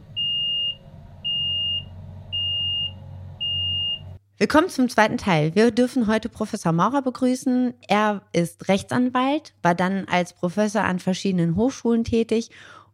Willkommen 4.40 4.68
zum 4.68 4.88
zweiten 4.88 5.18
Teil. 5.18 5.56
Wir 5.56 5.72
dürfen 5.72 6.06
heute 6.06 6.28
Professor 6.28 6.70
Maurer 6.70 7.02
begrüßen. 7.02 7.74
Er 7.88 8.22
ist 8.32 8.68
Rechtsanwalt, 8.68 9.52
war 9.62 9.74
dann 9.74 10.06
als 10.06 10.32
Professor 10.32 10.84
an 10.84 11.00
verschiedenen 11.00 11.56
Hochschulen 11.56 12.04
tätig 12.04 12.50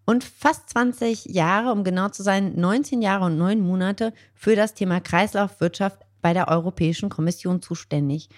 und 0.07 0.25
fast 0.25 0.71
20 0.71 1.27
Jahre, 1.27 1.73
um 1.73 1.85
genau 1.85 2.09
zu 2.09 2.23
sein, 2.23 2.55
19 2.57 3.03
Jahre 3.03 3.27
und 3.27 3.39
9 3.39 3.61
Monate 3.61 4.13
für 4.35 4.57
das 4.57 4.75
Thema 4.75 5.01
Kreislaufwirtschaft 5.01 6.01
bei 6.21 6.33
der 6.33 6.49
Europäischen 6.49 7.09
Kommission 7.09 7.63
zuständig 7.63 8.29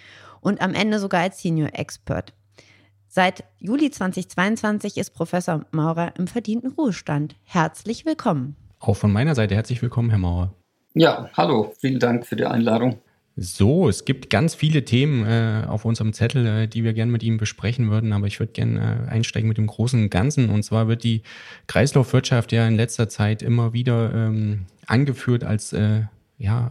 und 0.40 0.60
am 0.60 0.74
Ende 0.74 0.98
sogar 0.98 1.22
als 1.22 1.40
Senior 1.40 1.70
Expert. 1.72 2.32
Seit 3.08 3.44
Juli 3.58 3.90
2022 3.90 4.98
ist 4.98 5.14
Professor 5.14 5.64
Maurer 5.70 6.12
im 6.18 6.26
verdienten 6.26 6.72
Ruhestand. 6.72 7.36
Herzlich 7.44 8.04
willkommen. 8.04 8.56
Auch 8.78 8.96
von 8.96 9.12
meiner 9.12 9.34
Seite 9.34 9.54
herzlich 9.54 9.80
willkommen, 9.80 10.10
Herr 10.10 10.18
Maurer. 10.18 10.52
Ja, 10.94 11.30
hallo, 11.34 11.72
vielen 11.78 11.98
Dank 11.98 12.26
für 12.26 12.36
die 12.36 12.44
Einladung. 12.44 13.00
So, 13.38 13.86
es 13.86 14.06
gibt 14.06 14.30
ganz 14.30 14.54
viele 14.54 14.86
Themen 14.86 15.26
äh, 15.26 15.66
auf 15.66 15.84
unserem 15.84 16.14
Zettel, 16.14 16.46
äh, 16.46 16.68
die 16.68 16.84
wir 16.84 16.94
gerne 16.94 17.12
mit 17.12 17.22
Ihnen 17.22 17.36
besprechen 17.36 17.90
würden, 17.90 18.14
aber 18.14 18.26
ich 18.26 18.40
würde 18.40 18.52
gerne 18.52 19.06
äh, 19.06 19.10
einsteigen 19.10 19.46
mit 19.46 19.58
dem 19.58 19.66
großen 19.66 20.08
Ganzen. 20.08 20.48
Und 20.48 20.62
zwar 20.62 20.88
wird 20.88 21.04
die 21.04 21.22
Kreislaufwirtschaft 21.66 22.52
ja 22.52 22.66
in 22.66 22.76
letzter 22.76 23.10
Zeit 23.10 23.42
immer 23.42 23.74
wieder 23.74 24.12
ähm, 24.14 24.64
angeführt 24.86 25.44
als 25.44 25.74
äh, 25.74 26.04
ja 26.38 26.70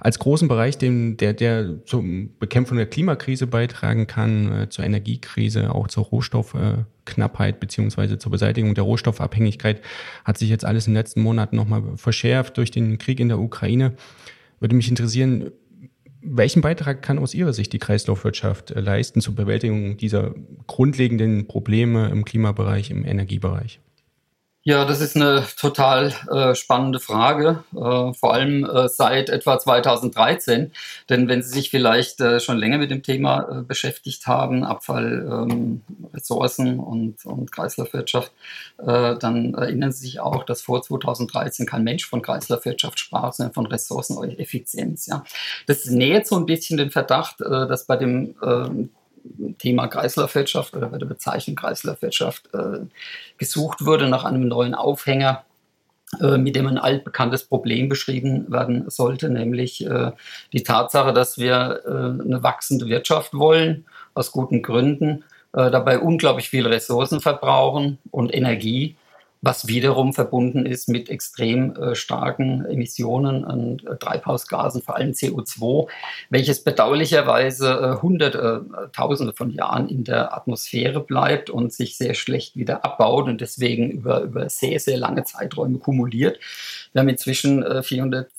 als 0.00 0.18
großen 0.18 0.48
Bereich, 0.48 0.78
den, 0.78 1.18
der, 1.18 1.34
der 1.34 1.84
zur 1.84 2.02
Bekämpfung 2.38 2.78
der 2.78 2.86
Klimakrise 2.86 3.46
beitragen 3.46 4.06
kann, 4.06 4.62
äh, 4.62 4.68
zur 4.70 4.84
Energiekrise, 4.84 5.74
auch 5.74 5.88
zur 5.88 6.04
Rohstoffknappheit 6.04 7.60
beziehungsweise 7.60 8.18
zur 8.18 8.32
Beseitigung 8.32 8.74
der 8.74 8.84
Rohstoffabhängigkeit, 8.84 9.82
hat 10.24 10.38
sich 10.38 10.48
jetzt 10.48 10.64
alles 10.64 10.86
in 10.86 10.94
den 10.94 10.98
letzten 11.00 11.20
Monaten 11.20 11.54
nochmal 11.54 11.82
verschärft 11.96 12.56
durch 12.56 12.70
den 12.70 12.96
Krieg 12.96 13.20
in 13.20 13.28
der 13.28 13.38
Ukraine. 13.38 13.92
Würde 14.60 14.76
mich 14.76 14.88
interessieren, 14.88 15.50
welchen 16.22 16.60
Beitrag 16.60 17.02
kann 17.02 17.18
aus 17.18 17.34
Ihrer 17.34 17.54
Sicht 17.54 17.72
die 17.72 17.78
Kreislaufwirtschaft 17.78 18.70
äh, 18.70 18.80
leisten 18.80 19.20
zur 19.20 19.34
Bewältigung 19.34 19.96
dieser 19.96 20.34
grundlegenden 20.66 21.46
Probleme 21.46 22.10
im 22.10 22.24
Klimabereich, 22.24 22.90
im 22.90 23.04
Energiebereich? 23.04 23.80
Ja, 24.62 24.84
das 24.84 25.00
ist 25.00 25.16
eine 25.16 25.46
total 25.58 26.12
äh, 26.30 26.54
spannende 26.54 27.00
Frage, 27.00 27.64
äh, 27.72 28.12
vor 28.12 28.34
allem 28.34 28.66
äh, 28.66 28.90
seit 28.90 29.30
etwa 29.30 29.58
2013. 29.58 30.72
Denn 31.08 31.28
wenn 31.28 31.42
Sie 31.42 31.48
sich 31.48 31.70
vielleicht 31.70 32.20
äh, 32.20 32.40
schon 32.40 32.58
länger 32.58 32.76
mit 32.76 32.90
dem 32.90 33.02
Thema 33.02 33.60
äh, 33.60 33.62
beschäftigt 33.62 34.26
haben, 34.26 34.62
Abfall, 34.62 35.26
ähm, 35.26 35.80
und, 36.78 37.24
und 37.24 37.52
Kreislaufwirtschaft, 37.52 38.32
äh, 38.78 39.16
dann 39.16 39.54
erinnern 39.54 39.92
Sie 39.92 40.02
sich 40.02 40.20
auch, 40.20 40.44
dass 40.44 40.60
vor 40.60 40.82
2013 40.82 41.64
kein 41.64 41.82
Mensch 41.82 42.06
von 42.06 42.20
Kreislaufwirtschaft 42.20 42.98
sprach, 42.98 43.32
sondern 43.32 43.54
von 43.54 43.64
Ressourceneffizienz. 43.64 45.06
Ja. 45.06 45.24
Das 45.68 45.86
nähert 45.86 46.26
so 46.26 46.36
ein 46.36 46.44
bisschen 46.44 46.76
den 46.76 46.90
Verdacht, 46.90 47.40
dass 47.40 47.86
bei 47.86 47.96
dem 47.96 48.34
ähm, 48.44 48.90
Thema 49.58 49.88
Kreislaufwirtschaft 49.88 50.74
oder 50.74 50.88
bei 50.88 50.98
der 50.98 51.06
Bezeichnung 51.06 51.56
Kreislaufwirtschaft 51.56 52.52
äh, 52.54 52.80
gesucht 53.38 53.84
wurde 53.84 54.08
nach 54.08 54.24
einem 54.24 54.48
neuen 54.48 54.74
Aufhänger, 54.74 55.44
äh, 56.20 56.38
mit 56.38 56.56
dem 56.56 56.66
ein 56.66 56.78
altbekanntes 56.78 57.44
Problem 57.44 57.88
beschrieben 57.88 58.50
werden 58.50 58.88
sollte, 58.90 59.30
nämlich 59.30 59.86
äh, 59.86 60.12
die 60.52 60.62
Tatsache, 60.62 61.12
dass 61.12 61.38
wir 61.38 61.82
äh, 61.84 61.88
eine 62.24 62.42
wachsende 62.42 62.86
Wirtschaft 62.86 63.34
wollen, 63.34 63.86
aus 64.14 64.32
guten 64.32 64.62
Gründen, 64.62 65.24
äh, 65.52 65.70
dabei 65.70 65.98
unglaublich 65.98 66.48
viel 66.48 66.66
Ressourcen 66.66 67.20
verbrauchen 67.20 67.98
und 68.10 68.34
Energie 68.34 68.96
was 69.42 69.66
wiederum 69.66 70.12
verbunden 70.12 70.66
ist 70.66 70.88
mit 70.88 71.08
extrem 71.08 71.74
äh, 71.74 71.94
starken 71.94 72.66
Emissionen 72.66 73.44
an 73.44 73.78
äh, 73.78 73.96
Treibhausgasen, 73.96 74.82
vor 74.82 74.96
allem 74.96 75.12
CO2, 75.12 75.88
welches 76.28 76.62
bedauerlicherweise 76.62 77.70
äh, 77.98 78.02
hunderte, 78.02 78.66
tausende 78.92 79.32
von 79.32 79.50
Jahren 79.50 79.88
in 79.88 80.04
der 80.04 80.36
Atmosphäre 80.36 81.00
bleibt 81.00 81.48
und 81.48 81.72
sich 81.72 81.96
sehr 81.96 82.14
schlecht 82.14 82.56
wieder 82.56 82.84
abbaut 82.84 83.28
und 83.28 83.40
deswegen 83.40 83.90
über, 83.90 84.22
über 84.22 84.48
sehr, 84.50 84.78
sehr 84.78 84.98
lange 84.98 85.24
Zeiträume 85.24 85.78
kumuliert. 85.78 86.38
Wir 86.92 87.00
haben 87.00 87.08
inzwischen 87.08 87.64
400 87.82 88.30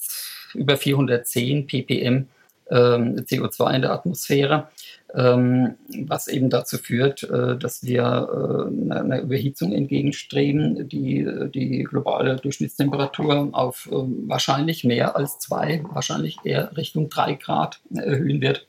über 0.53 0.77
410 0.77 1.67
ppm 1.67 2.27
ähm, 2.69 3.15
CO2 3.17 3.75
in 3.75 3.81
der 3.81 3.91
Atmosphäre, 3.91 4.69
was 5.13 6.27
eben 6.29 6.49
dazu 6.49 6.77
führt, 6.77 7.23
äh, 7.23 7.57
dass 7.57 7.83
wir 7.83 8.01
äh, 8.01 8.93
einer 8.93 9.19
Überhitzung 9.19 9.73
entgegenstreben, 9.73 10.87
die 10.87 11.27
die 11.53 11.83
globale 11.83 12.37
Durchschnittstemperatur 12.37 13.49
auf 13.51 13.89
äh, 13.91 13.95
wahrscheinlich 13.95 14.85
mehr 14.85 15.17
als 15.17 15.37
zwei, 15.39 15.83
wahrscheinlich 15.91 16.37
eher 16.45 16.75
Richtung 16.77 17.09
drei 17.09 17.33
Grad 17.33 17.81
erhöhen 17.93 18.39
wird. 18.39 18.67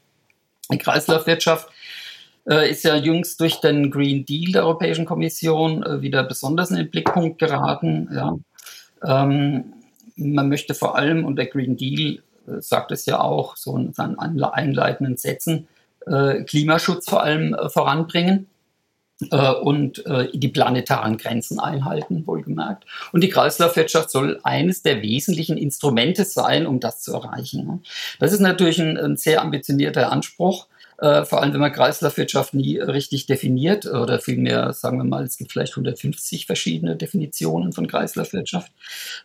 Die 0.73 0.79
Kreislaufwirtschaft 0.79 1.69
ist 2.45 2.83
ja 2.83 2.97
jüngst 2.97 3.41
durch 3.41 3.61
den 3.61 3.93
Green 3.93 4.25
Deal 4.25 4.51
der 4.51 4.65
Europäischen 4.65 5.05
Kommission 5.05 6.03
wieder 6.03 6.25
besonders 6.25 6.71
in 6.71 6.77
den 6.77 6.91
Blickpunkt 6.91 7.39
geraten. 7.39 8.09
Ja. 8.13 8.37
Ähm, 9.05 9.75
man 10.17 10.49
möchte 10.49 10.75
vor 10.75 10.97
allem, 10.97 11.25
und 11.25 11.37
der 11.37 11.47
Green 11.47 11.77
Deal 11.77 12.23
äh, 12.47 12.61
sagt 12.61 12.91
es 12.93 13.07
ja 13.07 13.21
auch, 13.21 13.57
so 13.57 13.77
in 13.77 13.93
seinen 13.93 14.19
einleitenden 14.19 15.17
Sätzen, 15.17 15.69
äh, 16.07 16.43
Klimaschutz 16.45 17.09
vor 17.09 17.23
allem 17.23 17.55
äh, 17.55 17.69
voranbringen 17.69 18.49
äh, 19.31 19.53
und 19.53 20.03
die 20.35 20.49
planetaren 20.49 21.17
Grenzen 21.17 21.61
einhalten, 21.61 22.27
wohlgemerkt. 22.27 22.85
Und 23.13 23.23
die 23.23 23.29
Kreislaufwirtschaft 23.29 24.11
soll 24.11 24.41
eines 24.43 24.83
der 24.83 25.03
wesentlichen 25.03 25.57
Instrumente 25.57 26.25
sein, 26.25 26.67
um 26.67 26.81
das 26.81 27.03
zu 27.03 27.13
erreichen. 27.13 27.67
Ne? 27.67 27.81
Das 28.19 28.33
ist 28.33 28.41
natürlich 28.41 28.81
ein 28.81 29.17
sehr 29.17 29.43
ambitionierter 29.43 30.11
Anspruch. 30.11 30.67
Äh, 31.03 31.25
vor 31.25 31.43
allem 31.43 31.53
wenn 31.53 31.61
man 31.61 31.73
Kreislaufwirtschaft 31.73 32.55
nie 32.55 32.79
richtig 32.79 33.27
definiert 33.27 33.87
oder 33.87 34.21
vielmehr, 34.21 34.73
sagen 34.73 34.99
wir 34.99 35.05
mal, 35.05 35.25
es 35.25 35.37
gibt 35.37 35.51
vielleicht 35.51 35.73
150 35.73 36.47
verschiedene 36.47 36.95
Definitionen 36.95 37.73
von 37.73 37.89
Kreislaufwirtschaft. 37.89 38.71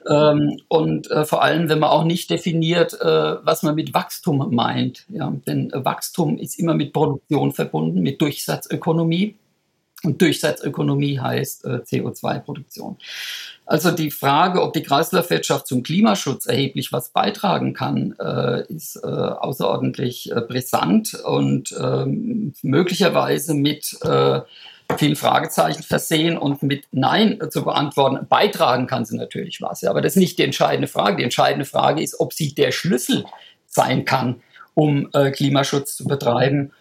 Ähm, 0.10 0.60
und 0.70 1.12
äh, 1.12 1.24
vor 1.24 1.44
allem, 1.44 1.70
wenn 1.70 1.78
man 1.78 1.92
auch 1.92 2.04
nicht 2.04 2.32
definiert, 2.32 3.00
äh, 3.00 3.06
was 3.06 3.62
man 3.62 3.76
mit 3.76 3.94
Wachstum 3.94 4.56
meint. 4.56 5.06
Ja? 5.10 5.32
Denn 5.46 5.72
Wachstum 5.72 6.40
ist 6.40 6.58
immer 6.58 6.74
mit 6.74 6.94
Produktion 6.94 7.52
verbunden, 7.52 8.02
mit 8.02 8.22
Durchsatzökonomie. 8.22 9.36
Und 10.04 10.22
Durchsatzökonomie 10.22 11.20
heißt 11.20 11.66
äh, 11.66 11.80
CO2-Produktion. 11.80 12.98
Also 13.66 13.92
die 13.92 14.12
Frage, 14.12 14.62
ob 14.62 14.74
die 14.74 14.84
Kreislaufwirtschaft 14.84 15.66
zum 15.66 15.82
Klimaschutz 15.82 16.46
erheblich 16.46 16.94
was 16.94 17.10
beitragen 17.10 17.74
kann, 17.74 18.16
äh, 18.20 18.64
ist 18.72 18.98
äh, 19.04 19.08
außerordentlich 19.08 20.32
äh, 20.32 20.42
brisant 20.42 21.16
und 21.16 21.76
ähm, 21.82 22.54
möglicherweise 22.62 23.56
mit 23.56 23.98
äh, 24.04 24.42
vielen 24.98 25.16
Fragezeichen 25.16 25.84
versehen 25.84 26.38
und 26.38 26.62
mit 26.64 26.86
Nein 26.92 27.40
zu 27.50 27.64
beantworten. 27.64 28.26
Beitragen 28.30 28.88
kann 28.88 29.04
sie 29.04 29.18
natürlich 29.18 29.62
was, 29.62 29.82
ja, 29.82 29.90
aber 29.90 30.02
das 30.02 30.14
ist 30.14 30.20
nicht 30.20 30.38
die 30.38 30.44
entscheidende 30.44 30.88
Frage. 30.88 31.18
Die 31.18 31.24
entscheidende 31.24 31.66
Frage 31.66 32.02
ist, 32.02 32.20
ob 32.20 32.34
sie 32.34 32.54
der 32.54 32.72
Schlüssel 32.72 33.26
sein 33.66 34.06
kann, 34.06 34.42
um 34.76 35.10
äh, 35.14 35.32
Klimaschutz 35.32 35.98
zu 35.98 36.06
betreiben 36.06 36.72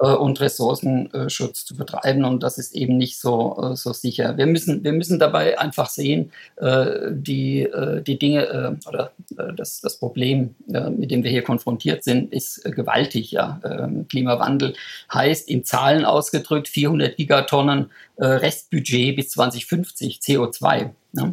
äh, 0.00 0.08
und 0.08 0.40
Ressourcenschutz 0.40 1.64
zu 1.64 1.74
betreiben. 1.74 2.24
Und 2.24 2.42
das 2.42 2.58
ist 2.58 2.74
eben 2.74 2.98
nicht 2.98 3.18
so, 3.18 3.56
äh, 3.62 3.76
so 3.76 3.94
sicher. 3.94 4.36
Wir 4.36 4.46
müssen, 4.46 4.84
wir 4.84 4.92
müssen 4.92 5.18
dabei 5.18 5.58
einfach 5.58 5.88
sehen, 5.88 6.32
äh, 6.56 7.12
die, 7.12 7.68
die 8.06 8.18
Dinge 8.18 8.78
oder 8.86 9.12
das, 9.56 9.80
das 9.80 9.98
Problem, 9.98 10.54
mit 10.66 11.10
dem 11.10 11.24
wir 11.24 11.30
hier 11.30 11.42
konfrontiert 11.42 12.04
sind, 12.04 12.32
ist 12.32 12.62
gewaltig. 12.64 13.30
Ja. 13.32 13.60
Ähm, 13.64 14.06
Klimawandel 14.08 14.74
heißt 15.12 15.48
in 15.48 15.64
Zahlen 15.64 16.04
ausgedrückt 16.04 16.68
400 16.68 17.16
Gigatonnen 17.16 17.90
Restbudget 18.18 19.16
bis 19.16 19.30
2050 19.30 20.20
CO2. 20.20 20.90
Ja. 21.12 21.32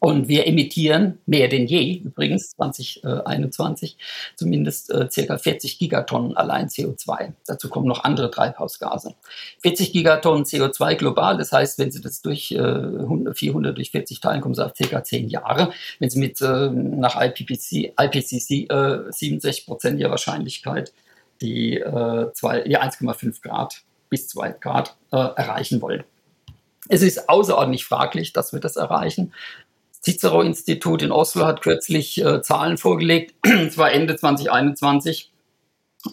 Und 0.00 0.28
wir 0.28 0.46
emittieren 0.46 1.18
mehr 1.26 1.48
denn 1.48 1.66
je, 1.66 1.98
übrigens 1.98 2.52
2021, 2.52 3.98
zumindest 4.34 4.90
äh, 4.90 5.08
circa 5.10 5.36
40 5.36 5.78
Gigatonnen 5.78 6.34
allein 6.38 6.68
CO2. 6.68 7.34
Dazu 7.46 7.68
kommen 7.68 7.86
noch 7.86 8.02
andere 8.02 8.30
Treibhausgase. 8.30 9.14
40 9.60 9.92
Gigatonnen 9.92 10.44
CO2 10.44 10.94
global, 10.94 11.36
das 11.36 11.52
heißt, 11.52 11.78
wenn 11.78 11.90
Sie 11.90 12.00
das 12.00 12.22
durch 12.22 12.50
äh, 12.50 13.34
400 13.34 13.76
durch 13.76 13.90
40 13.90 14.20
teilen, 14.20 14.40
kommen 14.40 14.54
Sie 14.54 14.64
auf 14.64 14.74
circa 14.74 15.04
10 15.04 15.28
Jahre. 15.28 15.70
Wenn 15.98 16.08
Sie 16.08 16.18
mit 16.18 16.40
äh, 16.40 16.70
nach 16.70 17.20
IPCC, 17.20 17.92
IPCC 18.00 18.70
äh, 18.72 19.12
67 19.12 19.66
Prozent 19.66 20.00
der 20.00 20.08
Wahrscheinlichkeit 20.08 20.94
die, 21.42 21.74
äh, 21.76 22.26
die 22.64 22.78
1,5 22.78 23.42
Grad 23.42 23.82
bis 24.08 24.28
2 24.28 24.52
Grad 24.52 24.96
äh, 25.12 25.16
erreichen 25.16 25.82
wollen. 25.82 26.04
Es 26.88 27.02
ist 27.02 27.28
außerordentlich 27.28 27.84
fraglich, 27.84 28.32
dass 28.32 28.52
wir 28.52 28.60
das 28.60 28.76
erreichen. 28.76 29.32
Cicero-Institut 30.02 31.02
in 31.02 31.12
Oslo 31.12 31.46
hat 31.46 31.62
kürzlich 31.62 32.22
äh, 32.24 32.42
Zahlen 32.42 32.78
vorgelegt, 32.78 33.34
zwar 33.70 33.92
Ende 33.92 34.16
2021, 34.16 35.30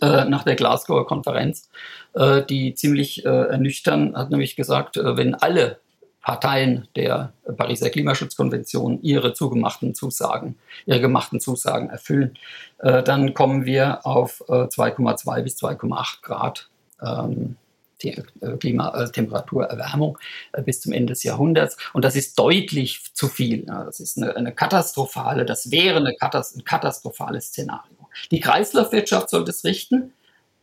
äh, 0.02 0.26
nach 0.26 0.44
der 0.44 0.56
Glasgower 0.56 1.08
Konferenz, 1.08 1.70
äh, 2.14 2.44
die 2.44 2.76
ziemlich 2.76 3.26
äh, 3.26 3.30
ernüchtern, 3.30 4.16
hat 4.16 4.30
nämlich 4.30 4.56
gesagt, 4.56 4.98
äh, 4.98 5.16
wenn 5.16 5.36
alle 5.36 5.80
Parteien 6.22 6.90
der 6.98 7.32
Pariser 7.56 7.90
Klimaschutzkonvention 7.90 9.02
ihre 9.02 9.32
zugemachten 9.32 9.96
Zusagen, 9.96 10.58
ihre 10.86 11.00
gemachten 11.00 11.40
Zusagen 11.40 11.90
erfüllen, 11.90 12.38
äh, 12.80 13.02
dann 13.02 13.34
kommen 13.34 13.66
wir 13.66 14.06
auf 14.06 14.44
2,2 14.50 15.42
bis 15.42 15.56
2,8 15.56 16.22
Grad 16.22 16.70
ähm, 17.02 17.56
die 18.02 18.12
äh, 18.12 18.58
Klimatemperaturerwärmung 18.60 20.18
äh, 20.54 20.62
bis 20.62 20.82
zum 20.82 20.92
Ende 20.92 21.14
des 21.14 21.24
Jahrhunderts. 21.24 21.78
Und 21.94 22.06
das 22.06 22.16
ist 22.16 22.38
deutlich 22.38 23.14
zu 23.14 23.28
viel. 23.28 23.66
Das 23.66 24.00
ist 24.00 24.18
eine, 24.18 24.36
eine 24.36 24.54
katastrophale, 24.54 25.46
das 25.46 25.72
wäre 25.72 25.98
eine 25.98 26.16
Katast 26.16 26.58
ein 26.58 26.64
katastrophales 26.64 27.48
Szenario. 27.48 28.10
Die 28.32 28.40
Kreislaufwirtschaft 28.40 29.30
soll 29.30 29.46
das 29.46 29.64
richten. 29.64 30.14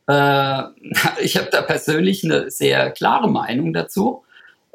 Äh, 0.07 0.63
ich 1.23 1.37
habe 1.37 1.49
da 1.51 1.63
persönlich 1.63 2.25
eine 2.25 2.51
sehr 2.51 2.91
klare 2.91 3.29
Meinung 3.29 3.73
dazu. 3.73 4.25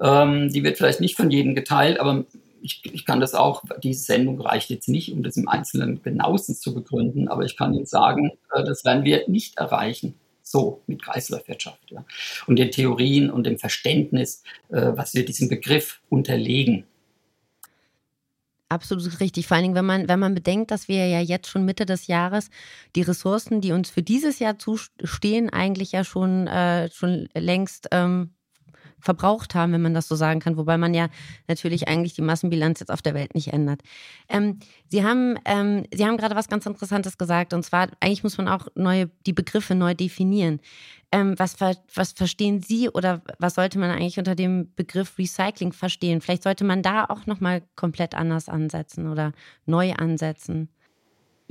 Ähm, 0.01 0.49
die 0.49 0.63
wird 0.63 0.77
vielleicht 0.77 1.01
nicht 1.01 1.15
von 1.15 1.29
jedem 1.29 1.55
geteilt, 1.55 1.99
aber 1.99 2.23
ich, 2.61 2.81
ich, 2.83 3.05
kann 3.05 3.21
das 3.21 3.35
auch, 3.35 3.63
diese 3.81 4.03
Sendung 4.03 4.39
reicht 4.41 4.69
jetzt 4.69 4.89
nicht, 4.89 5.13
um 5.13 5.23
das 5.23 5.37
im 5.37 5.47
Einzelnen 5.47 6.01
genauestens 6.03 6.59
zu 6.59 6.73
begründen, 6.73 7.29
aber 7.29 7.43
ich 7.43 7.55
kann 7.55 7.73
Ihnen 7.73 7.85
sagen, 7.85 8.31
das 8.53 8.83
werden 8.83 9.05
wir 9.05 9.23
nicht 9.29 9.57
erreichen 9.57 10.15
so 10.49 10.81
mit 10.87 11.03
Kreislaufwirtschaft. 11.03 11.91
Ja. 11.91 12.05
Und 12.47 12.57
den 12.57 12.71
Theorien 12.71 13.29
und 13.29 13.45
dem 13.45 13.59
Verständnis, 13.59 14.43
äh, 14.69 14.91
was 14.95 15.13
wir 15.13 15.23
diesem 15.23 15.47
Begriff 15.47 16.01
unterlegen. 16.09 16.85
Absolut 18.67 19.19
richtig. 19.19 19.47
Vor 19.47 19.55
allen 19.55 19.63
Dingen, 19.63 19.75
wenn 19.75 19.85
man, 19.85 20.07
wenn 20.07 20.19
man 20.19 20.35
bedenkt, 20.35 20.69
dass 20.69 20.87
wir 20.87 21.07
ja 21.07 21.21
jetzt 21.21 21.49
schon 21.49 21.65
Mitte 21.65 21.85
des 21.85 22.07
Jahres 22.07 22.49
die 22.95 23.01
Ressourcen, 23.01 23.61
die 23.61 23.71
uns 23.71 23.89
für 23.89 24.03
dieses 24.03 24.37
Jahr 24.37 24.59
zustehen, 24.59 25.49
eigentlich 25.49 25.91
ja 25.91 26.03
schon, 26.03 26.45
äh, 26.45 26.89
schon 26.91 27.29
längst 27.33 27.87
ähm, 27.91 28.31
verbraucht 28.99 29.55
haben, 29.55 29.73
wenn 29.73 29.81
man 29.81 29.93
das 29.93 30.07
so 30.07 30.15
sagen 30.15 30.39
kann, 30.39 30.57
wobei 30.57 30.77
man 30.77 30.93
ja 30.93 31.07
natürlich 31.47 31.87
eigentlich 31.87 32.13
die 32.13 32.21
Massenbilanz 32.21 32.79
jetzt 32.79 32.91
auf 32.91 33.01
der 33.01 33.13
Welt 33.13 33.35
nicht 33.35 33.53
ändert. 33.53 33.81
Ähm, 34.27 34.59
Sie 34.87 35.03
haben, 35.03 35.37
ähm, 35.45 35.85
Sie 35.93 36.05
haben 36.05 36.17
gerade 36.17 36.35
was 36.35 36.49
ganz 36.49 36.65
Interessantes 36.65 37.17
gesagt, 37.17 37.53
und 37.53 37.63
zwar, 37.63 37.89
eigentlich 37.99 38.23
muss 38.23 38.37
man 38.37 38.47
auch 38.47 38.67
neue, 38.75 39.09
die 39.25 39.33
Begriffe 39.33 39.75
neu 39.75 39.93
definieren. 39.93 40.59
Ähm, 41.11 41.33
was, 41.37 41.55
was 41.59 42.11
verstehen 42.11 42.61
Sie 42.61 42.89
oder 42.89 43.21
was 43.39 43.55
sollte 43.55 43.79
man 43.79 43.89
eigentlich 43.89 44.19
unter 44.19 44.35
dem 44.35 44.73
Begriff 44.75 45.17
Recycling 45.17 45.73
verstehen? 45.73 46.21
Vielleicht 46.21 46.43
sollte 46.43 46.63
man 46.63 46.83
da 46.83 47.05
auch 47.05 47.25
nochmal 47.25 47.63
komplett 47.75 48.13
anders 48.13 48.47
ansetzen 48.47 49.07
oder 49.07 49.33
neu 49.65 49.93
ansetzen. 49.93 50.69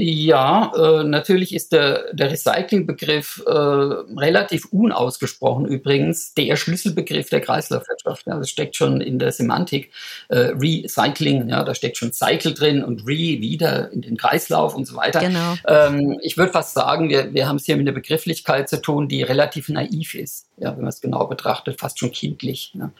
Ja, 0.00 0.72
äh, 0.76 1.02
natürlich 1.02 1.52
ist 1.52 1.72
der, 1.72 2.14
der 2.14 2.30
Recyclingbegriff 2.30 3.42
äh, 3.44 3.50
relativ 3.50 4.66
unausgesprochen 4.66 5.66
übrigens 5.66 6.34
der 6.34 6.54
Schlüsselbegriff 6.54 7.30
der 7.30 7.40
Kreislaufwirtschaft. 7.40 8.24
Ja, 8.28 8.38
das 8.38 8.48
steckt 8.48 8.76
schon 8.76 9.00
in 9.00 9.18
der 9.18 9.32
Semantik. 9.32 9.90
Äh, 10.28 10.52
Recycling, 10.56 11.48
ja, 11.48 11.64
da 11.64 11.74
steckt 11.74 11.96
schon 11.96 12.12
Cycle 12.12 12.54
drin 12.54 12.84
und 12.84 13.08
Re 13.08 13.40
wieder 13.40 13.90
in 13.90 14.02
den 14.02 14.16
Kreislauf 14.16 14.76
und 14.76 14.86
so 14.86 14.94
weiter. 14.94 15.18
Genau. 15.18 15.56
Ähm, 15.66 16.20
ich 16.22 16.36
würde 16.36 16.52
fast 16.52 16.74
sagen, 16.74 17.08
wir, 17.08 17.34
wir 17.34 17.48
haben 17.48 17.56
es 17.56 17.66
hier 17.66 17.76
mit 17.76 17.88
einer 17.88 17.94
Begrifflichkeit 17.94 18.68
zu 18.68 18.80
tun, 18.80 19.08
die 19.08 19.24
relativ 19.24 19.68
naiv 19.68 20.14
ist 20.14 20.48
ja, 20.60 20.72
wenn 20.72 20.82
man 20.82 20.88
es 20.88 21.00
genau 21.00 21.26
betrachtet, 21.26 21.80
fast 21.80 21.98
schon 21.98 22.10
kindlich. 22.10 22.72
Ja. 22.74 22.90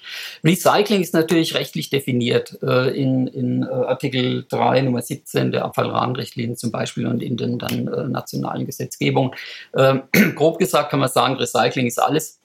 Recycling 0.44 1.01
ist 1.01 1.14
natürlich 1.14 1.55
rechtlich 1.55 1.90
definiert 1.90 2.59
äh, 2.62 2.90
in, 2.90 3.26
in 3.26 3.62
äh, 3.62 3.66
Artikel 3.66 4.46
3 4.49 4.82
Nummer 4.82 5.03
17 5.03 5.53
der 5.53 5.64
Abfallrahmenrichtlinie 5.64 6.57
zum 6.57 6.70
Beispiel 6.70 6.88
und 6.97 7.22
in 7.22 7.36
den 7.36 7.59
dann 7.59 7.89
äh, 7.89 8.09
nationalen 8.09 8.66
Gesetzgebungen. 8.66 9.32
Ähm, 9.76 10.03
grob 10.34 10.59
gesagt 10.59 10.91
kann 10.91 11.01
man 11.01 11.09
sagen, 11.09 11.34
Recycling 11.36 11.86
ist 11.86 12.01
alles, 12.01 12.41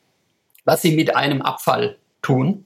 was 0.65 0.81
Sie 0.81 0.95
mit 0.95 1.15
einem 1.15 1.41
Abfall 1.41 1.97
tun. 2.21 2.65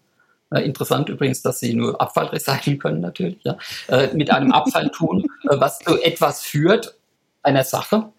interessant 0.52 1.10
übrigens, 1.10 1.42
dass 1.42 1.60
Sie 1.60 1.74
nur 1.74 2.00
Abfall 2.00 2.28
recyceln 2.34 2.80
können 2.80 3.02
natürlich. 3.02 3.38
Ja. 3.44 3.58
Äh, 3.88 4.14
mit 4.14 4.32
einem 4.32 4.52
Abfall 4.52 4.90
tun, 4.90 5.26
äh, 5.50 5.60
was 5.60 5.80
zu 5.80 6.02
etwas 6.02 6.44
führt, 6.44 6.96
einer 7.44 7.64
Sache, 7.64 8.10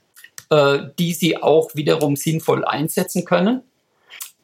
äh, 0.50 0.78
die 0.98 1.12
Sie 1.12 1.42
auch 1.42 1.74
wiederum 1.74 2.16
sinnvoll 2.16 2.64
einsetzen 2.64 3.24
können 3.24 3.62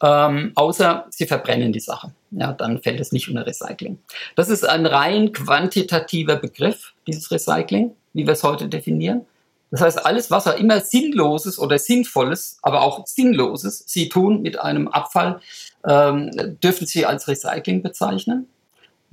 ähm, 0.04 0.52
außer 0.54 1.06
sie 1.10 1.26
verbrennen 1.26 1.72
die 1.72 1.80
Sache. 1.80 2.12
Ja, 2.30 2.52
dann 2.52 2.82
fällt 2.82 3.00
es 3.00 3.12
nicht 3.12 3.28
unter 3.28 3.46
Recycling. 3.46 3.98
Das 4.36 4.48
ist 4.48 4.68
ein 4.68 4.86
rein 4.86 5.32
quantitativer 5.32 6.36
Begriff, 6.36 6.92
dieses 7.06 7.30
Recycling, 7.30 7.94
wie 8.14 8.26
wir 8.26 8.32
es 8.32 8.42
heute 8.42 8.68
definieren. 8.68 9.26
Das 9.70 9.80
heißt, 9.80 10.06
alles, 10.06 10.30
was 10.30 10.46
auch 10.46 10.56
immer 10.56 10.80
Sinnloses 10.80 11.58
oder 11.58 11.78
Sinnvolles, 11.78 12.58
aber 12.62 12.82
auch 12.82 13.06
Sinnloses 13.06 13.84
Sie 13.86 14.08
tun 14.08 14.40
mit 14.40 14.58
einem 14.60 14.88
Abfall, 14.88 15.40
ähm, 15.86 16.30
dürfen 16.62 16.86
Sie 16.86 17.04
als 17.04 17.28
Recycling 17.28 17.82
bezeichnen 17.82 18.46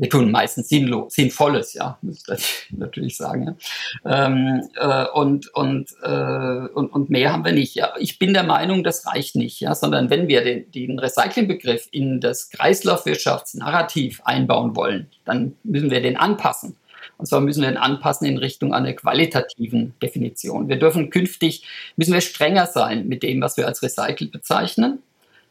wir 0.02 0.10
tun 0.10 0.32
meistens 0.32 0.68
sinnlos, 0.68 1.14
sinnvolles, 1.14 1.76
ja, 1.76 1.99
muss 2.02 2.24
ich 2.28 2.72
natürlich 2.72 3.18
sagen. 3.18 3.56
Ja. 4.04 4.26
Ähm, 4.26 4.68
äh, 4.76 5.06
und, 5.14 5.54
und, 5.54 5.91
äh, 6.02 6.68
und, 6.74 6.88
und 6.91 7.12
mehr 7.12 7.32
haben 7.32 7.45
wir 7.45 7.52
nicht. 7.52 7.76
Ja. 7.76 7.93
Ich 7.99 8.18
bin 8.18 8.34
der 8.34 8.41
Meinung, 8.41 8.84
das 8.84 9.06
reicht 9.06 9.36
nicht, 9.36 9.60
ja, 9.60 9.76
sondern 9.76 10.10
wenn 10.10 10.28
wir 10.28 10.43
den, 10.43 10.72
den 10.72 10.97
Recyclingbegriff 10.97 11.88
in 11.91 12.20
das 12.20 12.49
Kreislaufwirtschaftsnarrativ 12.49 14.22
einbauen 14.24 14.76
wollen, 14.76 15.08
dann 15.24 15.56
müssen 15.64 15.91
wir 15.91 16.02
den 16.02 16.18
anpassen. 16.18 16.78
Und 17.22 17.28
zwar 17.28 17.39
müssen 17.39 17.61
wir 17.61 17.69
ihn 17.69 17.78
anpassen 17.78 18.28
in 18.28 18.38
Richtung 18.38 18.74
einer 18.74 18.91
qualitativen 18.93 19.93
Definition. 20.01 20.67
Wir 20.67 20.78
dürfen 20.78 21.09
künftig, 21.09 21.63
müssen 21.95 22.13
wir 22.13 22.22
strenger 22.22 22.65
sein 22.65 23.07
mit 23.07 23.24
dem, 23.24 23.41
was 23.41 23.55
wir 23.55 23.67
als 23.67 23.82
recycelt 23.82 24.32
bezeichnen 24.32 25.03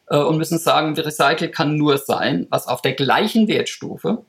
äh, 0.08 0.18
und 0.18 0.36
müssen 0.36 0.58
sagen, 0.58 0.98
recycelt 0.98 1.54
kann 1.54 1.76
nur 1.76 1.96
sein, 1.96 2.46
was 2.50 2.66
auf 2.66 2.82
der 2.82 2.92
gleichen 2.92 3.48
Wertstufe 3.48 4.24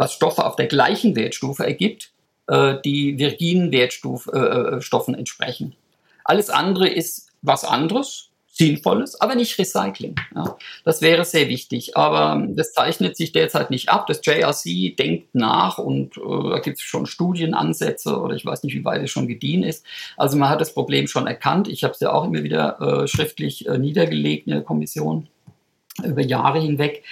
was 0.00 0.14
Stoffe 0.14 0.46
auf 0.46 0.56
der 0.56 0.66
gleichen 0.66 1.14
Wertstufe 1.14 1.64
ergibt, 1.64 2.10
äh, 2.46 2.76
die 2.84 3.18
virginen 3.18 3.70
Wertstoffen 3.70 4.34
äh, 4.34 5.16
äh, 5.16 5.18
entsprechen. 5.18 5.76
Alles 6.24 6.48
andere 6.48 6.88
ist 6.88 7.28
was 7.42 7.64
anderes, 7.64 8.29
Sinnvolles, 8.60 9.18
aber 9.18 9.36
nicht 9.36 9.58
Recycling. 9.58 10.16
Ja. 10.34 10.58
Das 10.84 11.00
wäre 11.00 11.24
sehr 11.24 11.48
wichtig. 11.48 11.96
Aber 11.96 12.46
das 12.50 12.74
zeichnet 12.74 13.16
sich 13.16 13.32
derzeit 13.32 13.70
nicht 13.70 13.88
ab. 13.88 14.06
Das 14.06 14.20
JRC 14.22 14.94
denkt 14.98 15.34
nach 15.34 15.78
und 15.78 16.18
äh, 16.18 16.50
da 16.50 16.58
gibt 16.58 16.76
es 16.76 16.82
schon 16.82 17.06
Studienansätze 17.06 18.20
oder 18.20 18.34
ich 18.34 18.44
weiß 18.44 18.62
nicht, 18.62 18.74
wie 18.74 18.84
weit 18.84 19.02
es 19.02 19.10
schon 19.10 19.28
gediehen 19.28 19.62
ist. 19.62 19.86
Also 20.18 20.36
man 20.36 20.50
hat 20.50 20.60
das 20.60 20.74
Problem 20.74 21.06
schon 21.06 21.26
erkannt. 21.26 21.68
Ich 21.68 21.84
habe 21.84 21.94
es 21.94 22.00
ja 22.00 22.12
auch 22.12 22.26
immer 22.26 22.42
wieder 22.42 22.78
äh, 22.80 23.08
schriftlich 23.08 23.66
äh, 23.66 23.78
niedergelegt 23.78 24.46
in 24.46 24.52
der 24.52 24.62
Kommission 24.62 25.26
über 26.04 26.20
Jahre 26.20 26.60
hinweg. 26.60 27.02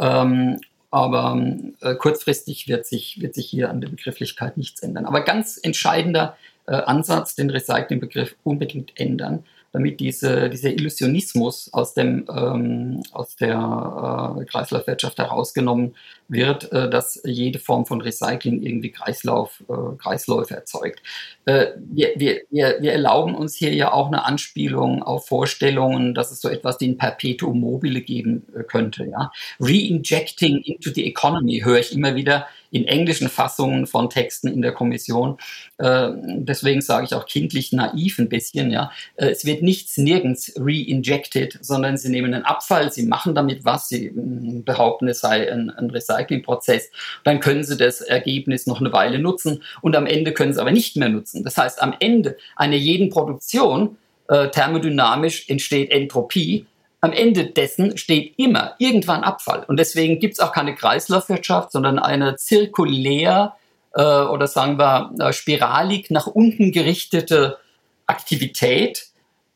Ähm, 0.00 0.60
aber 0.90 1.40
äh, 1.82 1.94
kurzfristig 1.94 2.66
wird 2.66 2.84
sich, 2.84 3.20
wird 3.20 3.36
sich 3.36 3.46
hier 3.46 3.70
an 3.70 3.80
der 3.80 3.90
Begrifflichkeit 3.90 4.56
nichts 4.56 4.82
ändern. 4.82 5.06
Aber 5.06 5.20
ganz 5.20 5.56
entscheidender 5.62 6.36
äh, 6.66 6.74
Ansatz, 6.74 7.36
den 7.36 7.50
Recyclingbegriff 7.50 8.34
unbedingt 8.42 8.98
ändern 8.98 9.44
damit 9.76 10.00
diese, 10.00 10.48
dieser 10.48 10.70
Illusionismus 10.70 11.68
aus, 11.70 11.92
dem, 11.92 12.24
ähm, 12.34 13.02
aus 13.12 13.36
der 13.36 14.38
äh, 14.40 14.44
Kreislaufwirtschaft 14.46 15.18
herausgenommen 15.18 15.94
wird, 16.28 16.72
äh, 16.72 16.88
dass 16.88 17.20
jede 17.26 17.58
Form 17.58 17.84
von 17.84 18.00
Recycling 18.00 18.62
irgendwie 18.62 18.90
Kreislauf, 18.90 19.62
äh, 19.68 19.96
Kreisläufe 19.98 20.54
erzeugt. 20.54 21.02
Äh, 21.44 21.72
wir, 21.76 22.14
wir, 22.16 22.40
wir, 22.48 22.90
erlauben 22.90 23.34
uns 23.34 23.54
hier 23.54 23.74
ja 23.74 23.92
auch 23.92 24.06
eine 24.06 24.24
Anspielung 24.24 25.02
auf 25.02 25.26
Vorstellungen, 25.26 26.14
dass 26.14 26.30
es 26.32 26.40
so 26.40 26.48
etwas 26.48 26.80
wie 26.80 26.88
ein 26.88 26.96
Perpetuum 26.96 27.60
mobile 27.60 28.00
geben 28.00 28.46
äh, 28.58 28.62
könnte. 28.62 29.04
Ja? 29.04 29.30
Reinjecting 29.60 30.62
into 30.64 30.90
the 30.90 31.04
economy 31.06 31.60
höre 31.62 31.80
ich 31.80 31.92
immer 31.92 32.14
wieder 32.14 32.46
in 32.76 32.86
englischen 32.86 33.28
Fassungen 33.28 33.86
von 33.86 34.10
Texten 34.10 34.48
in 34.48 34.60
der 34.60 34.72
Kommission. 34.72 35.38
Äh, 35.78 36.10
deswegen 36.14 36.82
sage 36.82 37.06
ich 37.06 37.14
auch 37.14 37.26
kindlich 37.26 37.72
naiv 37.72 38.18
ein 38.18 38.28
bisschen. 38.28 38.70
Ja, 38.70 38.92
äh, 39.16 39.28
es 39.28 39.46
wird 39.46 39.62
nichts 39.62 39.96
nirgends 39.96 40.52
reinjected, 40.56 41.58
sondern 41.62 41.96
sie 41.96 42.10
nehmen 42.10 42.34
einen 42.34 42.44
Abfall, 42.44 42.92
sie 42.92 43.06
machen 43.06 43.34
damit 43.34 43.64
was, 43.64 43.88
sie 43.88 44.10
mm, 44.10 44.64
behaupten, 44.64 45.08
es 45.08 45.20
sei 45.20 45.50
ein, 45.50 45.70
ein 45.70 45.90
Recyclingprozess. 45.90 46.90
Dann 47.24 47.40
können 47.40 47.64
sie 47.64 47.76
das 47.76 48.02
Ergebnis 48.02 48.66
noch 48.66 48.80
eine 48.80 48.92
Weile 48.92 49.18
nutzen 49.18 49.62
und 49.80 49.96
am 49.96 50.06
Ende 50.06 50.32
können 50.32 50.52
sie 50.52 50.60
aber 50.60 50.72
nicht 50.72 50.96
mehr 50.96 51.08
nutzen. 51.08 51.44
Das 51.44 51.56
heißt, 51.56 51.82
am 51.82 51.94
Ende 51.98 52.36
einer 52.56 52.76
jeden 52.76 53.08
Produktion 53.08 53.96
äh, 54.28 54.48
thermodynamisch 54.50 55.48
entsteht 55.48 55.90
Entropie 55.90 56.66
am 57.00 57.12
Ende 57.12 57.46
dessen 57.46 57.96
steht 57.98 58.38
immer 58.38 58.74
irgendwann 58.78 59.22
Abfall. 59.22 59.64
Und 59.68 59.78
deswegen 59.78 60.18
gibt 60.18 60.34
es 60.34 60.40
auch 60.40 60.52
keine 60.52 60.74
Kreislaufwirtschaft, 60.74 61.72
sondern 61.72 61.98
eine 61.98 62.36
zirkulär 62.36 63.54
äh, 63.94 64.02
oder 64.02 64.46
sagen 64.46 64.78
wir 64.78 65.12
äh, 65.18 65.32
spiralig 65.32 66.10
nach 66.10 66.26
unten 66.26 66.72
gerichtete 66.72 67.58
Aktivität, 68.06 69.06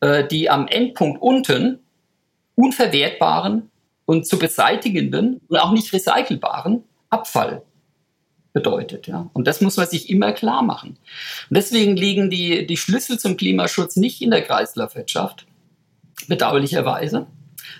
äh, 0.01 0.27
die 0.27 0.49
am 0.49 0.67
Endpunkt 0.67 1.21
unten 1.21 1.79
unverwertbaren 2.55 3.71
und 4.05 4.27
zu 4.27 4.37
beseitigenden 4.37 5.41
und 5.47 5.57
auch 5.57 5.71
nicht 5.71 5.93
recycelbaren 5.93 6.83
Abfall 7.09 7.63
bedeutet. 8.53 9.07
Ja? 9.07 9.29
Und 9.33 9.47
das 9.47 9.61
muss 9.61 9.77
man 9.77 9.87
sich 9.87 10.09
immer 10.09 10.33
klar 10.33 10.61
machen. 10.61 10.97
Und 11.49 11.55
deswegen 11.55 11.95
liegen 11.95 12.29
die, 12.29 12.65
die 12.65 12.77
Schlüssel 12.77 13.17
zum 13.17 13.37
Klimaschutz 13.37 13.95
nicht 13.95 14.21
in 14.21 14.31
der 14.31 14.41
Kreislaufwirtschaft, 14.41 15.45
bedauerlicherweise, 16.27 17.27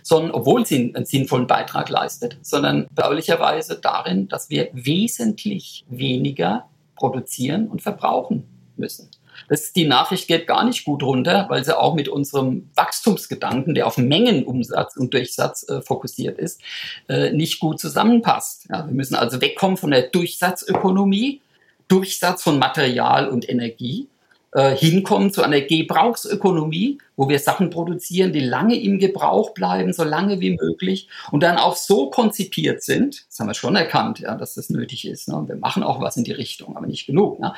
sondern 0.04 0.32
obwohl 0.32 0.66
sie 0.66 0.94
einen 0.96 1.06
sinnvollen 1.06 1.48
Beitrag 1.48 1.90
leistet, 1.90 2.38
sondern 2.42 2.88
bedauerlicherweise 2.90 3.80
darin, 3.80 4.28
dass 4.28 4.50
wir 4.50 4.70
wesentlich 4.74 5.86
weniger 5.90 6.66
produzieren 6.96 7.68
und 7.68 7.82
verbrauchen 7.82 8.44
müssen. 8.78 9.10
Das, 9.48 9.74
die 9.74 9.88
Nachricht 9.88 10.28
geht 10.28 10.48
gar 10.48 10.64
nicht 10.64 10.86
gut 10.86 11.04
runter, 11.04 11.46
weil 11.50 11.64
sie 11.64 11.78
auch 11.78 11.96
mit 11.96 12.08
unserem 12.08 12.70
Wachstumsgedanken, 12.76 13.74
der 13.74 13.88
auf 13.88 13.98
Mengenumsatz 13.98 14.98
und 14.98 15.14
Durchsatz 15.14 15.68
äh, 15.68 15.82
fokussiert 15.82 16.38
ist, 16.38 16.62
äh, 17.10 17.32
nicht 17.32 17.60
gut 17.60 17.80
zusammenpasst. 17.80 18.68
Ja, 18.70 18.86
wir 18.86 18.94
müssen 18.94 19.16
also 19.16 19.42
wegkommen 19.42 19.78
von 19.78 19.92
der 19.92 20.04
Durchsatzökonomie, 20.04 21.42
Durchsatz 21.88 22.44
von 22.44 22.60
Material 22.60 23.28
und 23.28 23.50
Energie 23.50 24.08
äh, 24.54 24.76
hinkommen 24.76 25.32
zu 25.32 25.44
einer 25.44 25.62
Gebrauchsökonomie, 25.62 26.98
wo 27.16 27.30
wir 27.30 27.40
Sachen 27.40 27.70
produzieren, 27.70 28.34
die 28.34 28.42
lange 28.42 28.80
im 28.80 29.00
Gebrauch 29.00 29.54
bleiben, 29.54 29.94
so 29.94 30.04
lange 30.04 30.42
wie 30.42 30.58
möglich 30.58 31.08
und 31.32 31.42
dann 31.42 31.58
auch 31.58 31.76
so 31.76 32.10
konzipiert 32.10 32.84
sind, 32.84 33.26
das 33.30 33.40
haben 33.40 33.48
wir 33.48 33.54
schon 33.54 33.76
erkannt, 33.76 34.20
ja, 34.20 34.36
dass 34.36 34.56
das 34.56 34.70
nötig 34.70 35.08
ist. 35.08 35.30
Ne? 35.30 35.44
Wir 35.48 35.56
machen 35.56 35.84
auch 35.84 36.02
was 36.02 36.18
in 36.18 36.26
die 36.26 36.34
Richtung, 36.34 36.76
aber 36.76 36.88
nicht 36.88 37.06
genug. 37.06 37.40
Ne? 37.40 37.54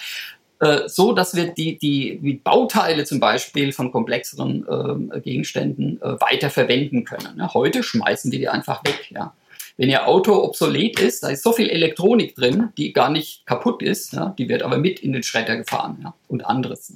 So 0.85 1.11
dass 1.11 1.35
wir 1.35 1.47
die, 1.47 1.77
die, 1.77 2.19
die 2.21 2.33
Bauteile 2.35 3.03
zum 3.03 3.19
Beispiel 3.19 3.73
von 3.73 3.91
komplexeren 3.91 5.11
äh, 5.11 5.19
Gegenständen 5.19 5.99
weiter 5.99 6.49
verwenden 6.49 7.03
können. 7.03 7.35
Ne? 7.35 7.53
Heute 7.53 7.83
schmeißen 7.83 8.31
wir 8.31 8.39
die 8.39 8.47
einfach 8.47 8.81
weg. 8.85 9.11
Ja? 9.11 9.33
Wenn 9.77 9.89
Ihr 9.89 10.07
Auto 10.07 10.33
obsolet 10.43 10.99
ist, 10.99 11.23
da 11.23 11.29
ist 11.29 11.43
so 11.43 11.51
viel 11.51 11.69
Elektronik 11.69 12.35
drin, 12.35 12.69
die 12.77 12.93
gar 12.93 13.09
nicht 13.09 13.45
kaputt 13.45 13.81
ist, 13.81 14.13
ja, 14.13 14.33
die 14.37 14.47
wird 14.49 14.61
aber 14.61 14.77
mit 14.77 14.99
in 14.99 15.13
den 15.13 15.23
Schredder 15.23 15.57
gefahren 15.57 15.99
ja, 16.03 16.13
und 16.27 16.45
anderes. 16.45 16.93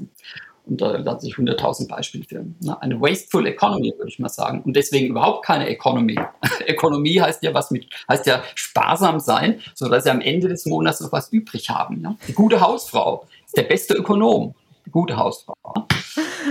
Und 0.65 0.82
da 0.82 0.97
lassen 0.97 1.21
sich 1.21 1.36
100.000 1.36 1.88
Beispiele 1.88 2.25
für. 2.25 2.45
Ne? 2.59 2.82
Eine 2.82 2.99
wasteful 2.99 3.47
economy, 3.47 3.93
würde 3.97 4.09
ich 4.09 4.19
mal 4.19 4.30
sagen. 4.30 4.61
Und 4.63 4.75
deswegen 4.75 5.07
überhaupt 5.07 5.45
keine 5.45 5.67
Economy. 5.69 6.19
Ökonomie 6.67 7.21
heißt 7.21 7.41
ja 7.43 7.53
was 7.53 7.71
mit, 7.71 7.88
heißt 8.09 8.25
ja 8.25 8.43
sparsam 8.53 9.19
sein, 9.19 9.61
sodass 9.73 10.03
Sie 10.03 10.11
am 10.11 10.19
Ende 10.19 10.49
des 10.49 10.65
Monats 10.65 10.99
noch 10.99 11.11
was 11.11 11.32
übrig 11.32 11.69
haben. 11.69 12.03
Ja? 12.03 12.15
Die 12.28 12.34
gute 12.34 12.59
Hausfrau 12.59 13.25
ist 13.45 13.55
der 13.55 13.63
beste 13.63 13.93
Ökonom. 13.93 14.53
Die 14.86 14.91
gute 14.91 15.15
Hausfrau. 15.15 15.55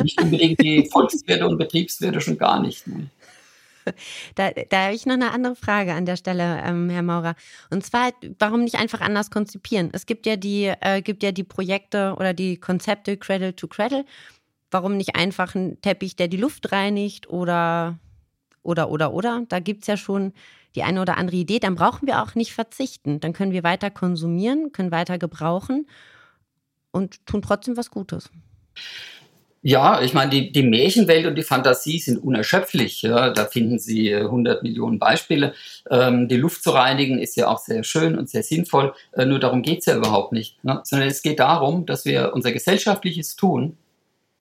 Nicht 0.02 0.20
unbedingt 0.20 0.60
die 0.60 0.88
Volkswirte 0.92 1.46
und 1.46 1.58
Betriebswirte 1.58 2.20
schon 2.20 2.38
gar 2.38 2.60
nicht. 2.60 2.86
Ne? 2.86 3.08
Da, 4.34 4.50
da 4.50 4.84
habe 4.84 4.94
ich 4.94 5.06
noch 5.06 5.14
eine 5.14 5.30
andere 5.32 5.56
Frage 5.56 5.92
an 5.94 6.06
der 6.06 6.16
Stelle, 6.16 6.60
ähm, 6.64 6.90
Herr 6.90 7.02
Maurer. 7.02 7.34
Und 7.70 7.84
zwar, 7.84 8.12
warum 8.38 8.64
nicht 8.64 8.76
einfach 8.76 9.00
anders 9.00 9.30
konzipieren? 9.30 9.90
Es 9.92 10.06
gibt 10.06 10.26
ja 10.26 10.36
die, 10.36 10.72
äh, 10.80 11.02
gibt 11.02 11.22
ja 11.22 11.32
die 11.32 11.44
Projekte 11.44 12.14
oder 12.18 12.34
die 12.34 12.58
Konzepte 12.58 13.16
Cradle 13.16 13.54
to 13.54 13.68
Cradle. 13.68 14.04
Warum 14.70 14.96
nicht 14.96 15.16
einfach 15.16 15.54
ein 15.54 15.80
Teppich, 15.80 16.16
der 16.16 16.28
die 16.28 16.36
Luft 16.36 16.72
reinigt 16.72 17.28
oder 17.28 17.98
oder 18.62 18.90
oder 18.90 19.12
oder? 19.12 19.44
Da 19.48 19.60
gibt 19.60 19.82
es 19.82 19.86
ja 19.86 19.96
schon 19.96 20.32
die 20.74 20.82
eine 20.82 21.00
oder 21.00 21.16
andere 21.16 21.36
Idee. 21.36 21.60
Dann 21.60 21.76
brauchen 21.76 22.06
wir 22.06 22.22
auch 22.22 22.34
nicht 22.34 22.52
verzichten. 22.52 23.20
Dann 23.20 23.32
können 23.32 23.52
wir 23.52 23.62
weiter 23.62 23.90
konsumieren, 23.90 24.72
können 24.72 24.90
weiter 24.90 25.18
gebrauchen 25.18 25.86
und 26.90 27.24
tun 27.26 27.42
trotzdem 27.42 27.76
was 27.76 27.90
Gutes. 27.90 28.30
Ja, 29.62 30.00
ich 30.00 30.14
meine, 30.14 30.30
die, 30.30 30.52
die 30.52 30.62
Märchenwelt 30.62 31.26
und 31.26 31.34
die 31.34 31.42
Fantasie 31.42 31.98
sind 31.98 32.18
unerschöpflich. 32.18 33.02
Ja. 33.02 33.30
Da 33.30 33.46
finden 33.46 33.78
Sie 33.78 34.14
100 34.14 34.60
äh, 34.60 34.62
Millionen 34.62 34.98
Beispiele. 34.98 35.54
Ähm, 35.90 36.28
die 36.28 36.36
Luft 36.36 36.62
zu 36.62 36.70
reinigen 36.70 37.18
ist 37.18 37.36
ja 37.36 37.48
auch 37.48 37.58
sehr 37.58 37.82
schön 37.82 38.16
und 38.16 38.28
sehr 38.30 38.42
sinnvoll. 38.42 38.94
Äh, 39.12 39.26
nur 39.26 39.40
darum 39.40 39.62
geht's 39.62 39.86
ja 39.86 39.96
überhaupt 39.96 40.32
nicht. 40.32 40.62
Ne? 40.62 40.80
Sondern 40.84 41.08
es 41.08 41.22
geht 41.22 41.40
darum, 41.40 41.84
dass 41.84 42.04
wir 42.04 42.32
unser 42.32 42.52
gesellschaftliches 42.52 43.34
Tun, 43.34 43.76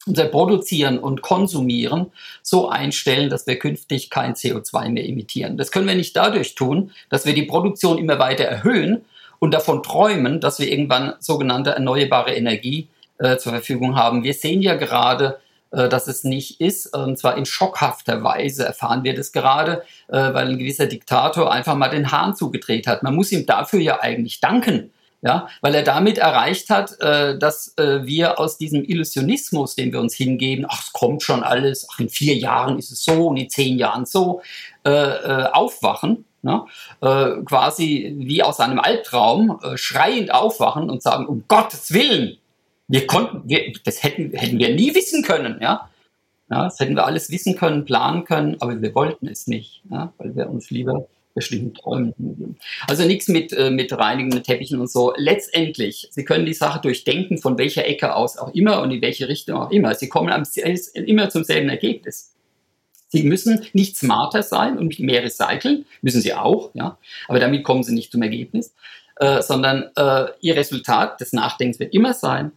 unser 0.05 0.25
Produzieren 0.25 0.99
und 0.99 1.23
Konsumieren 1.23 2.11
so 2.43 2.69
einstellen, 2.69 3.29
dass 3.31 3.47
wir 3.47 3.57
künftig 3.57 4.11
kein 4.11 4.35
CO2 4.35 4.89
mehr 4.89 5.07
emittieren. 5.07 5.57
Das 5.57 5.71
können 5.71 5.87
wir 5.87 5.95
nicht 5.95 6.15
dadurch 6.15 6.53
tun, 6.53 6.91
dass 7.09 7.25
wir 7.25 7.33
die 7.33 7.43
Produktion 7.43 7.97
immer 7.97 8.19
weiter 8.19 8.43
erhöhen 8.43 9.05
und 9.39 9.55
davon 9.55 9.81
träumen, 9.81 10.39
dass 10.39 10.59
wir 10.59 10.71
irgendwann 10.71 11.13
sogenannte 11.19 11.71
erneuerbare 11.71 12.35
Energie 12.35 12.89
äh, 13.19 13.37
zur 13.37 13.53
Verfügung 13.53 13.95
haben. 13.95 14.23
Wir 14.23 14.33
sehen 14.33 14.61
ja 14.61 14.75
gerade, 14.75 15.39
äh, 15.71 15.89
dass 15.89 16.07
es 16.07 16.23
nicht 16.23 16.61
ist, 16.61 16.95
und 16.95 17.17
zwar 17.17 17.37
in 17.37 17.45
schockhafter 17.45 18.23
Weise 18.23 18.65
erfahren 18.65 19.03
wir 19.03 19.13
das 19.13 19.31
gerade, 19.31 19.83
äh, 20.07 20.33
weil 20.33 20.49
ein 20.49 20.57
gewisser 20.57 20.85
Diktator 20.85 21.51
einfach 21.51 21.75
mal 21.75 21.89
den 21.89 22.11
Hahn 22.11 22.35
zugedreht 22.35 22.87
hat. 22.87 23.03
Man 23.03 23.15
muss 23.15 23.31
ihm 23.31 23.45
dafür 23.45 23.79
ja 23.79 23.99
eigentlich 24.01 24.39
danken, 24.39 24.91
Ja, 25.21 25.47
weil 25.61 25.73
er 25.73 25.83
damit 25.83 26.19
erreicht 26.19 26.69
hat, 26.69 27.01
äh, 27.01 27.37
dass 27.37 27.73
äh, 27.77 28.05
wir 28.05 28.39
aus 28.39 28.57
diesem 28.57 28.83
Illusionismus, 28.83 29.75
den 29.75 29.91
wir 29.91 29.99
uns 29.99 30.13
hingeben, 30.13 30.65
ach, 30.69 30.83
es 30.83 30.93
kommt 30.93 31.23
schon 31.23 31.41
alles, 31.41 31.87
ach, 31.91 31.99
in 31.99 32.09
vier 32.09 32.35
Jahren 32.35 32.77
ist 32.77 32.91
es 32.91 33.03
so 33.03 33.27
und 33.27 33.37
in 33.37 33.49
zehn 33.49 33.79
Jahren 33.79 34.05
so, 34.05 34.41
äh, 34.85 34.91
äh 34.91 35.49
aufwachen, 35.51 36.25
ne? 36.43 36.65
äh, 37.01 37.43
quasi 37.43 38.15
wie 38.19 38.43
aus 38.43 38.59
einem 38.59 38.79
Albtraum, 38.79 39.59
äh, 39.63 39.77
schreiend 39.77 40.31
aufwachen 40.31 40.89
und 40.89 41.01
sagen, 41.01 41.25
um 41.25 41.43
Gottes 41.47 41.91
Willen, 41.91 42.37
wir 42.87 43.07
konnten, 43.07 43.47
wir, 43.49 43.73
das 43.83 44.03
hätten, 44.03 44.31
hätten 44.31 44.59
wir 44.59 44.73
nie 44.73 44.93
wissen 44.95 45.23
können, 45.23 45.59
ja. 45.61 45.89
Ja, 46.49 46.65
das 46.65 46.79
hätten 46.79 46.95
wir 46.95 47.05
alles 47.05 47.31
wissen 47.31 47.55
können, 47.55 47.85
planen 47.85 48.23
können, 48.23 48.57
aber 48.59 48.79
wir 48.79 48.93
wollten 48.93 49.27
es 49.27 49.47
nicht, 49.47 49.81
ja, 49.89 50.13
weil 50.19 50.35
wir 50.35 50.47
uns 50.47 50.69
lieber 50.69 51.07
bestimmten 51.33 51.73
Träumen 51.73 52.13
hingeben. 52.17 52.57
Also 52.87 53.03
nichts 53.05 53.27
mit, 53.27 53.51
äh, 53.51 53.69
mit 53.69 53.91
reinigenden 53.91 54.43
Teppichen 54.43 54.79
und 54.79 54.89
so. 54.89 55.13
Letztendlich, 55.17 56.07
Sie 56.11 56.23
können 56.23 56.45
die 56.45 56.53
Sache 56.53 56.79
durchdenken, 56.81 57.39
von 57.39 57.57
welcher 57.57 57.85
Ecke 57.85 58.15
aus 58.15 58.37
auch 58.37 58.53
immer 58.53 58.81
und 58.81 58.91
in 58.91 59.01
welche 59.01 59.27
Richtung 59.27 59.57
auch 59.57 59.71
immer. 59.71 59.93
Sie 59.95 60.07
kommen 60.07 60.29
am, 60.29 60.43
immer 60.93 61.29
zum 61.29 61.43
selben 61.43 61.69
Ergebnis. 61.69 62.33
Sie 63.09 63.23
müssen 63.23 63.65
nicht 63.73 63.97
smarter 63.97 64.43
sein 64.43 64.77
und 64.77 64.99
mehr 64.99 65.23
recyceln, 65.23 65.85
müssen 66.01 66.21
sie 66.21 66.33
auch, 66.33 66.71
ja, 66.73 66.97
aber 67.27 67.39
damit 67.39 67.63
kommen 67.63 67.83
sie 67.83 67.93
nicht 67.93 68.11
zum 68.11 68.21
Ergebnis, 68.21 68.73
äh, 69.17 69.41
sondern 69.41 69.89
äh, 69.95 70.27
ihr 70.41 70.55
Resultat 70.55 71.21
des 71.21 71.31
Nachdenkens 71.31 71.79
wird 71.79 71.93
immer 71.93 72.13
sein, 72.13 72.51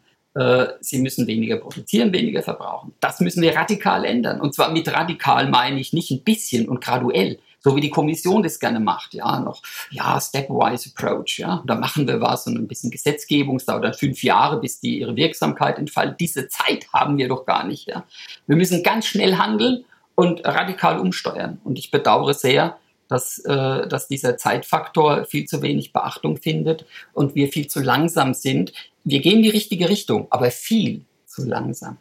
sie 0.80 0.98
müssen 0.98 1.26
weniger 1.26 1.56
produzieren, 1.56 2.12
weniger 2.12 2.42
verbrauchen. 2.42 2.94
Das 3.00 3.20
müssen 3.20 3.42
wir 3.42 3.56
radikal 3.56 4.04
ändern. 4.04 4.40
Und 4.40 4.54
zwar 4.54 4.70
mit 4.70 4.92
radikal 4.92 5.48
meine 5.48 5.80
ich 5.80 5.92
nicht 5.92 6.10
ein 6.10 6.22
bisschen 6.22 6.68
und 6.68 6.80
graduell, 6.80 7.38
so 7.60 7.74
wie 7.74 7.80
die 7.80 7.90
Kommission 7.90 8.42
das 8.42 8.60
gerne 8.60 8.80
macht, 8.80 9.14
ja, 9.14 9.40
noch, 9.40 9.62
ja, 9.90 10.20
stepwise 10.20 10.90
approach, 10.90 11.38
ja, 11.38 11.62
da 11.66 11.74
machen 11.74 12.06
wir 12.06 12.20
was 12.20 12.46
und 12.46 12.56
ein 12.56 12.68
bisschen 12.68 12.90
Gesetzgebung, 12.90 13.56
es 13.56 13.66
dauert 13.66 13.84
dann 13.84 13.94
fünf 13.94 14.22
Jahre, 14.22 14.60
bis 14.60 14.80
die 14.80 15.00
ihre 15.00 15.16
Wirksamkeit 15.16 15.78
entfaltet. 15.78 16.20
Diese 16.20 16.48
Zeit 16.48 16.86
haben 16.92 17.18
wir 17.18 17.28
doch 17.28 17.44
gar 17.44 17.66
nicht, 17.66 17.88
ja. 17.88 18.04
Wir 18.46 18.56
müssen 18.56 18.82
ganz 18.82 19.06
schnell 19.06 19.36
handeln 19.36 19.84
und 20.14 20.44
radikal 20.44 20.98
umsteuern. 20.98 21.60
Und 21.64 21.78
ich 21.78 21.90
bedauere 21.90 22.34
sehr, 22.34 22.78
dass, 23.08 23.38
äh, 23.38 23.88
dass 23.88 24.08
dieser 24.08 24.36
Zeitfaktor 24.36 25.24
viel 25.24 25.46
zu 25.46 25.62
wenig 25.62 25.92
Beachtung 25.92 26.36
findet 26.36 26.84
und 27.12 27.34
wir 27.34 27.48
viel 27.48 27.66
zu 27.66 27.80
langsam 27.80 28.34
sind. 28.34 28.72
Wir 29.10 29.20
gehen 29.20 29.38
in 29.38 29.42
die 29.42 29.48
richtige 29.48 29.88
Richtung, 29.88 30.26
aber 30.30 30.50
viel 30.50 31.06
zu 31.24 31.46
langsam. 31.46 31.96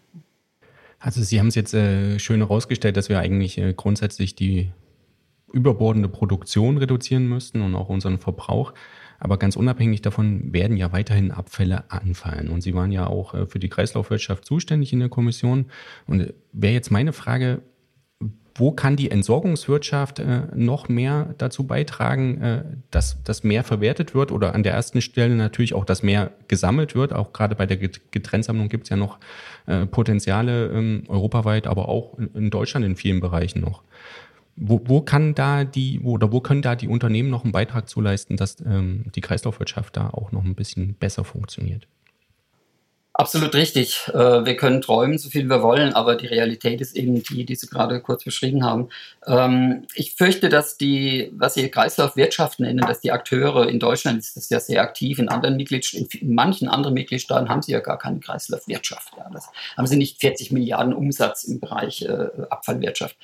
Also 0.99 1.21
Sie 1.21 1.39
haben 1.39 1.47
es 1.47 1.55
jetzt 1.55 1.73
äh, 1.73 2.19
schön 2.19 2.39
herausgestellt, 2.41 2.97
dass 2.97 3.07
wir 3.07 3.19
eigentlich 3.19 3.57
äh, 3.57 3.73
grundsätzlich 3.73 4.35
die 4.35 4.71
überbordende 5.53 6.09
Produktion 6.09 6.77
reduzieren 6.77 7.27
müssten 7.27 7.61
und 7.61 7.75
auch 7.75 7.87
unseren 7.87 8.17
Verbrauch. 8.17 8.73
Aber 9.19 9.37
ganz 9.37 9.55
unabhängig 9.55 10.01
davon 10.01 10.53
werden 10.53 10.75
ja 10.75 10.91
weiterhin 10.91 11.31
Abfälle 11.31 11.89
anfallen. 11.89 12.49
Und 12.49 12.61
Sie 12.61 12.73
waren 12.73 12.91
ja 12.91 13.07
auch 13.07 13.33
äh, 13.33 13.45
für 13.45 13.59
die 13.59 13.69
Kreislaufwirtschaft 13.69 14.43
zuständig 14.43 14.91
in 14.91 14.99
der 14.99 15.09
Kommission. 15.09 15.67
Und 16.07 16.19
äh, 16.19 16.33
wäre 16.51 16.73
jetzt 16.73 16.91
meine 16.91 17.13
Frage, 17.13 17.61
wo 18.57 18.71
kann 18.71 18.95
die 18.95 19.11
Entsorgungswirtschaft 19.11 20.19
äh, 20.19 20.41
noch 20.55 20.89
mehr 20.89 21.35
dazu 21.37 21.65
beitragen, 21.65 22.41
äh, 22.41 22.63
dass 22.89 23.21
das 23.23 23.43
mehr 23.43 23.63
verwertet 23.63 24.15
wird 24.15 24.31
oder 24.31 24.55
an 24.55 24.63
der 24.63 24.73
ersten 24.73 25.01
Stelle 25.01 25.35
natürlich 25.35 25.75
auch, 25.75 25.85
dass 25.85 26.01
mehr 26.01 26.31
gesammelt 26.47 26.95
wird. 26.95 27.13
Auch 27.13 27.33
gerade 27.33 27.55
bei 27.55 27.67
der 27.67 27.77
Getrenntsammlung 27.77 28.67
gibt 28.67 28.85
es 28.85 28.89
ja 28.89 28.97
noch 28.97 29.19
äh, 29.67 29.85
Potenziale 29.85 30.67
ähm, 30.67 31.03
europaweit, 31.07 31.67
aber 31.67 31.87
auch 31.87 32.17
in, 32.17 32.33
in, 32.33 32.49
Deutschland 32.49 32.85
in 32.85 32.95
vielen 32.95 33.19
Bereichen 33.19 33.61
noch. 33.61 33.83
Wo, 34.55 34.81
wo 34.85 35.01
kann 35.01 35.35
da 35.35 35.63
die, 35.63 35.99
wo, 36.01 36.13
oder 36.13 36.31
wo 36.31 36.41
können 36.41 36.63
da 36.63 36.75
die 36.75 36.87
Unternehmen 36.87 37.29
noch 37.29 37.43
einen 37.43 37.51
Beitrag 37.51 37.87
zu 37.87 38.01
leisten, 38.01 38.37
dass 38.37 38.59
ähm, 38.61 39.05
die 39.15 39.21
Kreislaufwirtschaft 39.21 39.95
da 39.95 40.09
auch 40.09 40.31
noch 40.31 40.43
ein 40.43 40.55
bisschen 40.55 40.95
besser 40.95 41.23
funktioniert? 41.23 41.87
Absolut 43.19 43.55
richtig. 43.55 44.07
Äh, 44.09 44.45
wir 44.45 44.55
können 44.57 44.79
träumen, 44.79 45.17
so 45.17 45.29
viel 45.29 45.49
wir 45.49 45.63
wollen, 45.63 45.93
aber 45.93 46.15
die 46.15 46.27
Realität 46.27 46.81
ist 46.81 46.95
eben 46.95 47.23
die, 47.23 47.45
die 47.45 47.55
Sie 47.55 47.65
gerade 47.65 47.99
kurz 47.99 48.23
beschrieben 48.23 48.63
haben. 48.63 48.89
Ähm, 49.25 49.87
ich 49.95 50.13
fürchte, 50.13 50.49
dass 50.49 50.77
die, 50.77 51.31
was 51.35 51.55
Sie 51.55 51.67
Kreislaufwirtschaft 51.67 52.59
nennen, 52.59 52.77
dass 52.77 52.99
die 52.99 53.11
Akteure 53.11 53.67
in 53.69 53.79
Deutschland 53.79 54.19
ist 54.19 54.37
das 54.37 54.51
ja 54.51 54.59
sehr 54.59 54.83
aktiv, 54.83 55.17
in 55.17 55.29
anderen 55.29 55.57
Mitgliedstaaten, 55.57 56.07
in 56.21 56.35
manchen 56.35 56.67
anderen 56.67 56.93
Mitgliedstaaten 56.93 57.49
haben 57.49 57.63
sie 57.63 57.71
ja 57.71 57.79
gar 57.79 57.97
keine 57.97 58.19
Kreislaufwirtschaft. 58.19 59.13
Das 59.33 59.49
haben 59.75 59.87
sie 59.87 59.97
nicht 59.97 60.19
40 60.19 60.51
Milliarden 60.51 60.93
Umsatz 60.93 61.43
im 61.43 61.59
Bereich 61.59 62.03
äh, 62.03 62.27
Abfallwirtschaft 62.51 63.15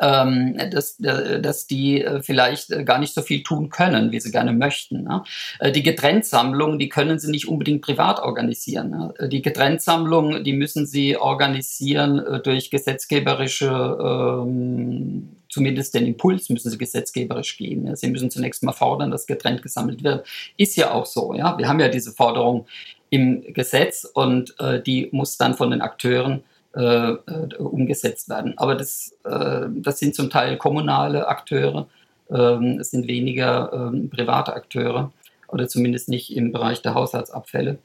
ähm, 0.00 0.56
dass, 0.70 0.96
dass 0.98 1.66
die 1.66 2.02
äh, 2.02 2.22
vielleicht 2.22 2.70
äh, 2.70 2.84
gar 2.84 2.98
nicht 2.98 3.14
so 3.14 3.22
viel 3.22 3.42
tun 3.42 3.70
können, 3.70 4.12
wie 4.12 4.20
sie 4.20 4.30
gerne 4.30 4.52
möchten. 4.52 5.04
Ne? 5.04 5.22
Äh, 5.60 5.72
die 5.72 5.82
Getrenntsammlung, 5.82 6.78
die 6.78 6.88
können 6.88 7.18
sie 7.18 7.30
nicht 7.30 7.48
unbedingt 7.48 7.82
privat 7.82 8.20
organisieren. 8.20 8.90
Ne? 8.90 9.28
Die 9.28 9.42
Getrenntsammlung, 9.42 10.44
die 10.44 10.52
müssen 10.52 10.86
sie 10.86 11.16
organisieren 11.16 12.40
durch 12.42 12.70
gesetzgeberische 12.70 13.68
ähm, 13.68 15.30
zumindest 15.48 15.94
den 15.94 16.06
Impuls 16.06 16.50
müssen 16.50 16.70
sie 16.70 16.78
gesetzgeberisch 16.78 17.56
gehen. 17.56 17.94
Sie 17.96 18.10
müssen 18.10 18.30
zunächst 18.30 18.62
mal 18.62 18.72
fordern, 18.72 19.10
dass 19.10 19.26
getrennt 19.26 19.62
gesammelt 19.62 20.04
wird. 20.04 20.26
Ist 20.56 20.76
ja 20.76 20.92
auch 20.92 21.06
so. 21.06 21.34
Ja, 21.34 21.56
wir 21.58 21.68
haben 21.68 21.80
ja 21.80 21.88
diese 21.88 22.12
Forderung 22.12 22.66
im 23.10 23.52
Gesetz 23.54 24.04
und 24.04 24.54
äh, 24.60 24.82
die 24.82 25.08
muss 25.12 25.38
dann 25.38 25.54
von 25.54 25.70
den 25.70 25.80
Akteuren 25.80 26.42
äh, 26.74 26.80
äh, 26.80 27.56
umgesetzt 27.58 28.28
werden. 28.28 28.54
Aber 28.58 28.74
das, 28.74 29.14
äh, 29.24 29.66
das 29.70 29.98
sind 29.98 30.14
zum 30.14 30.30
Teil 30.30 30.56
kommunale 30.56 31.28
Akteure, 31.28 31.88
ähm, 32.30 32.78
es 32.80 32.90
sind 32.90 33.06
weniger 33.06 33.72
ähm, 33.72 34.10
private 34.10 34.52
Akteure 34.52 35.12
oder 35.48 35.68
zumindest 35.68 36.08
nicht 36.08 36.36
im 36.36 36.52
Bereich 36.52 36.82
der 36.82 36.94
Haushaltsabfälle. 36.94 37.78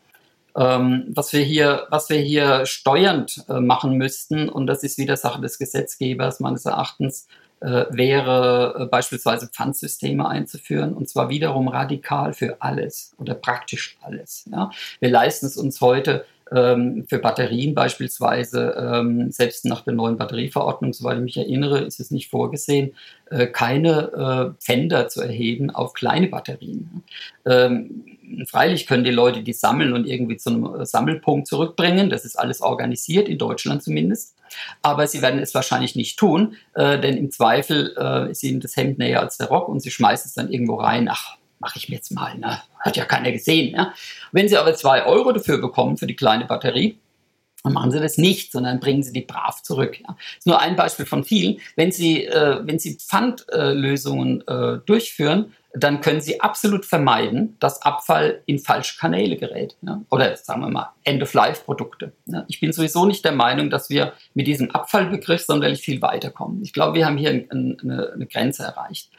Ähm, 0.56 1.06
was, 1.08 1.34
wir 1.34 1.42
hier, 1.42 1.88
was 1.90 2.10
wir 2.10 2.20
hier 2.20 2.66
steuernd 2.66 3.46
äh, 3.50 3.60
machen 3.60 3.98
müssten, 3.98 4.50
und 4.50 4.68
das 4.68 4.84
ist 4.84 4.98
wieder 4.98 5.18
Sache 5.18 5.42
des 5.42 5.58
Gesetzgebers 5.58 6.40
meines 6.40 6.66
Erachtens, 6.66 7.28
äh, 7.62 7.86
wäre 7.90 8.76
äh, 8.78 8.86
beispielsweise 8.86 9.48
Pfandsysteme 9.48 10.28
einzuführen 10.28 10.94
und 10.94 11.10
zwar 11.10 11.30
wiederum 11.30 11.70
radikal 11.70 12.34
für 12.34 12.58
alles 12.60 13.16
oder 13.18 13.34
praktisch 13.34 13.98
alles. 14.02 14.46
Ja? 14.52 14.70
Wir 15.00 15.10
leisten 15.10 15.46
es 15.46 15.58
uns 15.58 15.80
heute 15.82 16.26
ähm, 16.54 17.06
für 17.08 17.20
Batterien 17.20 17.74
beispielsweise, 17.74 18.76
ähm, 18.78 19.32
selbst 19.32 19.66
nach 19.66 19.82
der 19.82 19.94
neuen 19.94 20.18
Batterieverordnung, 20.18 20.94
soweit 20.94 21.18
ich 21.18 21.24
mich 21.24 21.38
erinnere, 21.38 21.80
ist 21.80 22.00
es 22.00 22.12
nicht 22.12 22.30
vorgesehen, 22.30 22.94
äh, 23.30 23.48
keine 23.48 24.54
äh, 24.58 24.64
Pfänder 24.64 25.08
zu 25.08 25.22
erheben 25.22 25.72
auf 25.72 25.94
kleine 25.94 26.28
Batterien. 26.28 27.04
Ähm, 27.46 28.06
freilich 28.48 28.88
können 28.88 29.04
die 29.04 29.12
Leute 29.12 29.42
die 29.42 29.54
sammeln 29.54 29.94
und 29.94 30.06
irgendwie 30.06 30.38
zu 30.38 30.50
einem 30.50 30.86
Sammelpunkt 30.86 31.48
zurückbringen. 31.48 32.10
Das 32.10 32.26
ist 32.26 32.38
alles 32.38 32.62
organisiert, 32.62 33.28
in 33.28 33.38
Deutschland 33.38 33.84
zumindest. 33.84 34.36
Aber 34.82 35.08
sie 35.08 35.22
werden 35.22 35.40
es 35.40 35.56
wahrscheinlich 35.56 35.96
nicht 35.96 36.20
tun, 36.20 36.56
äh, 36.76 37.00
denn 37.00 37.18
im 37.18 37.32
Zweifel 37.32 37.96
äh, 37.98 38.32
ist 38.32 38.44
ihnen 38.44 38.60
das 38.60 38.76
Hemd 38.76 39.00
näher 39.00 39.22
als 39.22 39.38
der 39.38 39.48
Rock 39.48 39.68
und 39.70 39.80
sie 39.80 39.92
schmeißen 39.92 40.30
es 40.30 40.36
dann 40.36 40.52
irgendwo 40.52 40.76
rein. 40.76 41.08
Ach, 41.10 41.38
mache 41.64 41.80
ich 41.80 41.90
mir 41.90 41.96
jetzt 41.96 42.12
mal. 42.12 42.38
Ne? 42.38 42.62
Hat 42.80 42.98
ja 42.98 43.06
keiner 43.06 43.32
gesehen. 43.32 43.74
Ja? 43.74 43.94
Wenn 44.32 44.50
Sie 44.50 44.58
aber 44.58 44.76
zwei 44.76 45.06
Euro 45.06 45.32
dafür 45.32 45.60
bekommen 45.60 45.98
für 45.98 46.08
die 46.08 46.16
kleine 46.16 46.46
Batterie, 46.46 47.00
dann 47.64 47.74
machen 47.74 47.92
Sie 47.92 48.00
das 48.02 48.18
nicht, 48.18 48.52
sondern 48.52 48.82
bringen 48.82 49.04
Sie 49.04 49.14
die 49.14 49.22
brav 49.22 49.64
zurück. 49.64 49.98
Ja. 50.02 50.08
Das 50.18 50.40
ist 50.40 50.48
nur 50.48 50.60
ein 50.60 50.76
Beispiel 50.76 51.06
von 51.06 51.24
vielen. 51.24 51.60
Wenn 51.78 51.94
Sie, 51.94 52.26
äh, 52.26 52.60
wenn 52.64 52.78
Sie 52.78 52.98
Pfandlösungen 52.98 54.46
äh, 54.48 54.80
durchführen, 54.86 55.54
dann 55.74 56.02
können 56.02 56.20
Sie 56.20 56.42
absolut 56.42 56.86
vermeiden, 56.86 57.56
dass 57.60 57.82
Abfall 57.82 58.42
in 58.46 58.60
falsche 58.60 58.98
Kanäle 59.00 59.38
gerät. 59.38 59.78
Ja. 59.82 60.02
Oder 60.12 60.36
sagen 60.36 60.62
wir 60.62 60.70
mal 60.70 60.92
End-of-Life-Produkte. 61.06 62.12
Ja. 62.26 62.44
Ich 62.50 62.60
bin 62.60 62.74
sowieso 62.74 63.06
nicht 63.06 63.24
der 63.24 63.32
Meinung, 63.32 63.70
dass 63.70 63.90
wir 63.90 64.12
mit 64.34 64.46
diesem 64.46 64.70
Abfallbegriff 64.72 65.46
sonderlich 65.46 65.80
viel 65.80 66.02
weiterkommen. 66.02 66.62
Ich 66.64 66.74
glaube, 66.74 66.98
wir 66.98 67.06
haben 67.06 67.18
hier 67.18 67.30
ein, 67.30 67.48
ein, 67.50 67.78
eine, 67.82 68.12
eine 68.12 68.28
Grenze 68.28 68.64
erreicht. 68.64 69.10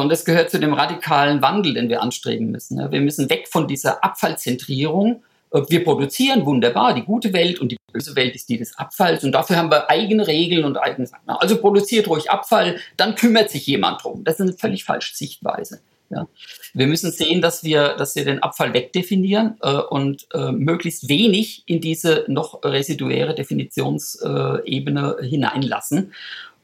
Und 0.00 0.08
das 0.08 0.24
gehört 0.24 0.50
zu 0.50 0.58
dem 0.58 0.72
radikalen 0.72 1.40
Wandel, 1.40 1.74
den 1.74 1.88
wir 1.88 2.02
anstreben 2.02 2.50
müssen. 2.50 2.90
Wir 2.90 3.00
müssen 3.00 3.30
weg 3.30 3.48
von 3.48 3.68
dieser 3.68 4.02
Abfallzentrierung. 4.02 5.22
Wir 5.68 5.84
produzieren 5.84 6.44
wunderbar, 6.44 6.94
die 6.94 7.02
gute 7.02 7.32
Welt 7.32 7.60
und 7.60 7.70
die 7.70 7.76
böse 7.92 8.16
Welt 8.16 8.34
ist 8.34 8.48
die 8.48 8.58
des 8.58 8.76
Abfalls 8.76 9.22
und 9.22 9.30
dafür 9.30 9.56
haben 9.56 9.70
wir 9.70 9.88
eigene 9.88 10.26
Regeln 10.26 10.64
und 10.64 10.76
eigene 10.78 11.06
Sachen. 11.06 11.28
Also 11.28 11.58
produziert 11.58 12.08
ruhig 12.08 12.28
Abfall, 12.28 12.80
dann 12.96 13.14
kümmert 13.14 13.50
sich 13.50 13.66
jemand 13.68 14.02
drum. 14.02 14.24
Das 14.24 14.34
ist 14.34 14.40
eine 14.40 14.52
völlig 14.54 14.82
falsche 14.82 15.14
Sichtweise. 15.14 15.80
Ja. 16.10 16.26
Wir 16.74 16.86
müssen 16.86 17.10
sehen, 17.10 17.40
dass 17.40 17.64
wir, 17.64 17.94
dass 17.96 18.14
wir 18.16 18.24
den 18.24 18.42
Abfall 18.42 18.74
wegdefinieren 18.74 19.56
äh, 19.62 19.72
und 19.72 20.26
äh, 20.34 20.52
möglichst 20.52 21.08
wenig 21.08 21.62
in 21.66 21.80
diese 21.80 22.24
noch 22.28 22.62
residuäre 22.64 23.34
Definitionsebene 23.34 25.16
äh, 25.20 25.26
hineinlassen. 25.26 26.12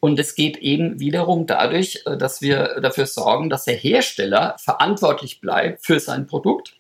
Und 0.01 0.19
es 0.19 0.35
geht 0.35 0.57
eben 0.57 0.99
wiederum 0.99 1.47
dadurch, 1.47 2.03
äh, 2.07 2.17
dass 2.17 2.41
wir 2.41 2.81
dafür 2.81 3.07
sorgen, 3.07 3.51
dass 3.51 3.65
der 3.65 3.77
Hersteller 3.77 4.57
verantwortlich 4.59 5.41
bleibt 5.41 5.85
für 5.85 6.01
sein 6.01 6.27
Produkt, 6.27 6.77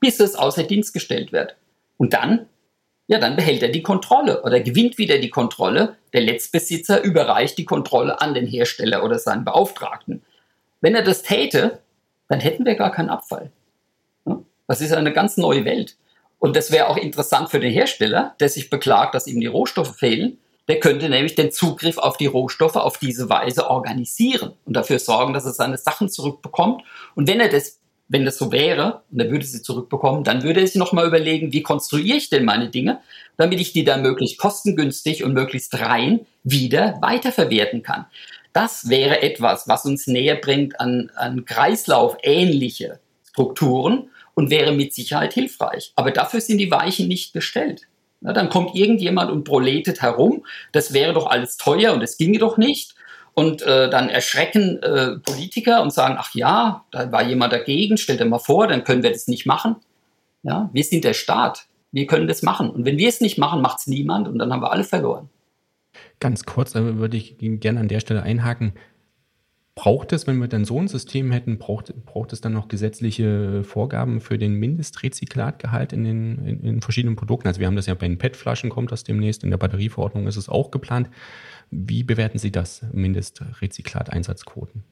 bis 0.00 0.20
es 0.20 0.36
außer 0.36 0.62
Dienst 0.62 0.94
gestellt 0.94 1.32
wird. 1.32 1.56
Und 1.98 2.12
dann, 2.12 2.46
ja, 3.08 3.18
dann 3.18 3.36
behält 3.36 3.62
er 3.62 3.68
die 3.68 3.82
Kontrolle 3.82 4.42
oder 4.42 4.60
gewinnt 4.60 4.98
wieder 4.98 5.18
die 5.18 5.30
Kontrolle. 5.30 5.96
Der 6.12 6.20
Letztbesitzer 6.20 7.02
überreicht 7.02 7.58
die 7.58 7.64
Kontrolle 7.64 8.20
an 8.20 8.34
den 8.34 8.46
Hersteller 8.46 9.04
oder 9.04 9.18
seinen 9.18 9.44
Beauftragten. 9.44 10.22
Wenn 10.80 10.94
er 10.94 11.02
das 11.02 11.22
täte, 11.22 11.80
dann 12.28 12.40
hätten 12.40 12.64
wir 12.64 12.74
gar 12.74 12.92
keinen 12.92 13.10
Abfall. 13.10 13.50
Das 14.68 14.80
ist 14.80 14.92
eine 14.92 15.12
ganz 15.12 15.36
neue 15.36 15.64
Welt. 15.64 15.96
Und 16.38 16.56
das 16.56 16.70
wäre 16.70 16.88
auch 16.88 16.96
interessant 16.96 17.50
für 17.50 17.60
den 17.60 17.72
Hersteller, 17.72 18.34
der 18.40 18.48
sich 18.48 18.68
beklagt, 18.68 19.14
dass 19.14 19.26
ihm 19.26 19.40
die 19.40 19.46
Rohstoffe 19.46 19.96
fehlen. 19.96 20.38
Der 20.68 20.80
könnte 20.80 21.08
nämlich 21.08 21.34
den 21.34 21.52
Zugriff 21.52 21.98
auf 21.98 22.16
die 22.16 22.26
Rohstoffe 22.26 22.76
auf 22.76 22.98
diese 22.98 23.28
Weise 23.28 23.70
organisieren 23.70 24.52
und 24.64 24.74
dafür 24.74 24.98
sorgen, 24.98 25.32
dass 25.32 25.44
er 25.44 25.52
seine 25.52 25.78
Sachen 25.78 26.08
zurückbekommt. 26.08 26.82
Und 27.14 27.28
wenn 27.28 27.38
er 27.38 27.48
das, 27.48 27.78
wenn 28.08 28.24
das 28.24 28.36
so 28.38 28.50
wäre, 28.50 29.02
und 29.10 29.20
er 29.20 29.30
würde 29.30 29.44
sie 29.44 29.62
zurückbekommen, 29.62 30.24
dann 30.24 30.42
würde 30.42 30.60
er 30.60 30.66
sich 30.66 30.76
nochmal 30.76 31.06
überlegen, 31.06 31.52
wie 31.52 31.62
konstruiere 31.62 32.16
ich 32.16 32.30
denn 32.30 32.44
meine 32.44 32.68
Dinge, 32.68 33.00
damit 33.36 33.60
ich 33.60 33.72
die 33.72 33.84
dann 33.84 34.02
möglichst 34.02 34.38
kostengünstig 34.38 35.22
und 35.22 35.34
möglichst 35.34 35.78
rein 35.78 36.26
wieder 36.42 36.98
weiterverwerten 37.00 37.82
kann. 37.82 38.06
Das 38.52 38.88
wäre 38.88 39.22
etwas, 39.22 39.68
was 39.68 39.84
uns 39.84 40.06
näher 40.06 40.36
bringt 40.36 40.80
an, 40.80 41.12
an 41.14 41.44
Kreislauf 41.44 42.16
ähnliche 42.22 43.00
Strukturen 43.28 44.10
und 44.34 44.50
wäre 44.50 44.72
mit 44.72 44.94
Sicherheit 44.94 45.34
hilfreich. 45.34 45.92
Aber 45.94 46.10
dafür 46.10 46.40
sind 46.40 46.58
die 46.58 46.70
Weichen 46.70 47.06
nicht 47.06 47.32
gestellt. 47.34 47.82
Na, 48.20 48.32
dann 48.32 48.48
kommt 48.48 48.74
irgendjemand 48.74 49.30
und 49.30 49.44
proletet 49.44 50.02
herum, 50.02 50.44
das 50.72 50.92
wäre 50.92 51.12
doch 51.12 51.26
alles 51.26 51.56
teuer 51.56 51.92
und 51.92 52.02
es 52.02 52.16
ginge 52.16 52.38
doch 52.38 52.56
nicht. 52.56 52.94
Und 53.34 53.60
äh, 53.62 53.90
dann 53.90 54.08
erschrecken 54.08 54.82
äh, 54.82 55.18
Politiker 55.18 55.82
und 55.82 55.92
sagen, 55.92 56.16
ach 56.18 56.34
ja, 56.34 56.86
da 56.90 57.12
war 57.12 57.22
jemand 57.22 57.52
dagegen, 57.52 57.98
stell 57.98 58.16
dir 58.16 58.24
mal 58.24 58.38
vor, 58.38 58.66
dann 58.66 58.82
können 58.82 59.02
wir 59.02 59.12
das 59.12 59.28
nicht 59.28 59.44
machen. 59.44 59.76
Ja, 60.42 60.70
wir 60.72 60.84
sind 60.84 61.04
der 61.04 61.12
Staat, 61.12 61.66
wir 61.92 62.06
können 62.06 62.28
das 62.28 62.42
machen. 62.42 62.70
Und 62.70 62.86
wenn 62.86 62.96
wir 62.96 63.08
es 63.08 63.20
nicht 63.20 63.36
machen, 63.36 63.60
macht 63.60 63.80
es 63.80 63.86
niemand 63.88 64.26
und 64.26 64.38
dann 64.38 64.52
haben 64.52 64.62
wir 64.62 64.72
alle 64.72 64.84
verloren. 64.84 65.28
Ganz 66.18 66.44
kurz, 66.44 66.74
würde 66.74 67.16
ich 67.16 67.36
gerne 67.38 67.80
an 67.80 67.88
der 67.88 68.00
Stelle 68.00 68.22
einhaken. 68.22 68.72
Braucht 69.76 70.14
es, 70.14 70.26
wenn 70.26 70.38
wir 70.38 70.48
dann 70.48 70.64
so 70.64 70.80
ein 70.80 70.88
System 70.88 71.30
hätten, 71.30 71.58
braucht, 71.58 71.92
braucht 72.06 72.32
es 72.32 72.40
dann 72.40 72.54
noch 72.54 72.68
gesetzliche 72.68 73.62
Vorgaben 73.62 74.22
für 74.22 74.38
den 74.38 74.54
Mindestrezyklatgehalt 74.54 75.92
in 75.92 76.02
den 76.02 76.46
in, 76.46 76.64
in 76.64 76.80
verschiedenen 76.80 77.14
Produkten? 77.14 77.46
Also 77.46 77.60
wir 77.60 77.66
haben 77.66 77.76
das 77.76 77.84
ja 77.84 77.92
bei 77.92 78.08
den 78.08 78.16
PET-Flaschen, 78.16 78.70
kommt 78.70 78.90
das 78.90 79.04
demnächst, 79.04 79.44
in 79.44 79.50
der 79.50 79.58
Batterieverordnung 79.58 80.26
ist 80.26 80.36
es 80.36 80.48
auch 80.48 80.70
geplant. 80.70 81.10
Wie 81.70 82.04
bewerten 82.04 82.38
Sie 82.38 82.50
das, 82.50 82.86
Mindestrezyklat-Einsatzquoten? 82.90 84.82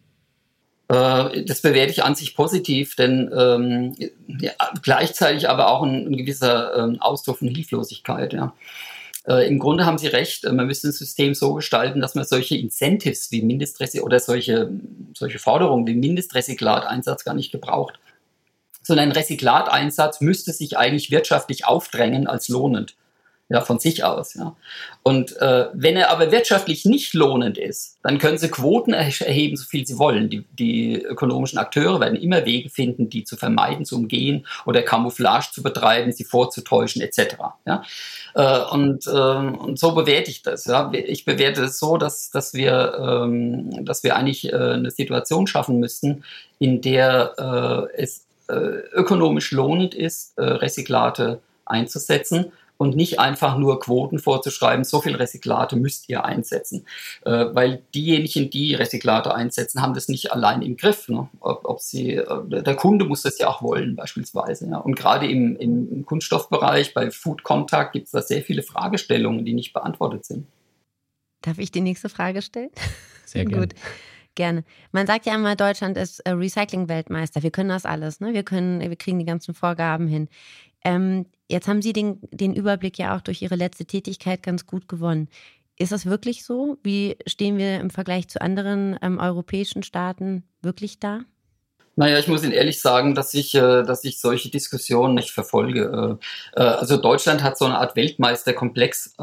Äh, 0.88 1.44
das 1.44 1.62
bewerte 1.62 1.92
ich 1.92 2.04
an 2.04 2.14
sich 2.14 2.36
positiv, 2.36 2.94
denn 2.94 3.32
ähm, 3.34 3.94
ja, 4.28 4.52
gleichzeitig 4.82 5.48
aber 5.48 5.68
auch 5.68 5.82
ein, 5.82 6.08
ein 6.08 6.16
gewisser 6.18 6.76
ähm, 6.76 7.00
Ausdruck 7.00 7.38
von 7.38 7.48
Hilflosigkeit. 7.48 8.34
Ja. 8.34 8.52
Äh, 9.26 9.48
Im 9.48 9.58
Grunde 9.58 9.86
haben 9.86 9.98
Sie 9.98 10.06
recht, 10.06 10.44
äh, 10.44 10.52
man 10.52 10.66
müsste 10.66 10.88
ein 10.88 10.92
System 10.92 11.34
so 11.34 11.54
gestalten, 11.54 12.00
dass 12.00 12.14
man 12.14 12.24
solche 12.24 12.56
Incentives 12.56 13.30
wie 13.30 13.42
Mindestrecyclat 13.42 14.04
oder 14.04 14.20
solche, 14.20 14.70
solche 15.14 15.38
Forderungen 15.38 15.86
wie 15.86 15.94
Mindestrecyclat-Einsatz 15.94 17.24
gar 17.24 17.34
nicht 17.34 17.52
gebraucht. 17.52 17.98
Sondern 18.82 19.08
ein 19.08 19.12
Rezyklateinsatz 19.12 20.20
müsste 20.20 20.52
sich 20.52 20.76
eigentlich 20.76 21.10
wirtschaftlich 21.10 21.66
aufdrängen 21.66 22.26
als 22.26 22.48
lohnend 22.48 22.96
ja, 23.54 23.60
von 23.60 23.78
sich 23.78 24.02
aus. 24.02 24.34
Ja. 24.34 24.56
Und 25.04 25.40
äh, 25.40 25.66
wenn 25.74 25.96
er 25.96 26.10
aber 26.10 26.32
wirtschaftlich 26.32 26.84
nicht 26.84 27.14
lohnend 27.14 27.56
ist, 27.56 27.98
dann 28.02 28.18
können 28.18 28.36
sie 28.36 28.48
Quoten 28.48 28.92
erheben, 28.92 29.56
so 29.56 29.64
viel 29.64 29.86
sie 29.86 29.96
wollen. 29.96 30.28
Die, 30.28 30.44
die 30.58 31.00
ökonomischen 31.00 31.60
Akteure 31.60 32.00
werden 32.00 32.20
immer 32.20 32.44
Wege 32.46 32.68
finden, 32.68 33.10
die 33.10 33.22
zu 33.22 33.36
vermeiden, 33.36 33.84
zu 33.84 33.94
umgehen 33.94 34.44
oder 34.66 34.82
Camouflage 34.82 35.52
zu 35.52 35.62
betreiben, 35.62 36.10
sie 36.10 36.24
vorzutäuschen 36.24 37.00
etc. 37.00 37.36
Ja. 37.64 37.84
Äh, 38.34 38.74
und, 38.74 39.06
äh, 39.06 39.10
und 39.10 39.78
so 39.78 39.94
bewerte 39.94 40.32
ich 40.32 40.42
das. 40.42 40.64
Ja. 40.64 40.90
Ich 40.92 41.24
bewerte 41.24 41.62
es 41.62 41.78
so, 41.78 41.96
dass, 41.96 42.30
dass, 42.30 42.54
wir, 42.54 43.22
ähm, 43.24 43.84
dass 43.84 44.02
wir 44.02 44.16
eigentlich 44.16 44.52
äh, 44.52 44.56
eine 44.56 44.90
Situation 44.90 45.46
schaffen 45.46 45.78
müssten, 45.78 46.24
in 46.58 46.80
der 46.80 47.88
äh, 47.96 48.02
es 48.02 48.24
äh, 48.48 48.54
ökonomisch 48.54 49.52
lohnend 49.52 49.94
ist, 49.94 50.36
äh, 50.38 50.42
Recyclate 50.42 51.38
einzusetzen 51.66 52.52
und 52.76 52.96
nicht 52.96 53.20
einfach 53.20 53.56
nur 53.56 53.80
Quoten 53.80 54.18
vorzuschreiben, 54.18 54.84
so 54.84 55.00
viel 55.00 55.14
Recyclate 55.14 55.76
müsst 55.76 56.08
ihr 56.08 56.24
einsetzen. 56.24 56.86
Äh, 57.24 57.46
weil 57.52 57.82
diejenigen, 57.94 58.50
die 58.50 58.74
Recyclate 58.74 59.34
einsetzen, 59.34 59.80
haben 59.80 59.94
das 59.94 60.08
nicht 60.08 60.32
allein 60.32 60.62
im 60.62 60.76
Griff. 60.76 61.08
Ne? 61.08 61.28
Ob, 61.40 61.64
ob, 61.64 61.80
sie, 61.80 62.14
äh, 62.16 62.62
der 62.62 62.76
Kunde 62.76 63.04
muss 63.04 63.22
das 63.22 63.38
ja 63.38 63.48
auch 63.48 63.62
wollen, 63.62 63.96
beispielsweise. 63.96 64.68
Ja? 64.68 64.78
Und 64.78 64.96
gerade 64.96 65.28
im, 65.28 65.56
im 65.56 66.04
Kunststoffbereich, 66.04 66.94
bei 66.94 67.10
Food 67.10 67.42
Contact, 67.44 67.92
gibt 67.92 68.06
es 68.06 68.12
da 68.12 68.22
sehr 68.22 68.42
viele 68.42 68.62
Fragestellungen, 68.62 69.44
die 69.44 69.54
nicht 69.54 69.72
beantwortet 69.72 70.24
sind. 70.24 70.46
Darf 71.42 71.58
ich 71.58 71.70
die 71.70 71.82
nächste 71.82 72.08
Frage 72.08 72.40
stellen? 72.40 72.70
Sehr 73.26 73.44
gerne. 73.44 73.66
Gut. 73.66 73.74
Gerne. 74.34 74.64
Man 74.90 75.06
sagt 75.06 75.26
ja 75.26 75.34
immer, 75.34 75.54
Deutschland 75.54 75.96
ist 75.96 76.20
äh, 76.20 76.30
Recycling-Weltmeister. 76.30 77.42
Wir 77.42 77.50
können 77.50 77.68
das 77.68 77.84
alles. 77.84 78.20
Ne? 78.20 78.32
Wir 78.32 78.42
können, 78.42 78.80
wir 78.80 78.96
kriegen 78.96 79.18
die 79.18 79.24
ganzen 79.24 79.54
Vorgaben 79.54 80.08
hin. 80.08 80.28
Ähm, 80.84 81.26
jetzt 81.48 81.68
haben 81.68 81.82
Sie 81.82 81.92
den, 81.92 82.20
den 82.30 82.54
Überblick 82.54 82.98
ja 82.98 83.16
auch 83.16 83.20
durch 83.20 83.42
Ihre 83.42 83.56
letzte 83.56 83.86
Tätigkeit 83.86 84.42
ganz 84.42 84.66
gut 84.66 84.88
gewonnen. 84.88 85.28
Ist 85.76 85.92
das 85.92 86.06
wirklich 86.06 86.44
so? 86.44 86.78
Wie 86.84 87.16
stehen 87.26 87.58
wir 87.58 87.80
im 87.80 87.90
Vergleich 87.90 88.28
zu 88.28 88.40
anderen 88.40 88.96
ähm, 89.02 89.18
europäischen 89.18 89.82
Staaten 89.82 90.44
wirklich 90.62 91.00
da? 91.00 91.20
Naja, 91.96 92.18
ich 92.18 92.26
muss 92.26 92.42
Ihnen 92.42 92.52
ehrlich 92.52 92.80
sagen, 92.80 93.14
dass 93.14 93.34
ich, 93.34 93.54
äh, 93.54 93.82
dass 93.82 94.04
ich 94.04 94.20
solche 94.20 94.50
Diskussionen 94.50 95.14
nicht 95.14 95.30
verfolge. 95.30 96.18
Äh, 96.54 96.60
äh, 96.60 96.64
also 96.64 96.96
Deutschland 96.96 97.42
hat 97.42 97.56
so 97.56 97.66
eine 97.66 97.78
Art 97.78 97.94
Weltmeisterkomplex, 97.94 99.14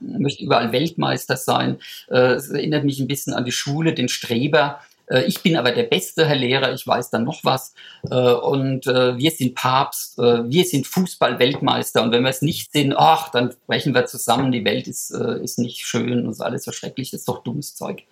möchte 0.00 0.44
überall 0.44 0.72
Weltmeister 0.72 1.36
sein. 1.36 1.78
Es 2.08 2.48
erinnert 2.48 2.84
mich 2.84 2.98
ein 3.00 3.08
bisschen 3.08 3.34
an 3.34 3.44
die 3.44 3.52
Schule, 3.52 3.92
den 3.92 4.08
Streber. 4.08 4.80
Äh, 5.08 5.24
ich 5.24 5.42
bin 5.42 5.56
aber 5.56 5.72
der 5.72 5.84
beste 5.84 6.26
Herr 6.26 6.36
Lehrer, 6.36 6.72
ich 6.72 6.86
weiß 6.86 7.10
dann 7.10 7.24
noch 7.24 7.44
was. 7.44 7.74
Äh, 8.10 8.14
und 8.14 8.86
äh, 8.86 9.16
wir 9.16 9.30
sind 9.30 9.54
Papst, 9.54 10.18
wir 10.18 10.64
sind 10.64 10.86
Fußball-Weltmeister. 10.86 12.02
Und 12.02 12.12
wenn 12.12 12.22
wir 12.22 12.30
es 12.30 12.42
nicht 12.42 12.72
sind, 12.72 12.94
ach, 12.96 13.30
dann 13.30 13.54
brechen 13.66 13.94
wir 13.94 14.06
zusammen, 14.06 14.52
die 14.52 14.64
Welt 14.64 14.86
ist, 14.86 15.10
ist 15.10 15.58
nicht 15.58 15.80
schön 15.80 16.24
und 16.24 16.30
ist 16.30 16.40
alles 16.40 16.64
so 16.64 16.72
schrecklich, 16.72 17.10
das 17.10 17.20
ist 17.20 17.28
doch 17.28 17.42
dummes 17.42 17.74
Zeug. 17.74 18.02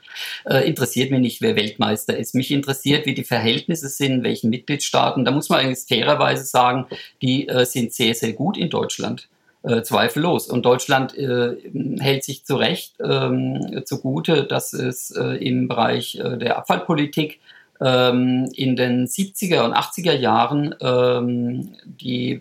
Interessiert 0.45 1.11
mich 1.11 1.20
nicht, 1.20 1.40
wer 1.40 1.57
Weltmeister 1.57 2.16
ist. 2.16 2.34
Mich 2.34 2.51
interessiert, 2.51 3.07
wie 3.07 3.14
die 3.14 3.24
Verhältnisse 3.24 3.88
sind, 3.88 4.12
in 4.12 4.24
welchen 4.24 4.51
Mitgliedstaaten. 4.51 5.24
Da 5.24 5.30
muss 5.30 5.49
man 5.49 5.61
eigentlich 5.61 5.86
fairerweise 5.86 6.45
sagen, 6.45 6.86
die 7.20 7.49
sind 7.64 7.93
sehr, 7.93 8.14
sehr 8.14 8.32
gut 8.32 8.57
in 8.57 8.70
Deutschland 8.70 9.28
äh, 9.62 9.82
zweifellos. 9.82 10.48
Und 10.48 10.64
Deutschland 10.64 11.16
äh, 11.16 11.56
hält 12.00 12.24
sich 12.24 12.44
zu 12.44 12.56
Recht 12.56 12.94
ähm, 13.02 13.82
zugute, 13.84 14.44
dass 14.44 14.72
es 14.72 15.10
äh, 15.10 15.36
im 15.36 15.68
Bereich 15.68 16.16
äh, 16.16 16.36
der 16.36 16.58
Abfallpolitik 16.58 17.40
ähm, 17.82 18.48
in 18.54 18.76
den 18.76 19.06
70er 19.06 19.64
und 19.64 19.74
80er 19.74 20.12
Jahren 20.12 20.74
ähm, 20.80 21.76
die, 21.84 22.40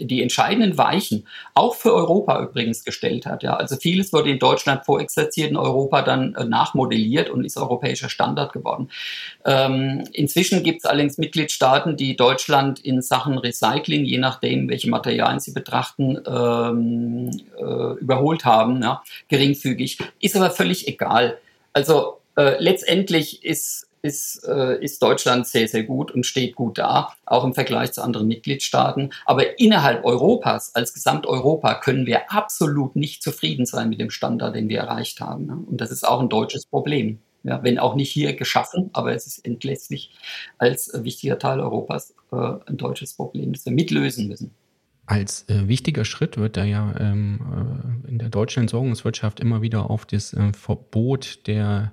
die 0.00 0.22
entscheidenden 0.22 0.78
Weichen, 0.78 1.26
auch 1.54 1.74
für 1.74 1.94
Europa 1.94 2.42
übrigens 2.42 2.84
gestellt 2.84 3.26
hat. 3.26 3.42
Ja. 3.42 3.56
Also 3.56 3.76
vieles 3.76 4.12
wurde 4.12 4.30
in 4.30 4.38
Deutschland 4.38 4.84
vorexerziert, 4.86 5.50
in 5.50 5.56
Europa 5.56 6.02
dann 6.02 6.34
äh, 6.34 6.44
nachmodelliert 6.44 7.28
und 7.28 7.44
ist 7.44 7.56
europäischer 7.56 8.08
Standard 8.08 8.52
geworden. 8.52 8.90
Ähm, 9.44 10.04
inzwischen 10.12 10.62
gibt 10.62 10.78
es 10.78 10.84
allerdings 10.86 11.18
Mitgliedstaaten, 11.18 11.96
die 11.96 12.16
Deutschland 12.16 12.80
in 12.80 13.02
Sachen 13.02 13.36
Recycling, 13.38 14.04
je 14.04 14.18
nachdem, 14.18 14.68
welche 14.68 14.88
Materialien 14.88 15.40
sie 15.40 15.52
betrachten, 15.52 16.18
ähm, 16.26 17.30
äh, 17.58 18.00
überholt 18.00 18.44
haben, 18.44 18.82
ja, 18.82 19.02
geringfügig. 19.28 19.98
Ist 20.20 20.36
aber 20.36 20.50
völlig 20.50 20.88
egal. 20.88 21.38
Also 21.72 22.20
äh, 22.36 22.56
letztendlich 22.62 23.44
ist 23.44 23.89
ist, 24.02 24.44
äh, 24.46 24.82
ist 24.82 25.02
Deutschland 25.02 25.46
sehr, 25.46 25.68
sehr 25.68 25.84
gut 25.84 26.10
und 26.10 26.24
steht 26.24 26.54
gut 26.54 26.78
da, 26.78 27.12
auch 27.26 27.44
im 27.44 27.54
Vergleich 27.54 27.92
zu 27.92 28.02
anderen 28.02 28.28
Mitgliedstaaten. 28.28 29.12
Aber 29.26 29.58
innerhalb 29.58 30.04
Europas, 30.04 30.74
als 30.74 30.94
Gesamteuropa, 30.94 31.74
können 31.74 32.06
wir 32.06 32.30
absolut 32.32 32.96
nicht 32.96 33.22
zufrieden 33.22 33.66
sein 33.66 33.88
mit 33.88 34.00
dem 34.00 34.10
Standard, 34.10 34.54
den 34.54 34.68
wir 34.68 34.80
erreicht 34.80 35.20
haben. 35.20 35.46
Ne? 35.46 35.58
Und 35.66 35.80
das 35.80 35.90
ist 35.90 36.06
auch 36.06 36.20
ein 36.20 36.28
deutsches 36.28 36.66
Problem. 36.66 37.20
Ja, 37.42 37.62
wenn 37.62 37.78
auch 37.78 37.94
nicht 37.94 38.10
hier 38.10 38.34
geschaffen, 38.34 38.90
aber 38.92 39.14
es 39.14 39.26
ist 39.26 39.38
entlässlich 39.46 40.10
als 40.58 40.90
wichtiger 40.92 41.38
Teil 41.38 41.60
Europas 41.60 42.14
äh, 42.32 42.36
ein 42.36 42.76
deutsches 42.76 43.14
Problem, 43.14 43.54
das 43.54 43.64
wir 43.64 43.72
mitlösen 43.72 44.28
müssen. 44.28 44.50
Als 45.06 45.48
äh, 45.48 45.66
wichtiger 45.66 46.04
Schritt 46.04 46.36
wird 46.36 46.56
da 46.56 46.64
ja 46.64 46.94
ähm, 47.00 48.04
äh, 48.06 48.10
in 48.10 48.18
der 48.18 48.28
deutschen 48.28 48.60
Entsorgungswirtschaft 48.60 49.40
immer 49.40 49.62
wieder 49.62 49.90
auf 49.90 50.04
das 50.04 50.34
äh, 50.34 50.52
Verbot 50.52 51.46
der 51.46 51.92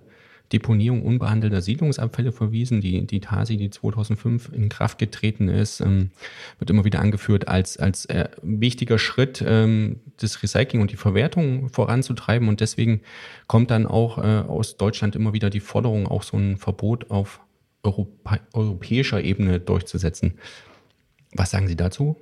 Deponierung 0.53 1.03
unbehandelter 1.03 1.61
Siedlungsabfälle 1.61 2.31
verwiesen. 2.31 2.81
Die, 2.81 3.05
die 3.05 3.19
TASI, 3.19 3.57
die 3.57 3.69
2005 3.69 4.51
in 4.53 4.69
Kraft 4.69 4.97
getreten 4.97 5.49
ist, 5.49 5.81
ähm, 5.81 6.11
wird 6.59 6.69
immer 6.69 6.85
wieder 6.85 6.99
angeführt 6.99 7.47
als, 7.47 7.77
als 7.77 8.05
äh, 8.05 8.29
wichtiger 8.41 8.97
Schritt, 8.97 9.43
ähm, 9.45 9.99
das 10.19 10.41
Recycling 10.41 10.81
und 10.81 10.91
die 10.91 10.97
Verwertung 10.97 11.69
voranzutreiben. 11.69 12.47
Und 12.47 12.61
deswegen 12.61 13.01
kommt 13.47 13.71
dann 13.71 13.85
auch 13.85 14.17
äh, 14.17 14.43
aus 14.47 14.77
Deutschland 14.77 15.15
immer 15.15 15.33
wieder 15.33 15.49
die 15.49 15.59
Forderung, 15.59 16.07
auch 16.07 16.23
so 16.23 16.37
ein 16.37 16.57
Verbot 16.57 17.11
auf 17.11 17.41
Europa 17.83 18.39
europäischer 18.53 19.21
Ebene 19.21 19.59
durchzusetzen. 19.59 20.37
Was 21.33 21.51
sagen 21.51 21.67
Sie 21.67 21.75
dazu? 21.75 22.17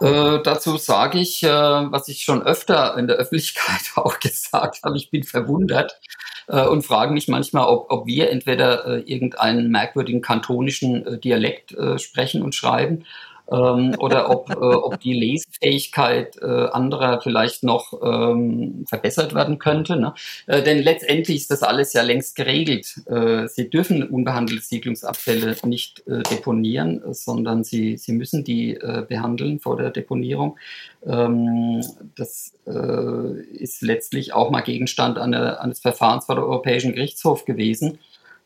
Äh, 0.00 0.42
dazu 0.42 0.76
sage 0.76 1.18
ich, 1.18 1.42
äh, 1.42 1.48
was 1.48 2.08
ich 2.08 2.22
schon 2.22 2.42
öfter 2.42 2.96
in 2.98 3.06
der 3.06 3.16
Öffentlichkeit 3.16 3.82
auch 3.94 4.18
gesagt 4.18 4.80
habe, 4.82 4.96
ich 4.96 5.10
bin 5.10 5.22
verwundert, 5.22 6.00
äh, 6.48 6.66
und 6.66 6.82
frage 6.82 7.12
mich 7.12 7.28
manchmal, 7.28 7.66
ob, 7.66 7.90
ob 7.90 8.06
wir 8.06 8.30
entweder 8.30 8.86
äh, 8.86 9.00
irgendeinen 9.00 9.70
merkwürdigen 9.70 10.20
kantonischen 10.20 11.06
äh, 11.06 11.18
Dialekt 11.18 11.72
äh, 11.72 11.98
sprechen 11.98 12.42
und 12.42 12.54
schreiben 12.54 13.04
ähm, 13.50 13.94
oder 13.98 14.30
ob, 14.30 14.50
äh, 14.50 14.54
ob 14.54 15.00
die 15.00 15.12
Lesefähigkeit 15.12 16.36
äh, 16.40 16.68
anderer 16.68 17.20
vielleicht 17.20 17.62
noch 17.62 17.92
ähm, 18.02 18.84
verbessert 18.88 19.34
werden 19.34 19.58
könnte. 19.58 19.96
Ne? 19.96 20.14
Äh, 20.46 20.62
denn 20.62 20.82
letztendlich 20.82 21.36
ist 21.36 21.50
das 21.50 21.62
alles 21.62 21.92
ja 21.92 22.02
längst 22.02 22.36
geregelt. 22.36 23.00
Äh, 23.06 23.48
sie 23.48 23.68
dürfen 23.68 24.02
unbehandelte 24.02 24.64
Siedlungsabfälle 24.64 25.56
nicht 25.64 26.06
äh, 26.06 26.22
deponieren, 26.22 27.02
sondern 27.12 27.64
sie, 27.64 27.96
sie 27.96 28.12
müssen 28.12 28.44
die 28.44 28.74
äh, 28.74 29.04
behandeln 29.06 29.60
vor 29.60 29.76
der 29.76 29.90
Deponierung. 29.90 30.58
Ähm, 31.06 31.82
das 32.16 32.52
ist 32.64 33.82
letztlich 33.82 34.32
auch 34.32 34.50
mal 34.50 34.62
Gegenstand 34.62 35.18
eine, 35.18 35.60
eines 35.60 35.80
Verfahrens 35.80 36.24
vor 36.24 36.36
der 36.36 36.46
Europäischen 36.46 36.94
Gerichtshof 36.94 37.44
gewesen 37.44 37.98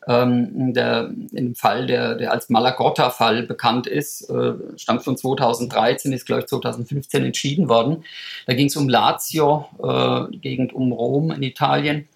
ähm, 0.07 0.73
der, 0.73 1.09
in 1.09 1.45
dem 1.45 1.55
Fall, 1.55 1.85
der, 1.85 2.15
der 2.15 2.31
als 2.31 2.49
Malagotta-Fall 2.49 3.43
bekannt 3.43 3.87
ist, 3.87 4.29
äh, 4.29 4.53
stammt 4.77 5.03
von 5.03 5.17
2013, 5.17 6.13
ist 6.13 6.25
glaube 6.25 6.41
ich 6.41 6.47
2015 6.47 7.25
entschieden 7.25 7.69
worden. 7.69 8.03
Da 8.47 8.53
ging 8.53 8.67
es 8.67 8.75
um 8.75 8.87
Lazio, 8.87 9.65
äh, 9.83 10.37
Gegend 10.37 10.73
um 10.73 10.91
Rom 10.91 11.31
in 11.31 11.43
Italien. 11.43 12.07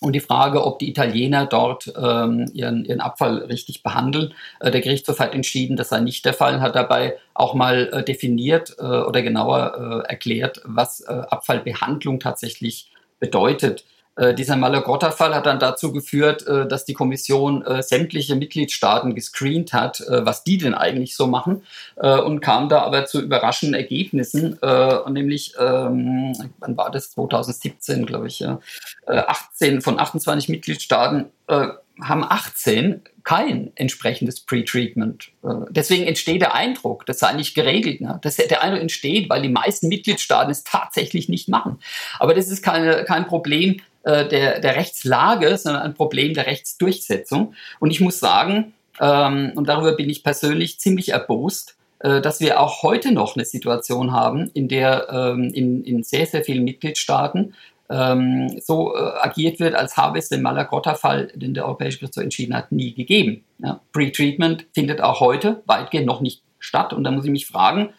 Und 0.00 0.14
die 0.14 0.20
Frage, 0.20 0.64
ob 0.64 0.80
die 0.80 0.90
Italiener 0.90 1.46
dort 1.46 1.92
ähm, 1.96 2.50
ihren, 2.52 2.84
ihren 2.84 3.00
Abfall 3.00 3.38
richtig 3.44 3.84
behandeln. 3.84 4.34
Äh, 4.58 4.72
der 4.72 4.80
Gerichtshof 4.80 5.20
hat 5.20 5.32
entschieden, 5.32 5.76
das 5.76 5.90
sei 5.90 6.00
nicht 6.00 6.24
der 6.24 6.34
Fall, 6.34 6.60
hat 6.60 6.74
dabei 6.74 7.18
auch 7.34 7.54
mal 7.54 7.88
äh, 7.92 8.02
definiert 8.02 8.74
äh, 8.78 8.82
oder 8.82 9.22
genauer 9.22 10.02
äh, 10.06 10.10
erklärt, 10.10 10.60
was 10.64 11.04
Abfallbehandlung 11.04 12.18
tatsächlich 12.18 12.90
bedeutet. 13.20 13.84
Äh, 14.14 14.34
dieser 14.34 14.56
Malagrotta-Fall 14.56 15.34
hat 15.34 15.46
dann 15.46 15.58
dazu 15.58 15.90
geführt, 15.90 16.46
äh, 16.46 16.68
dass 16.68 16.84
die 16.84 16.92
Kommission 16.92 17.64
äh, 17.64 17.82
sämtliche 17.82 18.36
Mitgliedstaaten 18.36 19.14
gescreent 19.14 19.72
hat, 19.72 20.00
äh, 20.00 20.26
was 20.26 20.44
die 20.44 20.58
denn 20.58 20.74
eigentlich 20.74 21.16
so 21.16 21.26
machen 21.26 21.62
äh, 21.96 22.18
und 22.18 22.40
kam 22.40 22.68
da 22.68 22.82
aber 22.82 23.06
zu 23.06 23.22
überraschenden 23.22 23.74
Ergebnissen, 23.74 24.58
und 24.62 25.12
nämlich, 25.12 25.54
ähm, 25.58 26.32
wann 26.58 26.76
war 26.76 26.90
das, 26.90 27.10
2017, 27.12 28.06
glaube 28.06 28.26
ich, 28.26 28.40
ja, 28.40 28.60
18 29.06 29.80
von 29.80 29.98
28 29.98 30.48
Mitgliedstaaten 30.48 31.26
haben 31.48 32.24
18 32.24 33.02
kein 33.24 33.72
entsprechendes 33.76 34.40
Pre-Treatment. 34.40 35.30
Deswegen 35.70 36.06
entsteht 36.06 36.40
der 36.40 36.54
Eindruck, 36.54 37.06
das 37.06 37.18
sei 37.18 37.32
nicht 37.34 37.54
geregelt. 37.54 38.00
Ne? 38.00 38.18
Das, 38.22 38.36
der 38.36 38.62
Eindruck 38.62 38.80
entsteht, 38.80 39.28
weil 39.28 39.42
die 39.42 39.48
meisten 39.48 39.88
Mitgliedstaaten 39.88 40.50
es 40.50 40.64
tatsächlich 40.64 41.28
nicht 41.28 41.48
machen. 41.48 41.78
Aber 42.18 42.34
das 42.34 42.48
ist 42.48 42.62
keine, 42.62 43.04
kein 43.04 43.26
Problem 43.26 43.80
äh, 44.04 44.26
der, 44.26 44.60
der 44.60 44.76
Rechtslage, 44.76 45.56
sondern 45.56 45.82
ein 45.82 45.94
Problem 45.94 46.34
der 46.34 46.46
Rechtsdurchsetzung. 46.46 47.54
Und 47.80 47.90
ich 47.90 48.00
muss 48.00 48.18
sagen, 48.18 48.74
ähm, 49.00 49.52
und 49.54 49.68
darüber 49.68 49.92
bin 49.92 50.10
ich 50.10 50.22
persönlich 50.22 50.78
ziemlich 50.80 51.10
erbost, 51.10 51.76
äh, 52.00 52.20
dass 52.20 52.40
wir 52.40 52.60
auch 52.60 52.82
heute 52.82 53.12
noch 53.12 53.36
eine 53.36 53.44
Situation 53.44 54.12
haben, 54.12 54.50
in 54.54 54.68
der 54.68 55.08
ähm, 55.10 55.52
in, 55.54 55.84
in 55.84 56.02
sehr, 56.02 56.26
sehr 56.26 56.44
vielen 56.44 56.64
Mitgliedstaaten 56.64 57.54
ähm, 57.90 58.60
so 58.60 58.94
äh, 58.94 58.98
agiert 59.20 59.60
wird, 59.60 59.74
als 59.74 59.96
habe 59.96 60.18
es 60.18 60.28
den 60.28 60.42
Malagrotta-Fall, 60.42 61.28
den 61.34 61.54
der 61.54 61.66
Europäische 61.66 61.98
Gerichtshof 61.98 62.24
entschieden 62.24 62.56
hat, 62.56 62.72
nie 62.72 62.94
gegeben. 62.94 63.44
Ja, 63.58 63.80
Pre-Treatment 63.92 64.66
findet 64.72 65.00
auch 65.00 65.20
heute 65.20 65.62
weitgehend 65.66 66.06
noch 66.06 66.20
nicht 66.20 66.42
statt. 66.58 66.92
Und 66.92 67.04
da 67.04 67.10
muss 67.10 67.24
ich 67.24 67.30
mich 67.30 67.46
fragen, 67.46 67.90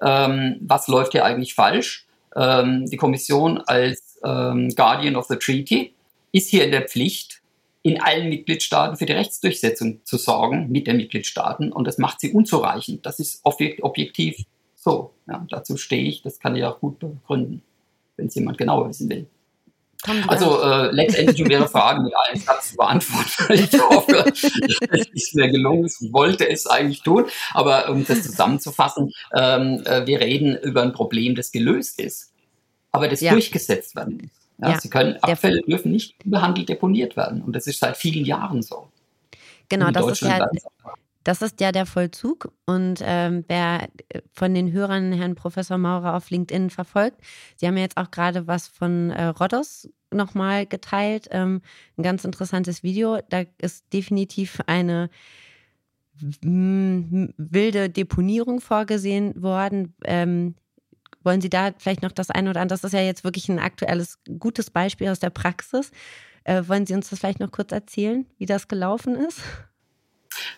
ähm, 0.00 0.56
was 0.60 0.88
läuft 0.88 1.12
hier 1.12 1.24
eigentlich 1.24 1.54
falsch? 1.54 2.06
Ähm, 2.34 2.86
die 2.86 2.96
Kommission 2.96 3.58
als 3.66 4.11
ähm, 4.24 4.70
Guardian 4.74 5.16
of 5.16 5.26
the 5.26 5.36
Treaty, 5.36 5.94
ist 6.32 6.48
hier 6.48 6.64
in 6.64 6.70
der 6.70 6.82
Pflicht, 6.82 7.42
in 7.82 8.00
allen 8.00 8.28
Mitgliedstaaten 8.28 8.96
für 8.96 9.06
die 9.06 9.12
Rechtsdurchsetzung 9.12 10.00
zu 10.04 10.16
sorgen 10.16 10.70
mit 10.70 10.86
den 10.86 10.96
Mitgliedstaaten 10.96 11.72
und 11.72 11.86
das 11.86 11.98
macht 11.98 12.20
sie 12.20 12.32
unzureichend. 12.32 13.04
Das 13.04 13.18
ist 13.18 13.40
objektiv 13.42 14.44
so. 14.76 15.12
Ja, 15.26 15.44
dazu 15.50 15.76
stehe 15.76 16.04
ich, 16.04 16.22
das 16.22 16.38
kann 16.38 16.54
ich 16.56 16.64
auch 16.64 16.80
gut 16.80 17.00
begründen, 17.00 17.62
wenn 18.16 18.26
es 18.26 18.34
jemand 18.34 18.58
genauer 18.58 18.88
wissen 18.88 19.10
will. 19.10 19.26
Also 20.26 20.60
äh, 20.60 20.90
letztendlich 20.90 21.40
um 21.44 21.50
Ihre 21.50 21.68
Fragen 21.68 22.02
mit 22.02 22.12
einem 22.16 22.40
Satz 22.40 22.70
zu 22.70 22.76
beantworten. 22.76 23.52
Ich 23.52 23.80
hoffe, 23.80 24.24
es 24.90 25.06
ist 25.12 25.34
mir 25.36 25.48
gelungen. 25.48 25.86
Ich 25.86 26.12
wollte 26.12 26.48
es 26.48 26.66
eigentlich 26.66 27.02
tun, 27.02 27.26
aber 27.52 27.88
um 27.88 28.04
das 28.04 28.24
zusammenzufassen, 28.24 29.12
ähm, 29.32 29.82
äh, 29.84 30.04
wir 30.04 30.20
reden 30.20 30.56
über 30.56 30.82
ein 30.82 30.92
Problem, 30.92 31.36
das 31.36 31.52
gelöst 31.52 32.00
ist 32.00 32.31
aber 32.92 33.08
das 33.08 33.20
ja. 33.20 33.32
durchgesetzt 33.32 33.96
werden 33.96 34.18
muss. 34.22 34.30
Ja. 34.58 34.78
Sie 34.78 34.90
können, 34.90 35.16
Abfälle 35.22 35.60
dürfen 35.62 35.90
nicht 35.90 36.14
behandelt 36.24 36.68
deponiert 36.68 37.16
werden. 37.16 37.42
Und 37.42 37.56
das 37.56 37.66
ist 37.66 37.80
seit 37.80 37.96
vielen 37.96 38.24
Jahren 38.24 38.62
so. 38.62 38.88
Genau, 39.68 39.90
das 39.90 40.06
ist 40.06 40.20
ja, 40.20 40.48
das 41.24 41.42
ist 41.42 41.60
ja 41.60 41.72
der 41.72 41.86
Vollzug. 41.86 42.52
Und 42.66 43.00
ähm, 43.02 43.44
wer 43.48 43.88
von 44.32 44.54
den 44.54 44.70
Hörern 44.70 45.12
Herrn 45.12 45.34
Professor 45.34 45.78
Maurer 45.78 46.14
auf 46.14 46.30
LinkedIn 46.30 46.70
verfolgt, 46.70 47.20
Sie 47.56 47.66
haben 47.66 47.76
ja 47.76 47.82
jetzt 47.82 47.96
auch 47.96 48.10
gerade 48.10 48.46
was 48.46 48.68
von 48.68 49.10
äh, 49.10 49.26
Rhodos 49.26 49.88
nochmal 50.12 50.66
geteilt. 50.66 51.28
Ähm, 51.30 51.62
ein 51.96 52.02
ganz 52.02 52.24
interessantes 52.24 52.82
Video. 52.82 53.18
Da 53.30 53.44
ist 53.58 53.92
definitiv 53.92 54.60
eine 54.66 55.10
wilde 56.20 57.88
Deponierung 57.90 58.60
vorgesehen 58.60 59.42
worden. 59.42 59.94
Ähm, 60.04 60.54
wollen 61.24 61.40
Sie 61.40 61.50
da 61.50 61.72
vielleicht 61.78 62.02
noch 62.02 62.12
das 62.12 62.30
eine 62.30 62.50
oder 62.50 62.60
andere? 62.60 62.78
Das 62.78 62.84
ist 62.84 62.92
ja 62.92 63.00
jetzt 63.00 63.24
wirklich 63.24 63.48
ein 63.48 63.58
aktuelles, 63.58 64.18
gutes 64.38 64.70
Beispiel 64.70 65.08
aus 65.08 65.20
der 65.20 65.30
Praxis. 65.30 65.90
Äh, 66.44 66.62
wollen 66.66 66.86
Sie 66.86 66.94
uns 66.94 67.10
das 67.10 67.20
vielleicht 67.20 67.40
noch 67.40 67.52
kurz 67.52 67.72
erzählen, 67.72 68.26
wie 68.38 68.46
das 68.46 68.68
gelaufen 68.68 69.14
ist? 69.14 69.40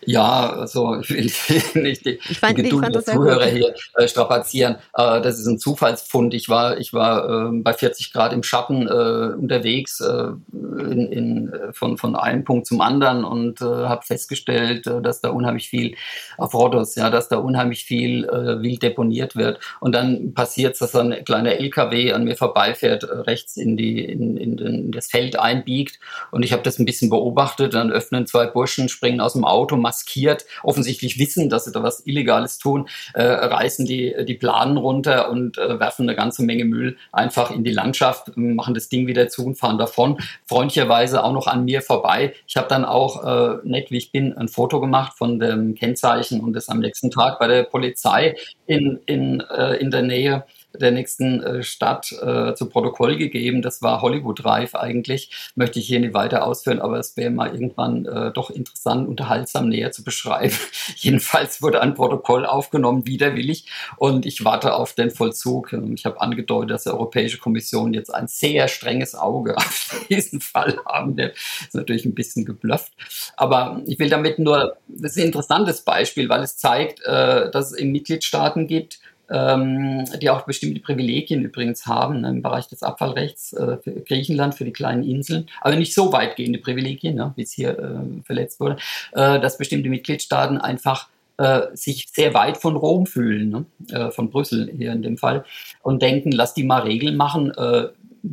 Ja, 0.05 0.49
also 0.49 0.95
ich 1.01 1.49
will 1.49 1.83
nicht 1.83 2.05
die, 2.05 2.19
ich 2.29 2.39
fand, 2.39 2.57
die 2.57 2.63
Geduld 2.63 2.93
der 2.93 3.03
Zuhörer 3.03 3.45
hier 3.45 3.73
äh, 3.95 4.07
strapazieren. 4.07 4.75
Äh, 4.93 5.21
das 5.21 5.39
ist 5.39 5.47
ein 5.47 5.59
Zufallsfund. 5.59 6.33
Ich 6.33 6.49
war, 6.49 6.77
ich 6.77 6.93
war 6.93 7.49
äh, 7.49 7.61
bei 7.61 7.73
40 7.73 8.13
Grad 8.13 8.33
im 8.33 8.43
Schatten 8.43 8.87
äh, 8.87 9.35
unterwegs 9.35 9.99
äh, 10.01 10.27
in, 10.51 11.11
in, 11.11 11.53
von, 11.71 11.97
von 11.97 12.15
einem 12.15 12.43
Punkt 12.43 12.67
zum 12.67 12.81
anderen 12.81 13.23
und 13.23 13.61
äh, 13.61 13.65
habe 13.65 14.05
festgestellt, 14.05 14.85
dass 14.85 15.21
da 15.21 15.29
unheimlich 15.29 15.69
viel 15.69 15.95
auf 16.37 16.53
Rodos, 16.53 16.95
ja, 16.95 17.09
dass 17.09 17.29
da 17.29 17.37
unheimlich 17.37 17.85
viel 17.85 18.23
wild 18.25 18.83
deponiert 18.83 19.35
wird. 19.35 19.59
Und 19.79 19.93
dann 19.93 20.33
passiert 20.33 20.73
es, 20.73 20.79
dass 20.79 20.95
ein 20.95 21.23
kleiner 21.25 21.53
LKW 21.53 22.13
an 22.13 22.23
mir 22.23 22.35
vorbeifährt, 22.35 23.03
rechts 23.27 23.57
in, 23.57 23.77
die, 23.77 24.03
in, 24.03 24.37
in, 24.37 24.57
in 24.57 24.91
das 24.91 25.07
Feld 25.07 25.37
einbiegt. 25.37 25.99
Und 26.31 26.43
ich 26.43 26.53
habe 26.53 26.63
das 26.63 26.79
ein 26.79 26.85
bisschen 26.85 27.09
beobachtet. 27.09 27.73
Dann 27.73 27.91
öffnen 27.91 28.27
zwei 28.27 28.47
Burschen, 28.47 28.89
springen 28.89 29.21
aus 29.21 29.33
dem 29.33 29.45
Auto 29.45 29.64
Auto 29.65 29.77
maskiert, 29.77 30.45
offensichtlich 30.61 31.17
wissen, 31.17 31.49
dass 31.49 31.65
sie 31.65 31.71
da 31.71 31.81
was 31.81 32.05
Illegales 32.05 32.59
tun, 32.59 32.87
äh, 33.15 33.23
reißen 33.23 33.87
die, 33.87 34.15
die 34.27 34.35
Planen 34.35 34.77
runter 34.77 35.31
und 35.31 35.57
äh, 35.57 35.79
werfen 35.79 36.03
eine 36.03 36.15
ganze 36.15 36.43
Menge 36.43 36.65
Müll 36.65 36.97
einfach 37.11 37.49
in 37.49 37.63
die 37.63 37.71
Landschaft, 37.71 38.37
machen 38.37 38.75
das 38.75 38.89
Ding 38.89 39.07
wieder 39.07 39.27
zu 39.27 39.43
und 39.43 39.57
fahren 39.57 39.79
davon. 39.79 40.19
Freundlicherweise 40.45 41.23
auch 41.23 41.33
noch 41.33 41.47
an 41.47 41.65
mir 41.65 41.81
vorbei. 41.81 42.35
Ich 42.47 42.57
habe 42.57 42.67
dann 42.67 42.85
auch, 42.85 43.23
äh, 43.23 43.57
nett 43.63 43.89
wie 43.89 43.97
ich 43.97 44.11
bin, 44.11 44.37
ein 44.37 44.49
Foto 44.49 44.79
gemacht 44.79 45.17
von 45.17 45.39
dem 45.39 45.73
Kennzeichen 45.73 46.41
und 46.41 46.53
das 46.53 46.69
am 46.69 46.79
nächsten 46.79 47.09
Tag 47.09 47.39
bei 47.39 47.47
der 47.47 47.63
Polizei 47.63 48.35
in, 48.67 48.99
in, 49.07 49.39
äh, 49.39 49.77
in 49.77 49.89
der 49.89 50.03
Nähe 50.03 50.45
der 50.77 50.91
nächsten 50.91 51.41
äh, 51.41 51.63
Stadt 51.63 52.11
äh, 52.11 52.53
zu 52.55 52.69
Protokoll 52.69 53.17
gegeben. 53.17 53.61
Das 53.61 53.81
war 53.81 54.01
Hollywood 54.01 54.43
Drive 54.43 54.75
eigentlich. 54.75 55.51
Möchte 55.55 55.79
ich 55.79 55.87
hier 55.87 55.99
nicht 55.99 56.13
weiter 56.13 56.45
ausführen, 56.45 56.79
aber 56.79 56.99
es 56.99 57.15
wäre 57.17 57.31
mal 57.31 57.53
irgendwann 57.53 58.05
äh, 58.05 58.31
doch 58.31 58.49
interessant, 58.49 59.07
unterhaltsam 59.07 59.69
näher 59.69 59.91
zu 59.91 60.03
beschreiben. 60.03 60.55
Jedenfalls 60.95 61.61
wurde 61.61 61.81
ein 61.81 61.93
Protokoll 61.93 62.45
aufgenommen, 62.45 63.05
widerwillig, 63.05 63.65
und 63.97 64.25
ich 64.25 64.43
warte 64.45 64.73
auf 64.73 64.93
den 64.93 65.11
Vollzug. 65.11 65.73
Ich 65.95 66.05
habe 66.05 66.21
angedeutet, 66.21 66.71
dass 66.71 66.83
die 66.83 66.89
Europäische 66.89 67.37
Kommission 67.37 67.93
jetzt 67.93 68.13
ein 68.13 68.27
sehr 68.27 68.67
strenges 68.67 69.15
Auge 69.15 69.57
auf 69.57 70.05
diesen 70.09 70.41
Fall 70.41 70.77
haben. 70.85 71.15
Der 71.15 71.33
ist 71.33 71.73
natürlich 71.73 72.05
ein 72.05 72.15
bisschen 72.15 72.45
geblufft. 72.45 72.93
Aber 73.37 73.81
ich 73.85 73.99
will 73.99 74.09
damit 74.09 74.39
nur, 74.39 74.77
das 74.87 75.11
ist 75.11 75.17
ein 75.17 75.27
interessantes 75.27 75.81
Beispiel, 75.81 76.29
weil 76.29 76.41
es 76.41 76.57
zeigt, 76.57 77.01
äh, 77.05 77.49
dass 77.51 77.71
es 77.71 77.77
in 77.77 77.91
Mitgliedstaaten 77.91 78.67
gibt, 78.67 78.99
ähm, 79.29 80.05
die 80.21 80.29
auch 80.29 80.41
bestimmte 80.43 80.79
Privilegien 80.79 81.43
übrigens 81.43 81.85
haben 81.85 82.21
ne, 82.21 82.29
im 82.29 82.41
Bereich 82.41 82.67
des 82.67 82.83
Abfallrechts 82.83 83.53
äh, 83.53 83.77
für 83.77 83.91
Griechenland, 83.91 84.55
für 84.55 84.65
die 84.65 84.73
kleinen 84.73 85.03
Inseln, 85.03 85.47
aber 85.61 85.75
nicht 85.75 85.93
so 85.93 86.11
weitgehende 86.11 86.59
Privilegien, 86.59 87.15
ne, 87.15 87.33
wie 87.35 87.43
es 87.43 87.51
hier 87.51 87.77
äh, 87.77 88.23
verletzt 88.23 88.59
wurde, 88.59 88.77
äh, 89.13 89.39
dass 89.39 89.57
bestimmte 89.57 89.89
Mitgliedstaaten 89.89 90.57
einfach 90.57 91.07
äh, 91.37 91.61
sich 91.73 92.07
sehr 92.13 92.33
weit 92.33 92.57
von 92.57 92.75
Rom 92.75 93.05
fühlen, 93.05 93.49
ne, 93.49 93.65
äh, 93.91 94.11
von 94.11 94.29
Brüssel 94.29 94.71
hier 94.75 94.91
in 94.91 95.01
dem 95.01 95.17
Fall, 95.17 95.43
und 95.81 96.01
denken, 96.01 96.31
lass 96.31 96.53
die 96.53 96.63
mal 96.63 96.83
Regeln 96.83 97.17
machen, 97.17 97.51
äh, 97.57 97.87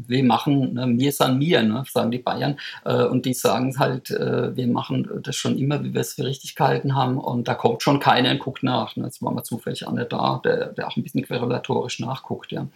wir 0.07 0.25
machen 0.25 0.75
ne, 0.75 0.87
mir 0.87 1.13
san 1.13 1.39
mir, 1.39 1.63
ne, 1.63 1.85
sagen 1.91 2.11
die 2.11 2.19
Bayern. 2.19 2.59
Äh, 2.85 3.05
und 3.05 3.27
die 3.27 3.35
sagen 3.35 3.79
halt, 3.79 4.11
äh, 4.11 4.57
wir 4.57 4.67
machen 4.67 5.09
das 5.23 5.37
schon 5.37 5.59
immer, 5.59 5.83
wie 5.85 5.95
wir 5.95 6.01
es 6.01 6.15
für 6.15 6.25
richtig 6.25 6.55
gehalten 6.55 6.95
haben. 6.95 7.19
Und 7.19 7.49
da 7.49 7.55
kommt 7.55 7.83
schon 7.83 8.01
keiner 8.01 8.31
und 8.31 8.39
guckt 8.39 8.63
nach. 8.63 8.97
Ne. 8.97 9.05
Jetzt 9.05 9.23
war 9.23 9.33
mal 9.33 9.43
zufällig 9.43 9.87
einer 9.87 10.05
da, 10.05 10.41
der, 10.45 10.69
der 10.69 10.89
auch 10.89 10.97
ein 10.97 11.03
bisschen 11.03 11.23
querulatorisch 11.23 12.01
nachguckt. 12.01 12.53
Ja. 12.53 12.69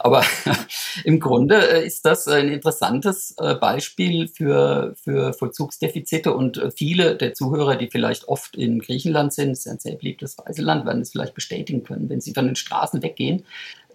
Aber 0.00 0.22
im 1.04 1.20
Grunde 1.20 1.56
äh, 1.56 1.86
ist 1.86 2.04
das 2.04 2.28
ein 2.28 2.48
interessantes 2.48 3.34
äh, 3.38 3.54
Beispiel 3.54 4.28
für, 4.28 4.94
für 5.02 5.32
Vollzugsdefizite. 5.32 6.32
Und 6.32 6.58
äh, 6.58 6.70
viele 6.70 7.16
der 7.16 7.34
Zuhörer, 7.34 7.76
die 7.76 7.88
vielleicht 7.88 8.28
oft 8.28 8.56
in 8.56 8.80
Griechenland 8.80 9.32
sind, 9.32 9.50
das 9.50 9.60
ist 9.60 9.68
ein 9.68 9.78
sehr 9.78 9.96
beliebtes 9.96 10.36
Reiseland, 10.38 10.86
werden 10.86 11.02
es 11.02 11.12
vielleicht 11.12 11.34
bestätigen 11.34 11.84
können. 11.84 12.08
Wenn 12.08 12.20
sie 12.20 12.34
von 12.34 12.46
den 12.46 12.56
Straßen 12.56 13.02
weggehen, 13.02 13.44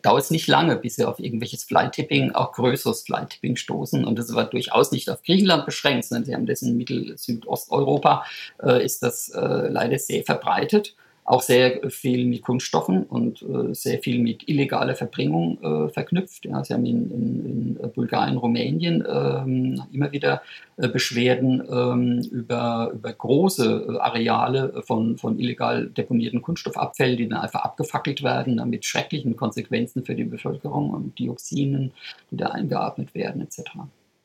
dauert 0.02 0.24
es 0.24 0.32
nicht 0.32 0.48
lange, 0.48 0.76
bis 0.76 0.96
sie 0.96 1.06
auf 1.06 1.20
irgendwelches 1.20 1.64
Fly-Tipping, 1.64 2.32
auch 2.32 2.54
größeres 2.54 3.04
Fly-Tipping 3.04 3.56
stoßen. 3.56 4.06
Und 4.06 4.20
das 4.20 4.34
war 4.34 4.46
durchaus 4.46 4.92
nicht 4.92 5.10
auf 5.10 5.24
Griechenland 5.24 5.66
beschränkt, 5.66 6.06
sondern 6.06 6.26
sie 6.26 6.34
haben 6.34 6.46
das 6.46 6.62
in 6.62 6.78
Mittel-Südosteuropa, 6.78 8.26
äh, 8.64 8.84
ist 8.84 9.04
das 9.04 9.30
äh, 9.30 9.68
leider 9.70 10.00
sehr 10.00 10.24
verbreitet 10.24 10.96
auch 11.30 11.44
sehr 11.44 11.92
viel 11.92 12.26
mit 12.26 12.42
Kunststoffen 12.42 13.04
und 13.04 13.44
äh, 13.44 13.76
sehr 13.76 14.00
viel 14.00 14.20
mit 14.20 14.50
illegaler 14.50 14.96
Verbringung 14.96 15.62
äh, 15.62 15.90
verknüpft. 15.90 16.46
Ja, 16.46 16.64
sie 16.64 16.74
haben 16.74 16.88
in, 16.88 17.12
in, 17.12 17.78
in 17.80 17.92
Bulgarien, 17.92 18.38
Rumänien 18.38 19.06
ähm, 19.08 19.80
immer 19.92 20.12
wieder 20.12 20.42
äh, 20.78 20.88
Beschwerden 20.88 21.62
ähm, 21.72 22.28
über, 22.32 22.90
über 22.96 23.14
große 23.14 23.90
äh, 23.90 24.00
Areale 24.00 24.82
von, 24.88 25.20
von 25.20 25.38
illegal 25.38 25.86
deponierten 25.86 26.42
Kunststoffabfällen, 26.42 27.18
die 27.18 27.30
dann 27.30 27.42
einfach 27.42 27.62
abgefackelt 27.62 28.24
werden, 28.24 28.68
mit 28.68 28.86
schrecklichen 28.86 29.36
Konsequenzen 29.36 30.04
für 30.04 30.16
die 30.16 30.24
Bevölkerung 30.24 30.90
und 30.90 31.20
Dioxinen, 31.20 31.92
die 32.32 32.38
da 32.38 32.48
eingeatmet 32.48 33.14
werden 33.14 33.44
etc. 33.44 33.62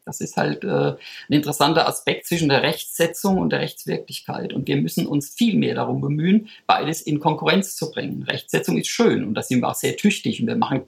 Das 0.04 0.20
ist 0.20 0.36
halt 0.36 0.64
äh, 0.64 0.68
ein 0.68 0.96
interessanter 1.28 1.88
Aspekt 1.88 2.26
zwischen 2.26 2.50
der 2.50 2.62
Rechtssetzung 2.62 3.38
und 3.38 3.50
der 3.50 3.60
Rechtswirklichkeit. 3.60 4.52
Und 4.52 4.68
wir 4.68 4.76
müssen 4.76 5.06
uns 5.06 5.30
viel 5.30 5.56
mehr 5.56 5.74
darum 5.74 6.00
bemühen, 6.00 6.48
beides 6.66 7.00
in 7.00 7.20
Konkurrenz 7.20 7.74
zu 7.76 7.90
bringen. 7.90 8.22
Rechtssetzung 8.22 8.76
ist 8.76 8.88
schön 8.88 9.24
und 9.24 9.34
da 9.34 9.42
sind 9.42 9.60
wir 9.60 9.68
auch 9.68 9.74
sehr 9.74 9.96
tüchtig. 9.96 10.40
Und 10.40 10.48
wir 10.48 10.56
machen 10.56 10.82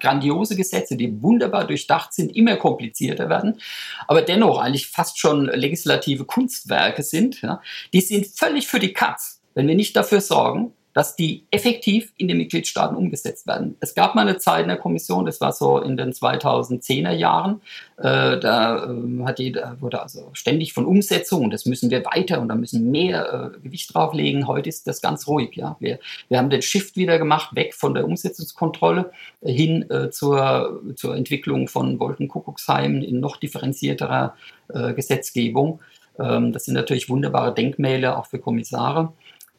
grandiose 0.00 0.54
Gesetze, 0.54 0.96
die 0.96 1.20
wunderbar 1.20 1.66
durchdacht 1.66 2.12
sind, 2.12 2.34
immer 2.36 2.56
komplizierter 2.56 3.28
werden, 3.28 3.60
aber 4.06 4.22
dennoch 4.22 4.58
eigentlich 4.58 4.86
fast 4.86 5.18
schon 5.18 5.46
legislative 5.46 6.24
Kunstwerke 6.24 7.02
sind. 7.02 7.42
Ja, 7.42 7.60
die 7.92 8.00
sind 8.00 8.26
völlig 8.26 8.68
für 8.68 8.78
die 8.78 8.92
Katz, 8.92 9.40
wenn 9.54 9.66
wir 9.66 9.74
nicht 9.74 9.96
dafür 9.96 10.20
sorgen, 10.20 10.72
dass 10.94 11.16
die 11.16 11.44
effektiv 11.50 12.12
in 12.16 12.28
den 12.28 12.38
Mitgliedstaaten 12.38 12.96
umgesetzt 12.96 13.46
werden. 13.46 13.76
Es 13.80 13.94
gab 13.94 14.14
mal 14.14 14.22
eine 14.22 14.38
Zeit 14.38 14.62
in 14.62 14.68
der 14.68 14.78
Kommission, 14.78 15.26
das 15.26 15.40
war 15.40 15.52
so 15.52 15.78
in 15.78 15.96
den 15.96 16.12
2010er 16.12 17.10
Jahren, 17.10 17.60
äh, 17.98 18.38
da 18.38 18.86
äh, 18.86 19.24
hat 19.24 19.40
jeder, 19.40 19.76
wurde 19.80 20.00
also 20.00 20.30
ständig 20.32 20.72
von 20.72 20.86
Umsetzung 20.86 21.44
und 21.44 21.50
das 21.52 21.66
müssen 21.66 21.90
wir 21.90 22.04
weiter 22.04 22.40
und 22.40 22.48
da 22.48 22.54
müssen 22.54 22.90
mehr 22.90 23.52
äh, 23.54 23.60
Gewicht 23.60 23.92
drauflegen. 23.92 24.46
Heute 24.46 24.68
ist 24.68 24.86
das 24.86 25.02
ganz 25.02 25.26
ruhig. 25.26 25.56
Ja, 25.56 25.76
wir, 25.80 25.98
wir 26.28 26.38
haben 26.38 26.50
den 26.50 26.62
Shift 26.62 26.96
wieder 26.96 27.18
gemacht, 27.18 27.54
weg 27.56 27.74
von 27.74 27.94
der 27.94 28.04
Umsetzungskontrolle 28.04 29.10
hin 29.42 29.90
äh, 29.90 30.10
zur, 30.10 30.80
zur 30.94 31.16
Entwicklung 31.16 31.66
von 31.66 31.98
Wolkenkuckucksheimen 31.98 33.02
in 33.02 33.18
noch 33.18 33.36
differenzierterer 33.36 34.36
äh, 34.68 34.94
Gesetzgebung. 34.94 35.80
Ähm, 36.18 36.52
das 36.52 36.64
sind 36.64 36.74
natürlich 36.74 37.08
wunderbare 37.08 37.54
Denkmäler 37.54 38.18
auch 38.18 38.26
für 38.26 38.38
Kommissare. 38.38 39.12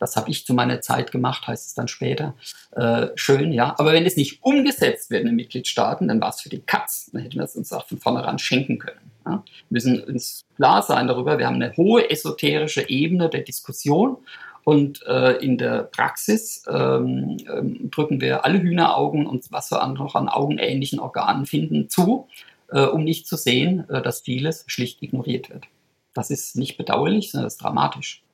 Das 0.06 0.16
habe 0.16 0.30
ich 0.30 0.46
zu 0.46 0.54
meiner 0.54 0.82
Zeit 0.82 1.12
gemacht, 1.12 1.48
heißt 1.48 1.66
es 1.66 1.74
dann 1.74 1.88
später. 1.88 2.36
Äh, 2.76 3.08
schön, 3.16 3.52
ja. 3.52 3.74
Aber 3.80 3.92
wenn 3.92 4.06
es 4.06 4.16
nicht 4.18 4.44
umgesetzt 4.44 5.10
wird 5.10 5.22
in 5.22 5.28
den 5.30 5.36
Mitgliedstaaten, 5.36 6.08
dann 6.08 6.22
war 6.22 6.30
es 6.30 6.42
für 6.42 6.50
die 6.50 6.62
Katz. 6.62 7.10
Dann 7.12 7.24
hätten 7.24 7.38
wir 7.38 7.44
es 7.44 7.56
uns 7.56 7.74
auch 7.74 7.88
von 7.88 7.98
vornherein 7.98 8.38
schenken 8.38 8.78
können. 8.78 9.12
Ja. 9.26 9.32
Wir 9.32 9.42
müssen 9.70 10.04
uns 10.04 10.46
klar 10.58 10.84
sein 10.84 11.08
darüber, 11.08 11.40
wir 11.40 11.48
haben 11.48 11.56
eine 11.56 11.76
hohe 11.76 12.08
esoterische 12.08 12.88
Ebene 12.88 13.30
der 13.30 13.42
Diskussion 13.42 14.18
und 14.64 15.04
äh, 15.08 15.38
in 15.44 15.58
der 15.58 15.84
Praxis 15.84 16.64
ähm, 16.68 17.38
ähm, 17.52 17.90
drücken 17.90 18.22
wir 18.22 18.46
alle 18.46 18.62
Hühneraugen 18.62 19.26
und 19.26 19.52
was 19.52 19.72
wir 19.72 19.86
noch 19.88 20.14
an 20.14 20.30
augenähnlichen 20.30 21.00
Organen 21.00 21.48
finden 21.48 21.90
zu, 21.90 22.28
äh, 22.70 22.82
um 22.82 23.04
nicht 23.04 23.28
zu 23.28 23.38
sehen, 23.38 23.90
äh, 23.90 24.04
dass 24.04 24.22
vieles 24.22 24.66
schlicht 24.68 25.02
ignoriert 25.02 25.50
wird. 25.50 25.66
Das 26.14 26.30
ist 26.30 26.56
nicht 26.56 26.78
bedauerlich, 26.78 27.32
sondern 27.32 27.48
das 27.48 27.56
ist 27.56 27.64
dramatisch. 27.64 28.25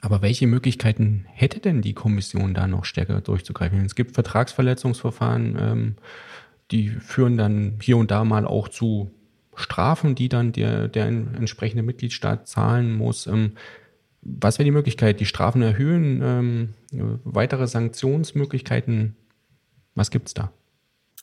Aber 0.00 0.22
welche 0.22 0.46
Möglichkeiten 0.46 1.26
hätte 1.28 1.60
denn 1.60 1.82
die 1.82 1.94
Kommission 1.94 2.54
da 2.54 2.66
noch 2.66 2.84
stärker 2.84 3.20
durchzugreifen? 3.20 3.84
Es 3.84 3.94
gibt 3.94 4.14
Vertragsverletzungsverfahren, 4.14 5.58
ähm, 5.60 5.96
die 6.70 6.88
führen 6.88 7.36
dann 7.36 7.78
hier 7.82 7.96
und 7.96 8.10
da 8.10 8.24
mal 8.24 8.46
auch 8.46 8.68
zu 8.68 9.10
Strafen, 9.56 10.14
die 10.14 10.28
dann 10.28 10.52
der, 10.52 10.88
der 10.88 11.06
entsprechende 11.06 11.82
Mitgliedstaat 11.82 12.48
zahlen 12.48 12.94
muss. 12.94 13.26
Ähm, 13.26 13.52
was 14.22 14.58
wäre 14.58 14.64
die 14.64 14.70
Möglichkeit? 14.70 15.20
Die 15.20 15.26
Strafen 15.26 15.62
erhöhen, 15.62 16.20
ähm, 16.22 16.74
weitere 17.24 17.66
Sanktionsmöglichkeiten? 17.66 19.16
Was 19.94 20.10
gibt 20.10 20.28
es 20.28 20.34
da? 20.34 20.52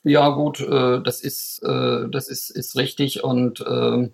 Ja, 0.04 0.30
gut, 0.30 0.60
äh, 0.60 1.02
das 1.02 1.22
ist, 1.22 1.64
äh, 1.64 2.10
das 2.10 2.28
ist, 2.28 2.50
ist 2.50 2.76
richtig 2.76 3.24
und 3.24 3.62
äh, 3.62 4.10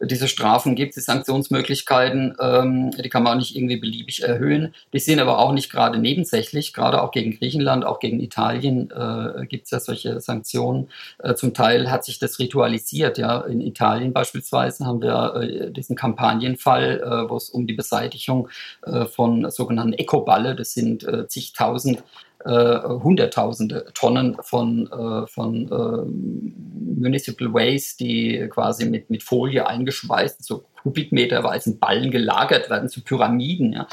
diese 0.00 0.28
Strafen 0.28 0.76
gibt, 0.76 0.94
die 0.96 1.00
Sanktionsmöglichkeiten, 1.00 2.36
ähm, 2.40 2.90
die 2.92 3.08
kann 3.08 3.24
man 3.24 3.34
auch 3.34 3.38
nicht 3.38 3.56
irgendwie 3.56 3.78
beliebig 3.78 4.22
erhöhen. 4.22 4.74
Die 4.92 5.00
sind 5.00 5.18
aber 5.18 5.38
auch 5.38 5.52
nicht 5.52 5.70
gerade 5.70 5.98
nebensächlich, 5.98 6.72
gerade 6.72 7.02
auch 7.02 7.10
gegen 7.10 7.36
Griechenland, 7.36 7.84
auch 7.84 7.98
gegen 7.98 8.20
Italien 8.20 8.90
äh, 8.90 9.46
gibt 9.46 9.64
es 9.64 9.70
ja 9.72 9.80
solche 9.80 10.20
Sanktionen. 10.20 10.88
Äh, 11.18 11.34
zum 11.34 11.52
Teil 11.52 11.90
hat 11.90 12.04
sich 12.04 12.18
das 12.18 12.38
ritualisiert. 12.38 13.18
Ja, 13.18 13.40
in 13.40 13.60
Italien 13.60 14.12
beispielsweise 14.12 14.86
haben 14.86 15.02
wir 15.02 15.34
äh, 15.34 15.72
diesen 15.72 15.96
Kampagnenfall, 15.96 17.00
äh, 17.00 17.30
wo 17.30 17.36
es 17.36 17.50
um 17.50 17.66
die 17.66 17.74
Beseitigung 17.74 18.48
äh, 18.86 19.04
von 19.06 19.50
sogenannten 19.50 19.94
Ecoballe, 19.94 20.54
das 20.54 20.74
sind 20.74 21.02
äh, 21.08 21.26
zigtausend 21.26 22.04
Hunderttausende 22.50 23.86
Tonnen 23.94 24.36
von, 24.42 24.86
äh, 24.90 25.26
von 25.26 25.70
äh, 25.70 27.00
Municipal 27.00 27.52
Waste, 27.52 28.04
die 28.04 28.48
quasi 28.50 28.86
mit, 28.86 29.10
mit 29.10 29.22
Folie 29.22 29.66
eingeschweißt, 29.66 30.44
so 30.44 30.64
kubikmeterweisen 30.82 31.78
Ballen 31.78 32.10
gelagert 32.10 32.70
werden 32.70 32.88
zu 32.88 33.02
Pyramiden. 33.02 33.72
Ja. 33.72 33.88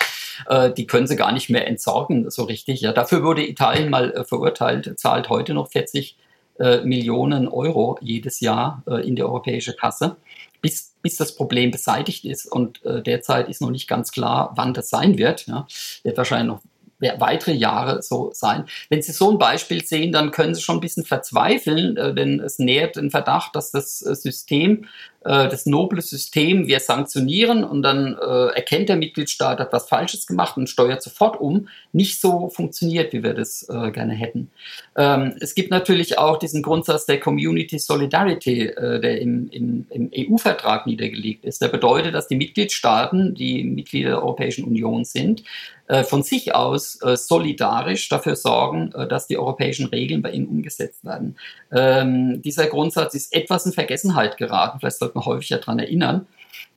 Äh, 0.47 0.73
die 0.73 0.87
können 0.87 1.07
sie 1.07 1.15
gar 1.15 1.31
nicht 1.31 1.49
mehr 1.49 1.67
entsorgen, 1.67 2.29
so 2.29 2.43
richtig. 2.43 2.81
Ja. 2.81 2.93
Dafür 2.93 3.23
wurde 3.23 3.47
Italien 3.47 3.89
mal 3.89 4.11
äh, 4.11 4.23
verurteilt, 4.23 4.99
zahlt 4.99 5.29
heute 5.29 5.53
noch 5.53 5.69
40 5.71 6.17
äh, 6.59 6.81
Millionen 6.81 7.47
Euro 7.47 7.97
jedes 8.01 8.39
Jahr 8.39 8.83
in 9.03 9.15
die 9.15 9.23
europäische 9.23 9.75
Kasse. 9.75 10.15
Bis, 10.61 10.95
bis 11.01 11.17
das 11.17 11.35
Problem 11.35 11.69
beseitigt 11.69 12.25
ist. 12.25 12.51
Und 12.51 12.81
derzeit 12.83 13.49
ist 13.49 13.61
noch 13.61 13.69
nicht 13.69 13.87
ganz 13.87 14.11
klar, 14.11 14.51
wann 14.55 14.73
das 14.73 14.89
sein 14.89 15.19
wird. 15.19 15.45
Ja. 15.45 15.67
Wird 16.01 16.17
wahrscheinlich 16.17 16.47
noch 16.47 16.61
weitere 16.99 17.53
Jahre 17.53 18.01
so 18.01 18.31
sein. 18.33 18.65
Wenn 18.89 19.01
Sie 19.01 19.11
so 19.11 19.31
ein 19.31 19.37
Beispiel 19.37 19.83
sehen, 19.83 20.11
dann 20.11 20.31
können 20.31 20.55
Sie 20.55 20.61
schon 20.61 20.77
ein 20.77 20.81
bisschen 20.81 21.05
verzweifeln, 21.05 21.97
äh, 21.97 22.13
denn 22.13 22.39
es 22.39 22.59
nährt 22.59 22.95
den 22.95 23.11
Verdacht, 23.11 23.55
dass 23.55 23.71
das 23.71 24.01
äh, 24.01 24.15
System 24.15 24.85
äh, 25.25 25.49
das 25.49 25.65
noble 25.65 26.01
System, 26.01 26.67
wir 26.67 26.79
sanktionieren 26.79 27.63
und 27.63 27.81
dann 27.81 28.15
äh, 28.15 28.55
erkennt 28.55 28.89
der 28.89 28.95
Mitgliedstaat, 28.95 29.59
hat 29.59 29.73
was 29.73 29.89
Falsches 29.89 30.27
gemacht 30.27 30.55
und 30.55 30.69
steuert 30.69 31.01
sofort 31.01 31.41
um, 31.41 31.67
nicht 31.91 32.21
so 32.21 32.49
funktioniert, 32.49 33.11
wie 33.11 33.23
wir 33.23 33.33
das 33.33 33.67
äh, 33.67 33.91
gerne 33.91 34.13
hätten. 34.13 34.51
Ähm, 34.95 35.35
es 35.39 35.55
gibt 35.55 35.71
natürlich 35.71 36.19
auch 36.19 36.37
diesen 36.37 36.61
Grundsatz 36.61 37.07
der 37.07 37.19
Community 37.19 37.79
Solidarity, 37.79 38.67
äh, 38.67 38.99
der 38.99 39.19
im, 39.19 39.49
im, 39.49 39.87
im 39.89 40.11
EU-Vertrag 40.15 40.85
niedergelegt 40.85 41.43
ist. 41.43 41.59
Der 41.61 41.69
bedeutet, 41.69 42.13
dass 42.13 42.27
die 42.27 42.35
Mitgliedstaaten, 42.35 43.33
die 43.33 43.63
Mitglieder 43.63 44.09
der 44.09 44.23
Europäischen 44.23 44.63
Union 44.63 45.05
sind, 45.05 45.43
äh, 45.87 46.03
von 46.03 46.23
sich 46.23 46.53
aus 46.53 46.99
solidarisch 47.15 48.09
dafür 48.09 48.35
sorgen, 48.35 48.91
dass 49.09 49.27
die 49.27 49.37
europäischen 49.37 49.85
Regeln 49.87 50.21
bei 50.21 50.31
ihnen 50.31 50.47
umgesetzt 50.47 51.05
werden. 51.05 51.35
Ähm, 51.71 52.41
dieser 52.41 52.67
Grundsatz 52.67 53.13
ist 53.13 53.33
etwas 53.33 53.65
in 53.65 53.71
Vergessenheit 53.71 54.37
geraten. 54.37 54.79
Vielleicht 54.79 54.97
man 55.15 55.25
häufiger 55.25 55.57
daran 55.57 55.79
erinnern. 55.79 56.27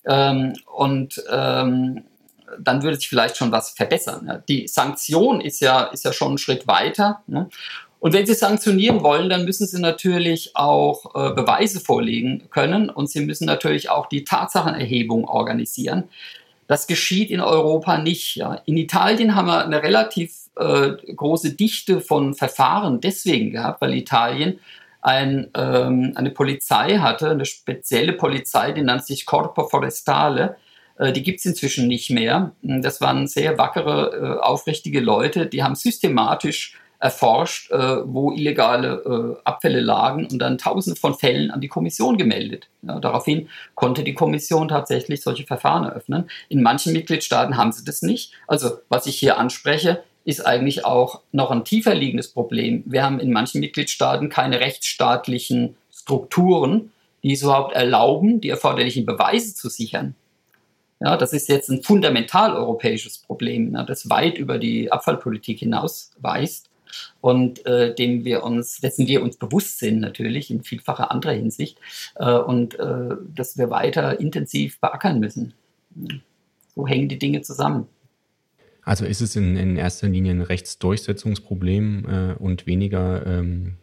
Ähm, 0.07 0.55
und 0.75 1.23
ähm, 1.31 2.05
dann 2.59 2.83
würde 2.83 2.97
sich 2.97 3.09
vielleicht 3.09 3.37
schon 3.37 3.53
was 3.53 3.71
verbessern. 3.71 4.27
Ja. 4.27 4.39
Die 4.49 4.67
Sanktion 4.67 5.41
ist 5.41 5.61
ja, 5.61 5.85
ist 5.85 6.05
ja 6.05 6.13
schon 6.13 6.35
ein 6.35 6.39
Schritt 6.39 6.67
weiter. 6.67 7.23
Ne? 7.27 7.49
Und 8.01 8.13
wenn 8.13 8.27
Sie 8.27 8.35
sanktionieren 8.35 9.03
wollen, 9.03 9.29
dann 9.29 9.45
müssen 9.45 9.67
Sie 9.67 9.81
natürlich 9.81 10.55
auch 10.55 11.15
äh, 11.15 11.35
Beweise 11.35 11.81
vorlegen 11.81 12.49
können 12.51 12.91
und 12.91 13.11
Sie 13.11 13.21
müssen 13.21 13.45
natürlich 13.45 13.91
auch 13.91 14.07
die 14.07 14.25
Tatsachenerhebung 14.25 15.25
organisieren. 15.27 16.05
Das 16.69 16.87
geschieht 16.87 17.31
in 17.31 17.41
Europa 17.41 17.99
nicht. 17.99 18.37
Ja. 18.37 18.63
In 18.67 18.77
Italien 18.77 19.35
haben 19.35 19.49
wir 19.49 19.65
eine 19.65 19.83
relativ 19.83 20.33
äh, 20.57 20.91
große 21.15 21.55
Dichte 21.55 22.01
von 22.01 22.35
Verfahren 22.35 23.01
deswegen 23.01 23.51
gehabt, 23.51 23.81
weil 23.81 23.95
Italien 23.95 24.61
ein, 25.01 25.51
ähm, 25.55 26.13
eine 26.17 26.31
Polizei 26.31 26.99
hatte, 26.99 27.31
eine 27.31 27.45
spezielle 27.45 28.13
Polizei, 28.13 28.73
die 28.73 28.83
nannte 28.83 29.07
sich 29.07 29.27
Corpo 29.27 29.69
Forestale. 29.69 30.57
Äh, 30.99 31.13
die 31.13 31.23
gibt 31.23 31.41
es 31.41 31.47
inzwischen 31.47 31.89
nicht 31.89 32.11
mehr. 32.11 32.53
Das 32.63 33.01
waren 33.01 33.27
sehr 33.27 33.59
wackere, 33.59 34.39
äh, 34.41 34.45
aufrichtige 34.45 35.01
Leute, 35.01 35.47
die 35.47 35.63
haben 35.63 35.75
systematisch 35.75 36.79
erforscht, 37.01 37.71
äh, 37.71 37.99
wo 38.05 38.33
illegale 38.33 39.37
äh, 39.39 39.41
Abfälle 39.45 39.81
lagen 39.81 40.27
und 40.27 40.41
dann 40.41 40.59
tausende 40.59 40.99
von 40.99 41.15
Fällen 41.15 41.51
an 41.51 41.61
die 41.61 41.69
Kommission 41.69 42.19
gemeldet. 42.19 42.69
Ja, 42.83 42.99
daraufhin 42.99 43.49
konnte 43.77 44.03
die 44.03 44.15
Kommission 44.15 44.69
tatsächlich 44.69 45.23
solche 45.23 45.47
Verfahren 45.47 45.85
eröffnen. 45.85 46.29
In 46.49 46.61
manchen 46.61 46.93
Mitgliedstaaten 46.93 47.57
haben 47.57 47.71
sie 47.71 47.85
das 47.85 48.03
nicht. 48.03 48.33
Also 48.49 48.79
was 48.89 49.07
ich 49.07 49.17
hier 49.17 49.39
anspreche, 49.39 50.03
ist 50.25 50.47
eigentlich 50.47 50.85
auch 50.85 51.23
noch 51.33 51.51
ein 51.51 51.65
tiefer 51.65 51.95
liegendes 51.95 52.29
Problem. 52.29 52.83
Wir 52.87 53.03
haben 53.03 53.21
in 53.21 53.33
manchen 53.33 53.61
Mitgliedstaaten 53.61 54.29
keine 54.29 54.61
rechtsstaatlichen 54.61 55.77
Strukturen, 55.91 56.93
die 57.23 57.33
es 57.33 57.43
überhaupt 57.43 57.75
erlauben, 57.75 58.41
die 58.41 58.51
erforderlichen 58.51 59.07
Beweise 59.07 59.55
zu 59.55 59.69
sichern. 59.69 60.15
Ja, 61.01 61.17
das 61.17 61.33
ist 61.33 61.49
jetzt 61.49 61.69
ein 61.69 61.83
fundamental 61.83 62.55
europäisches 62.55 63.19
Problem, 63.19 63.75
ja, 63.75 63.85
das 63.85 64.11
weit 64.11 64.37
über 64.37 64.59
die 64.59 64.91
Abfallpolitik 64.91 65.61
hinaus 65.61 66.11
weist 66.19 66.69
und 67.21 67.65
äh, 67.67 67.95
dem 67.95 68.25
wir 68.25 68.43
uns, 68.43 68.81
dessen 68.81 69.07
wir 69.07 69.23
uns 69.23 69.37
bewusst 69.37 69.79
sind 69.79 70.01
natürlich 70.01 70.51
in 70.51 70.63
vielfacher 70.63 71.11
anderer 71.11 71.33
Hinsicht 71.33 71.79
äh, 72.17 72.33
und 72.33 72.79
äh, 72.79 73.17
dass 73.35 73.59
wir 73.59 73.71
weiter 73.71 74.19
intensiv 74.19 74.81
beackern 74.81 75.21
müssen. 75.21 75.55
So 76.75 76.87
hängen 76.87 77.09
die 77.09 77.19
Dinge 77.19 77.43
zusammen. 77.43 77.87
Also 78.89 79.05
ist 79.05 79.21
es 79.21 79.37
in, 79.37 79.55
in 79.59 79.77
erster 79.77 80.09
Linie 80.09 80.33
ein 80.33 80.41
Rechtsdurchsetzungsproblem 80.41 82.07
äh, 82.09 82.33
und 82.43 82.67
weniger 82.67 83.27
ähm, 83.27 83.77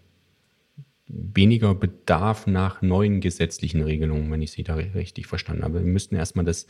weniger 1.05 1.75
Bedarf 1.75 2.47
nach 2.47 2.81
neuen 2.81 3.21
gesetzlichen 3.21 3.83
Regelungen, 3.83 4.31
wenn 4.31 4.41
ich 4.41 4.51
Sie 4.51 4.63
da 4.63 4.73
richtig 4.73 5.27
verstanden 5.27 5.63
habe. 5.63 5.85
Wir 5.85 5.91
müssten 5.91 6.15
erstmal 6.15 6.43
das, 6.43 6.65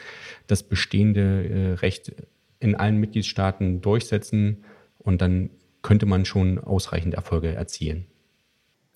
das 0.47 0.63
bestehende 0.63 1.47
äh, 1.47 1.73
Recht 1.75 2.11
in 2.59 2.75
allen 2.75 2.97
Mitgliedstaaten 2.97 3.79
durchsetzen 3.79 4.65
und 4.97 5.21
dann 5.21 5.49
könnte 5.81 6.05
man 6.05 6.25
schon 6.25 6.59
ausreichend 6.59 7.13
Erfolge 7.13 7.55
erzielen. 7.55 8.05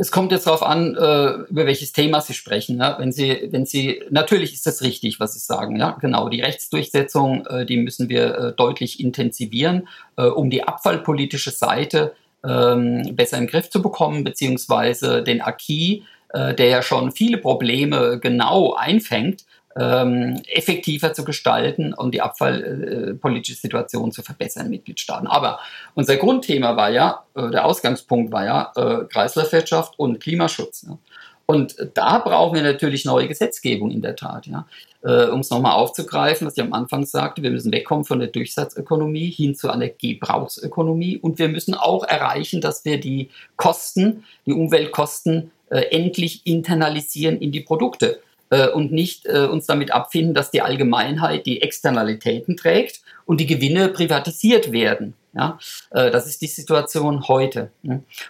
Es 0.02 0.12
kommt 0.12 0.32
jetzt 0.32 0.48
darauf 0.48 0.64
an, 0.64 0.96
äh, 0.96 1.32
über 1.50 1.66
welches 1.66 1.92
Thema 1.92 2.22
Sie 2.22 2.34
sprechen. 2.34 2.78
Ne? 2.78 2.96
Wenn 3.00 3.12
Sie, 3.12 3.50
wenn 3.52 3.66
Sie, 3.66 4.02
natürlich 4.10 4.54
ist 4.54 4.66
das 4.66 4.82
richtig, 4.82 5.20
was 5.20 5.34
Sie 5.34 5.40
sagen. 5.40 5.76
Ja, 5.76 5.98
genau. 6.00 6.30
Die 6.30 6.40
Rechtsdurchsetzung, 6.40 7.46
äh, 7.48 7.66
die 7.66 7.76
müssen 7.76 8.08
wir 8.08 8.38
äh, 8.38 8.54
deutlich 8.54 9.02
intensivieren, 9.02 9.90
äh, 10.16 10.24
um 10.24 10.50
die 10.50 10.64
abfallpolitische 10.64 11.52
Seite 11.52 12.14
ähm, 12.46 13.14
besser 13.14 13.40
den 13.40 13.48
Griff 13.48 13.70
zu 13.70 13.82
bekommen, 13.82 14.24
beziehungsweise 14.24 15.22
den 15.22 15.42
Acquis, 15.42 16.04
äh, 16.30 16.56
der 16.56 16.68
ja 16.68 16.82
schon 16.82 17.12
viele 17.12 17.38
Probleme 17.38 18.20
genau 18.22 18.76
einfängt, 18.76 19.44
ähm, 19.76 20.42
effektiver 20.48 21.14
zu 21.14 21.24
gestalten 21.24 21.94
und 21.94 22.14
die 22.14 22.22
abfallpolitische 22.22 23.58
äh, 23.58 23.62
Situation 23.62 24.12
zu 24.12 24.24
verbessern 24.24 24.66
in 24.66 24.72
Mitgliedstaaten. 24.72 25.28
Aber 25.28 25.60
unser 25.94 26.18
Grundthema 26.18 26.76
war 26.76 26.90
ja, 26.90 27.24
äh, 27.36 27.50
der 27.50 27.66
Ausgangspunkt 27.66 28.32
war 28.32 28.46
ja 28.46 28.72
äh, 28.76 29.06
Kreislaufwirtschaft 29.06 29.98
und 29.98 30.20
Klimaschutz. 30.20 30.86
Ja. 30.88 30.98
Und 31.46 31.76
da 31.96 32.20
brauchen 32.20 32.56
wir 32.56 32.62
natürlich 32.62 33.06
neue 33.06 33.28
Gesetzgebung 33.28 33.90
in 33.90 34.02
der 34.02 34.16
Tat. 34.16 34.46
Ja. 34.48 34.68
Äh, 35.04 35.26
um 35.28 35.40
es 35.40 35.50
nochmal 35.50 35.74
aufzugreifen, 35.74 36.46
was 36.46 36.58
ich 36.58 36.64
am 36.64 36.74
Anfang 36.74 37.06
sagte, 37.06 37.42
wir 37.42 37.52
müssen 37.52 37.72
wegkommen 37.72 38.06
von 38.06 38.20
der 38.20 38.28
Durchsatzökonomie 38.28 39.30
hin 39.32 39.56
zu 39.56 39.70
einer 39.72 39.88
Gebrauchsökonomie 39.88 41.18
und 41.18 41.40
wir 41.40 41.48
müssen 41.48 41.74
auch 41.74 42.04
erreichen, 42.04 42.62
dass 42.62 42.86
wir 42.86 43.00
die 43.00 43.30
Kosten, 43.56 44.26
die 44.46 44.54
Umweltkosten 44.54 45.52
äh, 45.70 45.82
endlich 45.92 46.46
internalisieren 46.46 47.40
in 47.40 47.52
die 47.52 47.62
Produkte 47.62 48.16
äh, 48.16 48.29
und 48.74 48.92
nicht 48.92 49.26
äh, 49.26 49.46
uns 49.46 49.66
damit 49.66 49.92
abfinden, 49.92 50.34
dass 50.34 50.52
die 50.52 50.62
Allgemeinheit 50.62 51.46
die 51.46 51.62
Externalitäten 51.62 52.58
trägt 52.58 53.02
und 53.26 53.40
die 53.40 53.46
Gewinne 53.46 53.90
privatisiert 53.90 54.72
werden. 54.72 55.14
Ja, 55.34 55.60
äh, 55.92 56.10
das 56.12 56.28
ist 56.28 56.42
die 56.42 56.48
Situation 56.48 57.28
heute. 57.28 57.72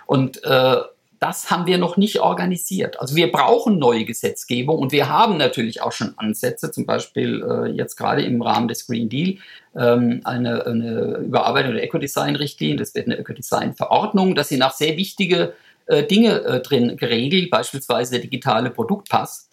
Und 0.05 0.43
äh, 0.43 0.78
das 1.20 1.51
haben 1.51 1.67
wir 1.67 1.78
noch 1.78 1.97
nicht 1.97 2.20
organisiert. 2.22 2.99
Also 2.99 3.15
wir 3.15 3.32
brauchen 3.32 3.78
neue 3.78 4.05
Gesetzgebung 4.05 4.80
und 4.80 4.91
wir 4.91 5.09
haben 5.09 5.38
natürlich 5.38 5.82
auch 5.82 5.91
schon 5.91 6.13
Ansätze, 6.17 6.72
zum 6.72 6.86
Beispiel 6.86 7.43
äh, 7.43 7.72
jetzt 7.72 7.97
gerade 7.97 8.22
im 8.24 8.41
Rahmen 8.41 8.70
des 8.70 8.88
Green 8.88 9.09
Deal, 9.09 9.38
ähm, 9.76 10.22
eine, 10.24 10.65
eine 10.65 11.17
Überarbeitung 11.17 11.74
der 11.74 11.84
Ecodesign-Richtlinie, 11.84 12.78
das 12.78 12.95
wird 12.95 13.07
eine 13.07 13.17
Ecodesign-Verordnung, 13.17 14.34
dass 14.34 14.49
sie 14.49 14.57
nach 14.57 14.74
sehr 14.74 14.95
wichtige 14.95 15.53
äh, 15.88 16.03
Dinge 16.03 16.41
äh, 16.41 16.61
drin 16.61 16.95
geregelt, 16.95 17.49
beispielsweise 17.49 18.11
der 18.11 18.22
digitale 18.22 18.70
Produktpass. 18.70 19.49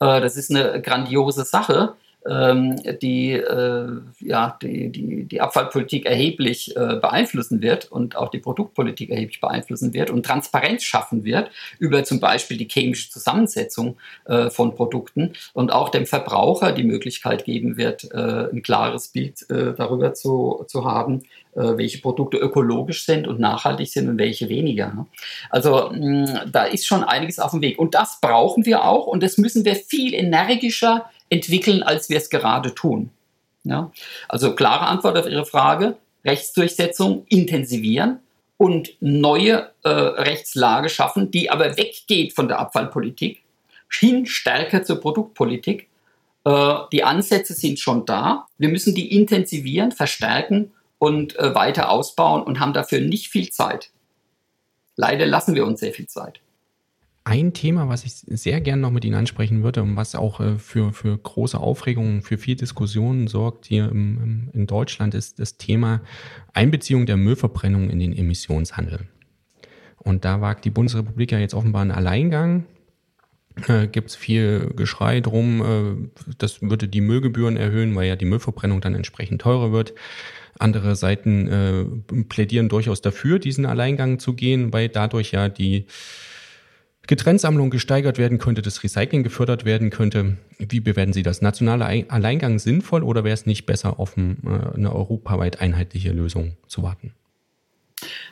Äh, 0.00 0.20
das 0.20 0.36
ist 0.36 0.50
eine 0.50 0.80
grandiose 0.80 1.44
Sache 1.44 1.94
die, 2.24 3.32
äh, 3.32 3.88
ja, 4.20 4.58
die, 4.60 4.90
die, 4.90 5.24
die 5.24 5.40
Abfallpolitik 5.40 6.04
erheblich 6.04 6.76
äh, 6.76 6.96
beeinflussen 6.96 7.62
wird 7.62 7.90
und 7.90 8.16
auch 8.16 8.28
die 8.28 8.38
Produktpolitik 8.38 9.10
erheblich 9.10 9.40
beeinflussen 9.40 9.94
wird 9.94 10.10
und 10.10 10.26
Transparenz 10.26 10.82
schaffen 10.82 11.24
wird 11.24 11.50
über 11.78 12.04
zum 12.04 12.20
Beispiel 12.20 12.56
die 12.56 12.68
chemische 12.68 13.10
Zusammensetzung 13.10 13.96
äh, 14.26 14.50
von 14.50 14.74
Produkten 14.74 15.32
und 15.54 15.72
auch 15.72 15.90
dem 15.90 16.06
Verbraucher 16.06 16.72
die 16.72 16.84
Möglichkeit 16.84 17.44
geben 17.44 17.76
wird, 17.76 18.12
ein 18.12 18.62
klares 18.62 19.08
Bild 19.08 19.46
darüber 19.48 20.14
zu, 20.14 20.64
zu 20.68 20.84
haben, 20.84 21.22
welche 21.54 22.00
Produkte 22.00 22.36
ökologisch 22.36 23.04
sind 23.04 23.26
und 23.26 23.40
nachhaltig 23.40 23.88
sind 23.88 24.08
und 24.08 24.18
welche 24.18 24.48
weniger. 24.48 24.88
Ne? 24.88 25.06
Also 25.50 25.92
da 26.50 26.64
ist 26.64 26.86
schon 26.86 27.04
einiges 27.04 27.38
auf 27.38 27.52
dem 27.52 27.62
Weg 27.62 27.78
und 27.78 27.94
das 27.94 28.20
brauchen 28.20 28.66
wir 28.66 28.84
auch 28.84 29.06
und 29.06 29.22
das 29.22 29.38
müssen 29.38 29.64
wir 29.64 29.76
viel 29.76 30.14
energischer 30.14 31.10
entwickeln, 31.30 31.82
als 31.82 32.08
wir 32.08 32.16
es 32.16 32.30
gerade 32.30 32.74
tun. 32.74 33.10
Ja? 33.64 33.92
Also 34.28 34.54
klare 34.54 34.86
Antwort 34.86 35.16
auf 35.16 35.28
Ihre 35.28 35.46
Frage, 35.46 35.96
Rechtsdurchsetzung 36.24 37.26
intensivieren 37.28 38.20
und 38.56 38.90
neue 39.00 39.70
äh, 39.84 39.88
Rechtslage 39.88 40.88
schaffen, 40.88 41.30
die 41.30 41.50
aber 41.50 41.76
weggeht 41.76 42.34
von 42.34 42.48
der 42.48 42.58
Abfallpolitik, 42.58 43.42
hin 43.90 44.26
stärker 44.26 44.82
zur 44.82 45.00
Produktpolitik. 45.00 45.88
Äh, 46.44 46.74
die 46.92 47.04
Ansätze 47.04 47.54
sind 47.54 47.78
schon 47.78 48.04
da. 48.04 48.46
Wir 48.58 48.68
müssen 48.68 48.94
die 48.94 49.16
intensivieren, 49.16 49.92
verstärken 49.92 50.72
und 50.98 51.38
äh, 51.38 51.54
weiter 51.54 51.90
ausbauen 51.90 52.42
und 52.42 52.58
haben 52.60 52.72
dafür 52.72 53.00
nicht 53.00 53.28
viel 53.28 53.50
Zeit. 53.50 53.90
Leider 54.96 55.26
lassen 55.26 55.54
wir 55.54 55.64
uns 55.64 55.80
sehr 55.80 55.92
viel 55.92 56.08
Zeit. 56.08 56.40
Ein 57.28 57.52
Thema, 57.52 57.90
was 57.90 58.06
ich 58.06 58.12
sehr 58.14 58.58
gerne 58.62 58.80
noch 58.80 58.90
mit 58.90 59.04
Ihnen 59.04 59.14
ansprechen 59.14 59.62
würde 59.62 59.82
und 59.82 59.96
was 59.96 60.14
auch 60.14 60.40
äh, 60.40 60.56
für, 60.56 60.94
für 60.94 61.18
große 61.18 61.58
Aufregungen, 61.58 62.22
für 62.22 62.38
viel 62.38 62.56
Diskussionen 62.56 63.28
sorgt 63.28 63.66
hier 63.66 63.90
im, 63.90 64.48
in 64.54 64.66
Deutschland, 64.66 65.14
ist 65.14 65.38
das 65.38 65.58
Thema 65.58 66.00
Einbeziehung 66.54 67.04
der 67.04 67.18
Müllverbrennung 67.18 67.90
in 67.90 67.98
den 67.98 68.16
Emissionshandel. 68.16 69.00
Und 69.98 70.24
da 70.24 70.40
wagt 70.40 70.64
die 70.64 70.70
Bundesrepublik 70.70 71.30
ja 71.30 71.38
jetzt 71.38 71.52
offenbar 71.52 71.82
einen 71.82 71.90
Alleingang. 71.90 72.64
Äh, 73.66 73.88
Gibt 73.88 74.08
es 74.08 74.16
viel 74.16 74.72
Geschrei 74.74 75.20
drum, 75.20 75.60
äh, 75.60 76.32
das 76.38 76.62
würde 76.62 76.88
die 76.88 77.02
Müllgebühren 77.02 77.58
erhöhen, 77.58 77.94
weil 77.94 78.08
ja 78.08 78.16
die 78.16 78.24
Müllverbrennung 78.24 78.80
dann 78.80 78.94
entsprechend 78.94 79.42
teurer 79.42 79.70
wird. 79.70 79.92
Andere 80.58 80.96
Seiten 80.96 81.46
äh, 81.46 81.84
plädieren 82.24 82.70
durchaus 82.70 83.02
dafür, 83.02 83.38
diesen 83.38 83.66
Alleingang 83.66 84.18
zu 84.18 84.32
gehen, 84.32 84.72
weil 84.72 84.88
dadurch 84.88 85.32
ja 85.32 85.50
die 85.50 85.84
Getrenntsammlung 87.08 87.70
gesteigert 87.70 88.18
werden 88.18 88.36
könnte, 88.36 88.60
das 88.60 88.84
Recycling 88.84 89.22
gefördert 89.22 89.64
werden 89.64 89.88
könnte. 89.88 90.36
Wie 90.58 90.80
bewerten 90.80 91.14
Sie 91.14 91.22
das? 91.22 91.40
Nationaler 91.40 91.86
Alleingang 92.08 92.58
sinnvoll 92.58 93.02
oder 93.02 93.24
wäre 93.24 93.32
es 93.32 93.46
nicht 93.46 93.64
besser, 93.64 93.98
auf 93.98 94.16
äh, 94.18 94.34
eine 94.74 94.94
europaweit 94.94 95.60
einheitliche 95.60 96.12
Lösung 96.12 96.52
zu 96.68 96.82
warten? 96.82 97.14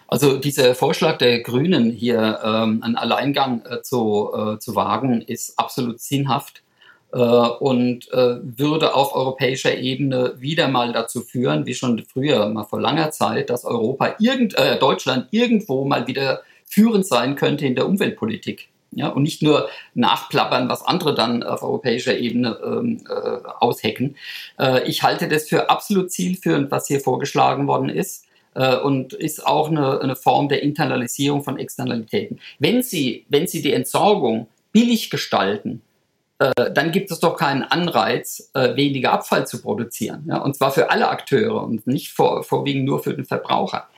Also 0.09 0.37
dieser 0.37 0.75
Vorschlag 0.75 1.17
der 1.17 1.41
Grünen 1.41 1.91
hier, 1.91 2.39
ähm, 2.45 2.83
einen 2.83 2.97
Alleingang 2.97 3.65
äh, 3.65 3.81
zu, 3.81 4.31
äh, 4.35 4.59
zu 4.59 4.77
wagen, 4.77 5.23
ist 5.23 5.59
absolut 5.59 5.99
sinnhaft 5.99 6.63
äh, 7.13 7.19
und 7.19 8.09
würde 8.13 8.95
auf 8.95 9.15
europäischer 9.17 9.77
Ebene 9.79 10.35
wieder 10.39 10.69
mal 10.69 10.93
dazu 10.93 11.23
führen, 11.23 11.65
wie 11.65 11.75
schon 11.75 12.05
früher, 12.05 12.51
mal 12.51 12.65
vor 12.65 12.81
langer 12.81 13.11
Zeit, 13.11 13.49
dass 13.49 13.65
Europa, 13.65 14.17
irgend, 14.19 14.55
Deutschland 14.81 15.29
irgendwo 15.31 15.87
mal 15.87 16.07
wieder 16.07 16.43
führend 16.67 17.07
sein 17.07 17.37
könnte 17.37 17.67
in 17.67 17.75
der 17.75 17.87
Umweltpolitik. 17.87 18.69
Ja, 18.93 19.09
und 19.09 19.25
nicht 19.25 19.43
nur 19.43 19.69
nachplappern, 19.95 20.69
was 20.69 20.83
andere 20.83 21.15
dann 21.15 21.43
auf 21.43 21.63
europäischer 21.63 22.17
Ebene 22.17 22.59
ähm, 22.65 23.05
äh, 23.09 23.47
aushecken. 23.61 24.17
Äh, 24.59 24.89
ich 24.89 25.03
halte 25.03 25.29
das 25.29 25.49
für 25.49 25.69
absolut 25.69 26.11
zielführend, 26.11 26.71
was 26.71 26.87
hier 26.87 27.01
vorgeschlagen 27.01 27.67
worden 27.67 27.91
ist 27.91 28.25
äh, 28.55 28.77
und 28.77 29.13
ist 29.13 29.47
auch 29.47 29.69
eine, 29.71 30.01
eine 30.01 30.17
Form 30.17 30.49
der 30.49 30.63
Internalisierung 30.63 31.43
von 31.43 31.59
Externalitäten. 31.59 32.41
Wenn 32.59 32.83
Sie, 32.83 33.27
wenn 33.29 33.47
Sie 33.47 33.61
die 33.61 33.73
Entsorgung 33.73 34.49
billig 34.73 35.11
gestalten, 35.11 35.83
äh, 36.39 36.71
dann 36.73 36.93
gibt 36.93 37.11
es 37.11 37.21
doch 37.21 37.37
keinen 37.37 37.63
Anreiz, 37.63 38.51
äh, 38.55 38.77
weniger 38.77 39.13
Abfall 39.13 39.47
zu 39.47 39.63
produzieren. 39.63 40.25
Ja? 40.29 40.39
Und 40.39 40.57
zwar 40.57 40.71
für 40.71 40.91
alle 40.91 41.09
Akteure 41.09 41.63
und 41.63 41.87
nicht 41.87 42.13
vor, 42.13 42.43
vorwiegend 42.43 42.85
nur 42.85 43.03
für 43.03 43.15
den 43.15 43.25
Verbraucher. 43.25 43.89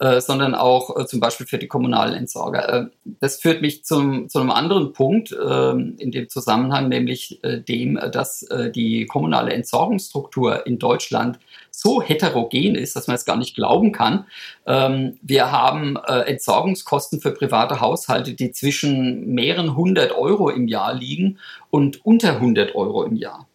Äh, 0.00 0.20
sondern 0.20 0.54
auch 0.54 0.96
äh, 0.96 1.06
zum 1.06 1.18
Beispiel 1.18 1.46
für 1.46 1.58
die 1.58 1.66
kommunalen 1.66 2.14
Entsorger. 2.14 2.68
Äh, 2.68 2.86
das 3.04 3.40
führt 3.40 3.62
mich 3.62 3.84
zum, 3.84 4.28
zu 4.28 4.38
einem 4.38 4.52
anderen 4.52 4.92
Punkt 4.92 5.36
ähm, 5.44 5.96
in 5.98 6.12
dem 6.12 6.28
Zusammenhang, 6.28 6.88
nämlich 6.88 7.40
dem, 7.42 7.98
dass 8.12 8.46
die 8.74 9.06
kommunale 9.06 9.52
Entsorgungsstruktur 9.52 10.66
in 10.66 10.78
Deutschland 10.78 11.38
so 11.70 12.00
heterogen 12.00 12.76
ist, 12.76 12.94
dass 12.94 13.08
man 13.08 13.16
es 13.16 13.24
gar 13.24 13.36
nicht 13.36 13.56
glauben 13.56 13.90
kann. 13.90 14.26
Ähm, 14.66 15.18
wir 15.22 15.50
haben 15.50 15.96
äh, 15.96 16.20
Entsorgungskosten 16.22 17.20
für 17.20 17.32
private 17.32 17.80
Haushalte, 17.80 18.34
die 18.34 18.52
zwischen 18.52 19.34
mehreren 19.34 19.74
hundert 19.76 20.12
Euro 20.12 20.48
im 20.48 20.68
Jahr 20.68 20.94
liegen 20.94 21.38
und 21.70 22.04
unter 22.04 22.34
100 22.34 22.74
Euro 22.74 23.02
im 23.02 23.16
Jahr. 23.16 23.48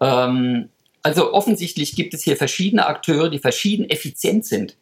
Ähm, 0.00 0.68
also 1.02 1.32
offensichtlich 1.32 1.96
gibt 1.96 2.12
es 2.12 2.22
hier 2.22 2.36
verschiedene 2.36 2.86
Akteure, 2.86 3.30
die 3.30 3.38
verschieden 3.38 3.88
effizient 3.88 4.44
sind. 4.44 4.76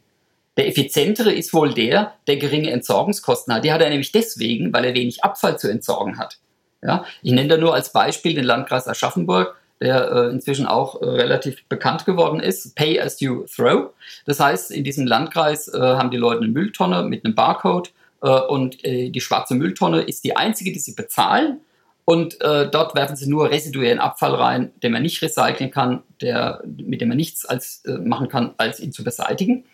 Der 0.57 0.69
effizientere 0.69 1.33
ist 1.33 1.53
wohl 1.53 1.75
der, 1.75 2.15
der 2.27 2.37
geringe 2.37 2.71
Entsorgungskosten 2.71 3.55
hat. 3.55 3.65
Die 3.65 3.73
hat 3.73 3.83
er 3.83 3.91
nämlich 3.91 4.13
deswegen, 4.13 4.73
weil 4.73 4.85
er 4.87 4.95
wenig 4.95 5.23
Abfall 5.23 5.59
zu 5.59 5.69
entsorgen 5.69 6.19
hat. 6.19 6.39
Ja, 6.83 7.05
ich 7.23 7.33
nenne 7.33 7.49
da 7.49 7.57
nur 7.57 7.75
als 7.75 7.93
Beispiel 7.93 8.35
den 8.35 8.45
Landkreis 8.45 8.87
Aschaffenburg, 8.87 9.57
der 9.81 10.11
äh, 10.11 10.31
inzwischen 10.31 10.67
auch 10.67 11.01
äh, 11.03 11.05
relativ 11.05 11.65
bekannt 11.69 12.07
geworden 12.07 12.41
ist. 12.41 12.75
Pay 12.75 13.01
as 13.01 13.21
you 13.21 13.45
throw. 13.45 13.91
Das 14.25 14.41
heißt, 14.41 14.71
in 14.71 14.85
diesem 14.85 15.07
Landkreis 15.07 15.69
äh, 15.69 15.79
haben 15.79 16.11
die 16.11 16.17
Leute 16.17 16.43
eine 16.43 16.49
Mülltonne 16.49 17.03
mit 17.03 17.25
einem 17.25 17.35
Barcode 17.35 17.93
äh, 18.23 18.29
und 18.29 18.85
äh, 18.85 19.11
die 19.11 19.21
schwarze 19.21 19.55
Mülltonne 19.55 20.03
ist 20.03 20.25
die 20.25 20.37
einzige, 20.37 20.73
die 20.73 20.79
sie 20.79 20.95
bezahlen. 20.95 21.61
Und 22.05 22.41
äh, 22.41 22.71
dort 22.71 22.95
werfen 22.95 23.17
sie 23.17 23.29
nur 23.29 23.51
residuellen 23.51 23.99
Abfall 23.99 24.35
rein, 24.35 24.73
den 24.83 24.93
man 24.93 25.03
nicht 25.03 25.21
recyceln 25.23 25.73
kann, 25.73 26.05
der, 26.21 26.63
mit 26.65 27.01
dem 27.01 27.09
man 27.09 27.17
nichts 27.17 27.45
als, 27.45 27.83
machen 27.85 28.29
kann, 28.29 28.55
als 28.59 28.79
ihn 28.79 28.93
zu 28.93 29.03
beseitigen. 29.03 29.65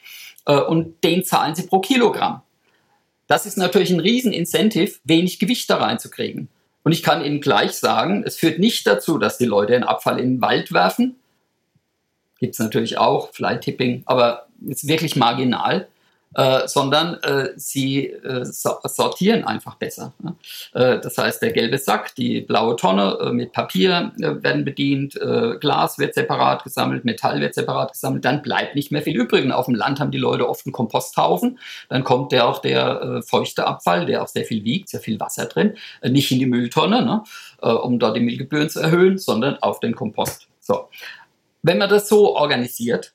Und 0.44 1.02
den 1.04 1.24
zahlen 1.24 1.54
sie 1.54 1.66
pro 1.66 1.80
Kilogramm. 1.80 2.42
Das 3.26 3.46
ist 3.46 3.56
natürlich 3.56 3.90
ein 3.90 4.00
Riesenincentive, 4.00 4.98
wenig 5.04 5.38
Gewicht 5.38 5.70
da 5.70 5.76
reinzukriegen. 5.76 6.48
Und 6.82 6.92
ich 6.92 7.02
kann 7.02 7.24
Ihnen 7.24 7.40
gleich 7.40 7.72
sagen, 7.74 8.24
es 8.26 8.36
führt 8.36 8.58
nicht 8.58 8.86
dazu, 8.86 9.18
dass 9.18 9.38
die 9.38 9.44
Leute 9.44 9.72
den 9.72 9.84
Abfall 9.84 10.18
in 10.18 10.34
den 10.34 10.40
Wald 10.42 10.72
werfen. 10.72 11.16
Gibt 12.40 12.54
es 12.54 12.58
natürlich 12.58 12.98
auch, 12.98 13.32
Fly-Tipping, 13.32 14.02
aber 14.06 14.48
ist 14.66 14.88
wirklich 14.88 15.16
marginal 15.16 15.88
äh, 16.34 16.66
sondern 16.66 17.14
äh, 17.22 17.50
sie 17.56 18.06
äh, 18.06 18.44
sortieren 18.44 19.44
einfach 19.44 19.76
besser. 19.76 20.12
Ne? 20.22 20.34
Äh, 20.72 21.00
das 21.00 21.18
heißt, 21.18 21.42
der 21.42 21.52
gelbe 21.52 21.78
Sack, 21.78 22.14
die 22.14 22.40
blaue 22.40 22.76
Tonne 22.76 23.18
äh, 23.20 23.32
mit 23.32 23.52
Papier 23.52 24.12
werden 24.16 24.64
bedient, 24.64 25.18
Glas 25.60 25.98
wird 25.98 26.14
separat 26.14 26.64
gesammelt, 26.64 27.04
Metall 27.04 27.40
wird 27.40 27.54
separat 27.54 27.92
gesammelt, 27.92 28.24
dann 28.24 28.42
bleibt 28.42 28.74
nicht 28.74 28.90
mehr 28.90 29.02
viel 29.02 29.16
übrig. 29.16 29.44
Und 29.44 29.52
auf 29.52 29.66
dem 29.66 29.74
Land 29.74 30.00
haben 30.00 30.10
die 30.10 30.18
Leute 30.18 30.48
oft 30.48 30.66
einen 30.66 30.72
Komposthaufen, 30.72 31.58
dann 31.88 32.04
kommt 32.04 32.32
der 32.32 32.46
auch 32.46 32.60
der 32.60 33.02
äh, 33.02 33.22
feuchte 33.22 33.66
Abfall, 33.66 34.06
der 34.06 34.22
auch 34.22 34.28
sehr 34.28 34.44
viel 34.44 34.64
wiegt, 34.64 34.88
sehr 34.88 35.00
viel 35.00 35.20
Wasser 35.20 35.46
drin, 35.46 35.74
nicht 36.02 36.30
in 36.30 36.38
die 36.38 36.46
Mülltonne, 36.46 37.04
ne? 37.04 37.24
äh, 37.60 37.70
um 37.70 37.98
dort 37.98 38.16
die 38.16 38.20
Müllgebühren 38.20 38.70
zu 38.70 38.80
erhöhen, 38.80 39.18
sondern 39.18 39.56
auf 39.58 39.80
den 39.80 39.94
Kompost. 39.94 40.48
So. 40.60 40.88
Wenn 41.62 41.78
man 41.78 41.88
das 41.88 42.08
so 42.08 42.34
organisiert, 42.36 43.12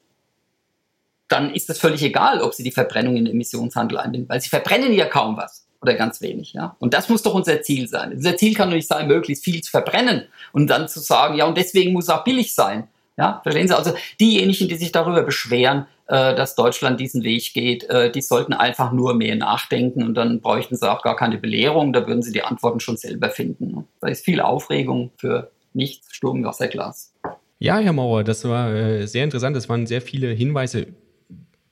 dann 1.27 1.53
ist 1.53 1.69
es 1.69 1.79
völlig 1.79 2.03
egal, 2.03 2.41
ob 2.41 2.53
sie 2.53 2.63
die 2.63 2.71
Verbrennung 2.71 3.17
in 3.17 3.25
den 3.25 3.33
Emissionshandel 3.33 3.97
einbinden, 3.97 4.29
weil 4.29 4.41
sie 4.41 4.49
verbrennen 4.49 4.93
ja 4.93 5.05
kaum 5.05 5.37
was 5.37 5.67
oder 5.81 5.93
ganz 5.93 6.21
wenig. 6.21 6.53
Ja? 6.53 6.75
Und 6.79 6.93
das 6.93 7.09
muss 7.09 7.23
doch 7.23 7.33
unser 7.33 7.61
Ziel 7.61 7.87
sein. 7.87 8.13
Unser 8.13 8.37
Ziel 8.37 8.53
kann 8.53 8.69
doch 8.69 8.75
nicht 8.75 8.87
sein, 8.87 9.07
möglichst 9.07 9.43
viel 9.43 9.61
zu 9.61 9.71
verbrennen 9.71 10.23
und 10.53 10.67
dann 10.67 10.87
zu 10.87 10.99
sagen, 10.99 11.35
ja, 11.35 11.45
und 11.45 11.57
deswegen 11.57 11.93
muss 11.93 12.05
es 12.05 12.09
auch 12.09 12.23
billig 12.23 12.55
sein. 12.55 12.87
Ja, 13.17 13.39
verstehen 13.41 13.67
Sie? 13.67 13.75
Also 13.75 13.93
diejenigen, 14.19 14.67
die 14.67 14.75
sich 14.75 14.91
darüber 14.91 15.23
beschweren, 15.23 15.87
äh, 16.05 16.35
dass 16.35 16.53
Deutschland 16.53 16.99
diesen 16.99 17.23
Weg 17.23 17.51
geht, 17.53 17.83
äh, 17.89 18.11
die 18.11 18.21
sollten 18.21 18.53
einfach 18.53 18.91
nur 18.91 19.15
mehr 19.15 19.35
nachdenken 19.35 20.03
und 20.03 20.13
dann 20.13 20.39
bräuchten 20.39 20.75
sie 20.75 20.89
auch 20.89 21.01
gar 21.01 21.15
keine 21.15 21.39
Belehrung, 21.39 21.93
da 21.93 22.05
würden 22.05 22.21
sie 22.21 22.31
die 22.31 22.43
Antworten 22.43 22.79
schon 22.79 22.95
selber 22.95 23.31
finden. 23.31 23.87
Da 24.01 24.07
ist 24.07 24.23
viel 24.23 24.39
Aufregung 24.39 25.11
für 25.17 25.49
nichts, 25.73 26.13
Sturm, 26.13 26.43
Wasserglas. 26.43 27.11
Ja, 27.59 27.79
Herr 27.79 27.93
Mauer, 27.93 28.23
das 28.23 28.45
war 28.45 28.71
äh, 28.71 29.07
sehr 29.07 29.23
interessant. 29.23 29.57
Es 29.57 29.67
waren 29.67 29.87
sehr 29.87 30.01
viele 30.01 30.27
Hinweise 30.27 30.87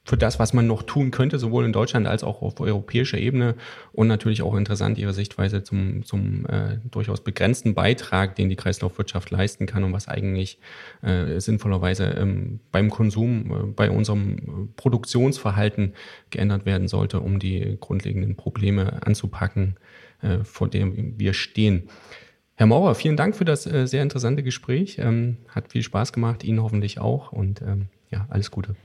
für 0.06 0.18
das, 0.18 0.38
was 0.38 0.54
man 0.54 0.68
noch 0.68 0.84
tun 0.84 1.10
könnte, 1.10 1.40
sowohl 1.40 1.66
in 1.66 1.74
Deutschland 1.74 2.06
als 2.06 2.24
auch 2.24 2.44
auf 2.44 2.60
europäischer 2.62 3.18
Ebene 3.18 3.56
und 3.92 4.08
natürlich 4.08 4.44
auch 4.44 4.56
interessant 4.56 5.00
Ihre 5.00 5.14
Sichtweise 5.14 5.64
zum, 5.64 6.06
zum 6.06 6.46
äh, 6.46 6.78
durchaus 6.90 7.22
begrenzten 7.22 7.74
Beitrag, 7.74 8.36
den 8.36 8.50
die 8.50 8.56
Kreislaufwirtschaft 8.56 9.32
leisten 9.32 9.66
kann 9.66 9.84
und 9.84 9.94
was 9.94 10.08
eigentlich 10.08 10.60
äh, 11.02 11.40
sinnvollerweise 11.40 12.06
ähm, 12.06 12.60
beim 12.72 12.92
Konsum, 12.92 13.52
äh, 13.52 13.66
bei 13.76 13.90
unserem 13.90 14.70
Produktionsverhalten 14.76 15.94
geändert 16.30 16.68
werden 16.68 16.88
sollte, 16.88 17.20
um 17.20 17.40
die 17.40 17.78
grundlegenden 17.80 18.36
Probleme 18.36 19.02
anzupacken, 19.06 19.76
äh, 20.22 20.44
vor 20.44 20.70
denen 20.70 21.16
wir 21.18 21.34
stehen. 21.34 21.90
Herr 22.54 22.68
Maurer, 22.68 22.94
vielen 22.94 23.18
Dank 23.18 23.36
für 23.36 23.44
das 23.44 23.66
äh, 23.66 23.88
sehr 23.88 24.04
interessante 24.04 24.44
Gespräch. 24.44 24.98
Ähm, 25.00 25.38
hat 25.50 25.72
viel 25.72 25.82
Spaß 25.82 26.14
gemacht, 26.14 26.44
Ihnen 26.44 26.62
hoffentlich 26.62 27.00
auch 27.00 27.32
und 27.32 27.64
ähm, 27.64 27.88
ja, 28.12 28.28
alles 28.30 28.52
Gute. 28.52 28.76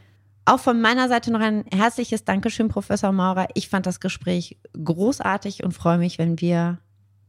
Auch 0.45 0.61
von 0.61 0.81
meiner 0.81 1.09
Seite 1.09 1.31
noch 1.31 1.41
ein 1.41 1.65
herzliches 1.73 2.25
Dankeschön, 2.25 2.69
Professor 2.69 3.13
Maurer. 3.13 3.49
Ich 3.55 3.69
fand 3.69 3.87
das 3.87 4.01
Gespräch 4.01 4.59
großartig 4.83 5.63
und 5.63 5.73
freue 5.73 5.99
mich, 5.99 6.19
wenn 6.19 6.41
wir 6.41 6.79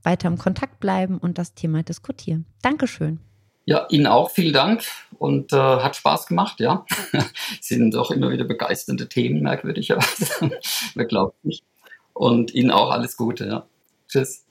weiter 0.04 0.28
im 0.28 0.38
Kontakt 0.38 0.80
bleiben 0.80 1.18
und 1.18 1.38
das 1.38 1.54
Thema 1.54 1.84
diskutieren. 1.84 2.46
Dankeschön. 2.62 3.20
Ja, 3.66 3.86
Ihnen 3.90 4.08
auch 4.08 4.32
vielen 4.32 4.54
Dank 4.54 4.84
und 5.20 5.54
äh, 5.54 5.56
hat 5.56 5.96
Spaß 5.96 6.26
gemacht, 6.26 6.60
ja. 6.60 6.86
sind 7.62 7.94
doch 7.94 8.10
immer 8.10 8.32
wieder 8.32 8.44
begeisternde 8.44 9.08
Themen, 9.08 9.44
merkwürdigerweise. 9.44 10.52
Wer 10.96 11.06
glaubt 11.06 11.46
nicht. 11.46 11.64
Und 12.14 12.54
Ihnen 12.54 12.72
auch 12.72 12.90
alles 12.90 13.18
Gute, 13.18 13.46
ja. 13.46 13.66
Tschüss. 14.08 14.46